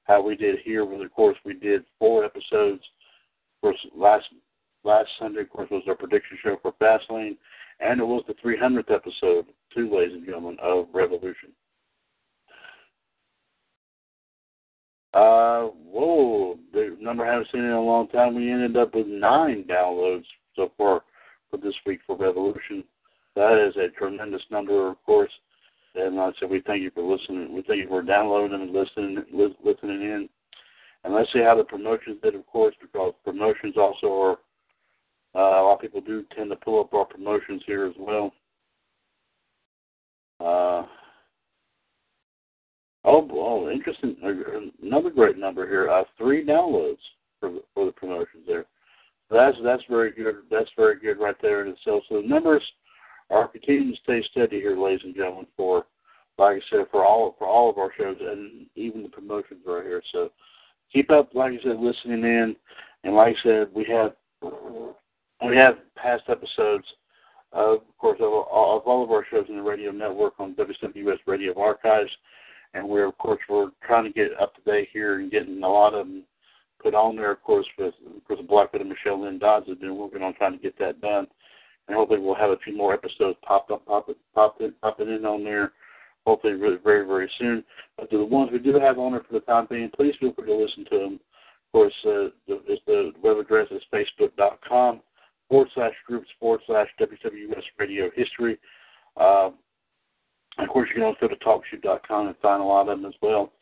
how 0.05 0.23
we 0.23 0.37
did 0.37 0.59
here. 0.65 0.85
With 0.85 1.03
of 1.03 1.13
course, 1.13 1.37
we 1.45 1.55
did 1.55 1.85
four 1.99 2.25
episodes. 2.25 2.83
Of 2.83 3.61
course, 3.61 3.87
last 3.97 4.27
last 4.85 5.09
Sunday, 5.19 5.41
of 5.41 5.51
course, 5.51 5.71
was 5.71 5.83
our 5.89 5.97
prediction 5.97 6.39
show 6.43 6.57
for 6.63 6.73
Fastlane, 6.73 7.37
and 7.85 8.01
it 8.01 8.05
was 8.05 8.25
the 8.27 8.35
300th 8.35 8.91
episode, 8.91 9.47
two 9.75 9.95
ladies 9.95 10.15
and 10.15 10.25
gentlemen, 10.25 10.57
of 10.63 10.87
Revolution. 10.95 11.51
Uh, 15.13 15.69
whoa, 15.87 16.59
the 16.73 16.97
number 17.01 17.25
I 17.25 17.33
haven't 17.33 17.49
seen 17.53 17.63
in 17.63 17.71
a 17.71 17.81
long 17.81 18.09
time. 18.09 18.35
We 18.35 18.51
ended 18.51 18.77
up 18.77 18.95
with 18.95 19.07
nine 19.07 19.65
downloads 19.69 20.25
so 20.57 20.73
far 20.77 21.03
for 21.51 21.59
this 21.59 21.75
week 21.87 22.01
for 22.07 22.17
Revolution. 22.17 22.83
That 23.37 23.65
is 23.65 23.77
a 23.77 23.97
tremendous 23.97 24.43
number, 24.51 24.89
of 24.89 24.97
course. 25.05 25.31
And 25.95 26.17
like 26.17 26.35
I 26.37 26.41
said, 26.41 26.51
we 26.51 26.63
thank 26.67 26.83
you 26.83 26.91
for 26.91 27.03
listening. 27.03 27.55
We 27.55 27.63
thank 27.63 27.81
you 27.81 27.89
for 27.89 28.03
downloading 28.03 28.61
and 28.61 28.73
listening, 28.73 29.25
li- 29.33 29.57
listening 29.65 30.03
in. 30.03 30.29
And 31.05 31.15
let's 31.15 31.33
see 31.33 31.41
how 31.41 31.55
the 31.55 31.65
promotions 31.65 32.19
did, 32.23 32.35
of 32.35 32.47
course, 32.47 32.75
because 32.81 33.13
promotions 33.25 33.77
also 33.77 34.13
are. 34.21 34.37
Uh, 35.35 35.39
a 35.39 35.63
lot 35.63 35.75
of 35.75 35.81
people 35.81 36.01
do 36.01 36.25
tend 36.37 36.51
to 36.51 36.57
pull 36.57 36.81
up 36.81 36.95
our 36.95 37.05
promotions 37.05 37.63
here 37.67 37.87
as 37.87 37.95
well. 37.99 38.33
Uh, 40.41 40.87
Oh, 43.05 43.29
oh, 43.33 43.71
interesting. 43.71 44.17
Another 44.83 45.11
great 45.11 45.37
number 45.37 45.69
here. 45.69 45.91
Uh, 45.91 46.05
three 46.17 46.45
downloads 46.45 46.99
for 47.39 47.51
the, 47.51 47.63
for 47.75 47.85
the 47.87 47.93
promotions 47.93 48.45
there. 48.47 48.65
That's 49.31 49.57
that's 49.63 49.83
very 49.89 50.13
good. 50.13 50.37
That's 50.51 50.71
very 50.77 50.99
good 50.99 51.19
right 51.19 51.37
there 51.43 51.65
in 51.65 51.73
itself. 51.73 52.05
So 52.09 52.23
the 52.23 52.29
numbers 52.29 52.63
are 53.31 53.49
continuing 53.49 53.95
to 53.95 54.01
stay 54.03 54.23
steady 54.31 54.61
here, 54.61 54.77
ladies 54.77 55.05
and 55.05 55.15
gentlemen. 55.15 55.47
For 55.57 55.85
like 56.39 56.57
I 56.57 56.61
said, 56.71 56.87
for 56.91 57.05
all 57.05 57.35
for 57.39 57.47
all 57.47 57.69
of 57.69 57.79
our 57.79 57.91
shows 57.99 58.17
and 58.21 58.67
even 58.75 59.03
the 59.03 59.09
promotions 59.09 59.61
right 59.67 59.85
here. 59.85 60.03
So 60.13 60.31
keep 60.93 61.11
up, 61.11 61.35
like 61.35 61.53
I 61.53 61.63
said, 61.63 61.79
listening 61.79 62.23
in. 62.23 62.57
And 63.03 63.15
like 63.15 63.37
I 63.37 63.43
said, 63.43 63.69
we 63.75 63.85
have 63.91 64.13
we 65.47 65.57
have 65.57 65.77
past 65.97 66.25
episodes, 66.29 66.85
of 67.53 67.81
course, 67.99 68.19
of, 68.21 68.27
of 68.27 68.83
all 68.87 69.05
of 69.05 69.11
our 69.11 69.25
shows 69.31 69.47
in 69.49 69.57
the 69.57 69.63
radio 69.63 69.91
network 69.91 70.35
on 70.39 70.55
WCWUS 70.55 71.19
Radio 71.27 71.59
Archives 71.61 72.11
and 72.75 72.89
we're 72.89 73.07
of 73.07 73.17
course 73.19 73.41
we're 73.49 73.71
trying 73.87 74.05
to 74.05 74.11
get 74.11 74.39
up 74.41 74.55
to 74.55 74.71
date 74.71 74.89
here 74.93 75.19
and 75.19 75.31
getting 75.31 75.63
a 75.63 75.69
lot 75.69 75.95
of 75.95 76.07
them 76.07 76.25
put 76.83 76.95
on 76.95 77.17
there. 77.17 77.31
Of 77.31 77.43
course, 77.43 77.67
with 77.79 77.95
of 78.15 78.25
course 78.25 78.41
Blackwood 78.49 78.83
and 78.83 78.91
Michelle 78.91 79.23
Lynn 79.23 79.39
Dodds 79.39 79.69
have 79.69 79.81
been 79.81 79.97
working 79.97 80.23
on 80.23 80.35
trying 80.35 80.53
to 80.53 80.63
get 80.63 80.79
that 80.79 81.01
done, 81.01 81.27
and 81.89 81.97
hopefully 81.97 82.21
we'll 82.21 82.35
have 82.35 82.51
a 82.51 82.59
few 82.59 82.77
more 82.77 82.93
episodes 82.93 83.39
pop 83.47 83.71
up, 83.71 83.87
pop 83.87 84.09
it, 84.09 84.17
pop 84.35 84.61
in, 84.61 84.73
popping 84.83 85.09
in 85.09 85.25
on 85.25 85.45
there. 85.45 85.73
Hopefully, 86.27 86.55
very, 86.55 86.79
very, 86.83 87.07
very 87.07 87.31
soon. 87.39 87.63
But 87.97 88.11
to 88.11 88.19
the 88.19 88.25
ones 88.25 88.51
we 88.53 88.59
do 88.59 88.79
have 88.79 88.99
on 88.99 89.13
there 89.13 89.23
for 89.29 89.35
the 89.35 89.41
time 89.41 89.67
being, 89.69 89.91
please 89.95 90.15
feel 90.19 90.33
free 90.33 90.47
to 90.47 90.55
listen 90.55 90.85
to 90.91 90.99
them. 90.99 91.15
Of 91.15 91.73
course, 91.73 91.95
uh, 92.07 92.31
the, 92.49 92.79
the 92.87 93.13
web 93.23 93.37
address 93.37 93.69
is 93.71 93.83
facebook.com 93.93 95.01
forward 95.55 95.71
slash 95.75 95.95
groups 96.05 96.27
forward 96.41 96.61
slash 96.67 96.89
WCWUS 97.01 97.63
Radio 97.79 98.11
History. 98.17 98.59
And 99.17 99.55
of 100.59 100.73
course, 100.73 100.89
you 100.89 100.97
can 100.97 101.05
also 101.05 101.19
go 101.21 101.29
to 101.29 101.37
TalkShoe.com 101.37 102.27
and 102.27 102.37
find 102.43 102.61
a 102.61 102.65
lot 102.65 102.89
of 102.89 103.01
them 103.01 103.07
as 103.07 103.15
well. 103.23 103.53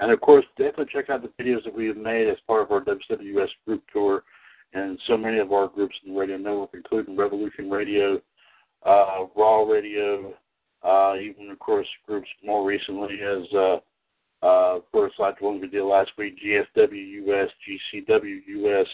And 0.00 0.10
of 0.10 0.20
course, 0.22 0.46
definitely 0.56 0.86
check 0.92 1.10
out 1.10 1.20
the 1.20 1.42
videos 1.42 1.62
that 1.64 1.74
we 1.74 1.86
have 1.88 1.96
made 1.98 2.28
as 2.28 2.38
part 2.46 2.62
of 2.62 2.72
our 2.72 2.80
WCWUS 2.80 3.48
group 3.66 3.82
tour 3.92 4.24
and 4.72 4.98
so 5.06 5.18
many 5.18 5.38
of 5.38 5.52
our 5.52 5.68
groups 5.68 5.94
in 6.04 6.14
the 6.14 6.18
radio 6.18 6.38
network, 6.38 6.70
including 6.72 7.16
Revolution 7.16 7.70
Radio, 7.70 8.20
uh, 8.86 9.26
Raw 9.36 9.64
Radio, 9.64 10.32
uh, 10.82 11.14
even 11.20 11.50
of 11.50 11.58
course 11.58 11.86
groups 12.06 12.28
more 12.42 12.66
recently 12.66 13.18
as 13.20 13.44
uh, 13.54 13.76
uh, 14.42 14.80
like 15.18 15.38
the 15.38 15.48
we 15.48 15.68
did 15.68 15.82
last 15.82 16.10
week, 16.16 16.38
GSW 16.42 17.26
US, 17.26 17.50
GCW 17.68 18.40
US, 18.46 18.86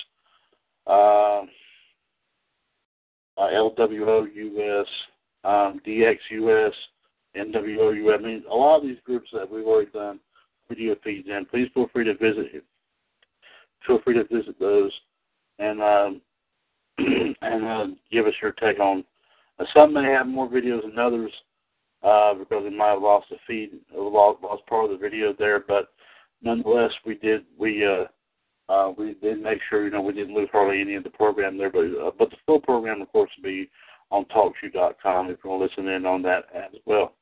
uh, 3.39 3.43
uh, 3.43 3.51
LWO 3.51 4.27
US, 4.35 4.87
um, 5.45 5.81
DX 5.87 6.17
US, 6.31 6.73
NWOU. 7.37 8.15
I 8.15 8.23
mean, 8.23 8.45
a 8.51 8.55
lot 8.55 8.79
of 8.79 8.83
these 8.83 8.99
groups 9.05 9.29
that 9.33 9.51
we've 9.51 9.67
already 9.67 9.91
done 9.91 10.21
video 10.69 10.97
feeds 11.03 11.29
in. 11.29 11.47
Please 11.47 11.69
feel 11.75 11.89
free 11.93 12.05
to 12.05 12.15
visit. 12.15 12.65
Feel 13.87 14.01
free 14.05 14.15
to 14.15 14.25
visit 14.25 14.59
those 14.59 14.93
and 15.59 15.81
um, 15.83 16.21
and 16.99 17.65
uh, 17.65 17.87
give 18.11 18.27
us 18.27 18.35
your 18.43 18.53
take 18.53 18.81
on. 18.81 19.05
Uh, 19.59 19.65
some 19.75 19.93
may 19.93 20.05
have 20.05 20.27
more 20.27 20.49
videos 20.49 20.83
than 20.83 20.99
others 20.99 21.33
uh, 22.03 22.35
because 22.35 22.65
they 22.65 22.75
might 22.75 22.91
have 22.91 23.03
lost 23.03 23.27
the 23.31 23.37
feed, 23.47 23.71
lost, 23.95 24.43
lost 24.43 24.67
part 24.67 24.85
of 24.85 24.91
the 24.91 24.97
video 24.97 25.35
there. 25.39 25.61
But 25.61 25.89
nonetheless, 26.43 26.93
we 27.07 27.15
did 27.15 27.45
we 27.59 27.85
uh, 27.87 28.05
uh, 28.69 28.93
we 28.97 29.15
did 29.15 29.43
make 29.43 29.59
sure 29.69 29.85
you 29.85 29.91
know 29.91 30.03
we 30.03 30.13
didn't 30.13 30.35
lose 30.35 30.49
hardly 30.53 30.81
any 30.81 30.95
of 30.95 31.05
the 31.05 31.11
program 31.11 31.57
there. 31.57 31.71
But 31.71 31.87
uh, 31.87 32.11
but 32.19 32.31
the 32.31 32.37
full 32.47 32.61
program, 32.61 33.01
of 33.01 33.11
course, 33.13 33.31
will 33.37 33.51
be 33.51 33.71
on 34.11 34.25
TalkShoe.com 34.27 35.31
if 35.31 35.39
you 35.43 35.51
want 35.51 35.63
to 35.63 35.83
listen 35.83 35.93
in 35.93 36.07
on 36.07 36.23
that 36.23 36.45
as 36.55 36.79
well. 36.87 37.15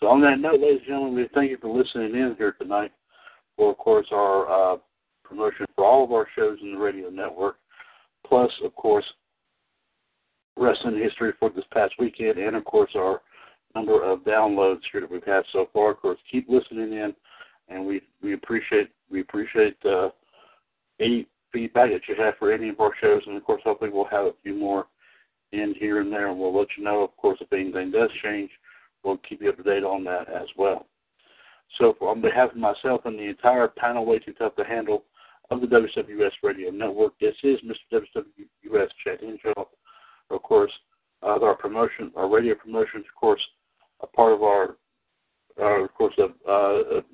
So 0.00 0.06
on 0.06 0.20
that 0.22 0.38
note, 0.38 0.60
ladies 0.60 0.78
and 0.78 0.86
gentlemen, 0.86 1.14
we 1.14 1.28
thank 1.34 1.50
you 1.50 1.58
for 1.60 1.76
listening 1.76 2.14
in 2.14 2.34
here 2.38 2.52
tonight 2.52 2.92
for, 3.56 3.72
of 3.72 3.78
course, 3.78 4.06
our 4.12 4.74
uh, 4.74 4.76
promotion 5.24 5.66
for 5.74 5.84
all 5.84 6.04
of 6.04 6.12
our 6.12 6.28
shows 6.36 6.58
in 6.62 6.72
the 6.72 6.78
radio 6.78 7.10
network, 7.10 7.56
plus, 8.24 8.50
of 8.64 8.74
course, 8.76 9.04
wrestling 10.56 11.00
history 11.02 11.32
for 11.38 11.50
this 11.50 11.64
past 11.72 11.94
weekend, 11.98 12.38
and, 12.38 12.54
of 12.54 12.64
course, 12.64 12.90
our 12.94 13.22
number 13.74 14.02
of 14.02 14.20
downloads 14.20 14.80
here 14.90 15.00
that 15.00 15.10
we've 15.10 15.24
had 15.24 15.42
so 15.52 15.68
far. 15.72 15.90
Of 15.90 16.00
course, 16.00 16.18
keep 16.30 16.48
listening 16.48 16.92
in, 16.92 17.12
and 17.68 17.84
we 17.84 18.00
we 18.22 18.34
appreciate 18.34 18.90
we 19.10 19.20
appreciate 19.20 19.76
uh, 19.84 20.08
any 21.00 21.26
feedback 21.52 21.90
that 21.90 22.02
you 22.08 22.14
have 22.22 22.34
for 22.38 22.52
any 22.52 22.68
of 22.68 22.80
our 22.80 22.92
shows, 23.00 23.22
and 23.26 23.36
of 23.36 23.44
course, 23.44 23.62
hopefully, 23.64 23.90
we'll 23.92 24.04
have 24.06 24.26
a 24.26 24.32
few 24.42 24.54
more 24.54 24.86
in 25.52 25.74
here 25.78 26.00
and 26.00 26.12
there, 26.12 26.28
and 26.28 26.38
we'll 26.38 26.56
let 26.56 26.68
you 26.76 26.84
know, 26.84 27.02
of 27.02 27.16
course, 27.16 27.38
if 27.40 27.52
anything 27.52 27.90
does 27.90 28.10
change 28.22 28.50
we'll 29.04 29.18
keep 29.28 29.42
you 29.42 29.50
up 29.50 29.56
to 29.56 29.62
date 29.62 29.84
on 29.84 30.04
that 30.04 30.28
as 30.28 30.48
well. 30.56 30.86
So, 31.78 31.94
for, 31.98 32.10
on 32.10 32.20
behalf 32.20 32.50
of 32.50 32.56
myself 32.56 33.02
and 33.04 33.18
the 33.18 33.24
entire 33.28 33.68
panel, 33.68 34.06
way 34.06 34.18
too 34.18 34.32
tough 34.32 34.56
to 34.56 34.64
handle 34.64 35.04
of 35.50 35.60
the 35.60 35.66
WCWUS 35.66 36.32
Radio 36.42 36.70
Network, 36.70 37.18
this 37.20 37.34
is 37.42 37.58
Mr. 37.60 38.02
WCWUS 38.02 38.88
Chad 39.04 39.20
Hinshaw. 39.20 39.64
Of 40.30 40.42
course, 40.42 40.72
uh, 41.22 41.40
our 41.42 41.54
promotion, 41.54 42.12
our 42.16 42.28
radio 42.28 42.54
promotions, 42.54 43.04
of 43.08 43.18
course, 43.18 43.40
a 44.02 44.06
part 44.06 44.32
of 44.32 44.42
our, 44.42 44.76
uh, 45.60 45.84
of 45.84 45.94
course, 45.94 46.14
a, 46.18 46.50
uh, 46.50 46.98
of 46.98 47.04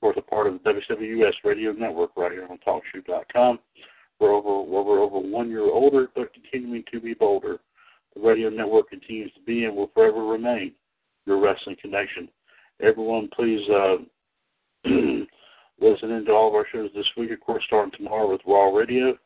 course, 0.00 0.16
a 0.18 0.22
part 0.22 0.46
of 0.46 0.54
the 0.54 0.70
WCWUS 0.70 1.34
Radio 1.44 1.72
Network 1.72 2.10
right 2.16 2.32
here 2.32 2.46
on 2.48 2.58
TalkShoe.com. 2.66 3.58
We're 4.20 4.32
over, 4.32 4.62
we're 4.62 5.00
over 5.00 5.18
one 5.18 5.50
year 5.50 5.62
older, 5.62 6.08
but 6.14 6.32
continuing 6.34 6.84
to 6.92 7.00
be 7.00 7.14
bolder. 7.14 7.58
The 8.14 8.20
radio 8.20 8.48
network 8.48 8.90
continues 8.90 9.32
to 9.34 9.40
be 9.40 9.64
and 9.64 9.74
will 9.74 9.90
forever 9.92 10.24
remain 10.24 10.72
your 11.26 11.40
wrestling 11.40 11.76
connection. 11.80 12.28
Everyone, 12.82 13.28
please 13.34 13.60
uh, 13.70 13.96
listen 15.80 16.10
into 16.10 16.32
all 16.32 16.48
of 16.48 16.54
our 16.54 16.66
shows 16.72 16.90
this 16.94 17.06
week. 17.16 17.30
Of 17.30 17.40
course, 17.40 17.63
starting 17.74 17.92
tomorrow 17.96 18.30
with 18.30 18.40
Raw 18.46 18.70
Radio, 18.70 19.18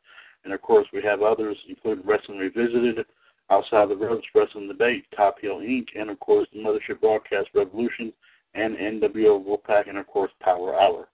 and 0.44 0.54
of 0.54 0.62
course 0.62 0.86
we 0.94 1.02
have 1.02 1.20
others, 1.20 1.56
including 1.68 2.06
Wrestling 2.06 2.38
Revisited, 2.38 3.04
Outside 3.50 3.90
the 3.90 3.96
Ropes, 3.96 4.26
Wrestling 4.34 4.68
Debate, 4.68 5.04
Top 5.14 5.36
Heel 5.38 5.58
Inc., 5.58 5.88
and 5.94 6.08
of 6.08 6.18
course 6.18 6.48
the 6.52 6.60
Mothership 6.60 6.98
Broadcast 7.02 7.48
Revolution, 7.54 8.10
and 8.54 8.74
NWO 8.74 9.44
Wolfpack, 9.44 9.90
and 9.90 9.98
of 9.98 10.06
course 10.06 10.30
Power 10.40 10.80
Hour. 10.80 11.08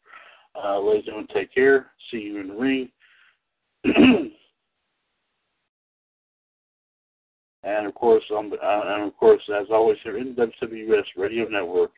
Uh, 0.54 0.78
ladies 0.78 1.06
and 1.08 1.26
gentlemen, 1.26 1.28
take 1.34 1.52
care. 1.52 1.86
See 2.12 2.18
you 2.18 2.38
in 2.38 2.48
the 2.48 2.54
ring. 2.54 2.90
And 7.66 7.86
of 7.86 7.94
course, 7.94 8.22
um, 8.36 8.52
uh, 8.52 8.80
and 8.88 9.04
of 9.04 9.16
course, 9.16 9.40
as 9.58 9.68
always, 9.70 9.96
here 10.04 10.18
in 10.18 10.34
WCWUS 10.34 11.04
Radio 11.16 11.48
Network. 11.48 11.92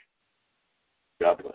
God 1.21 1.43
bless. 1.43 1.55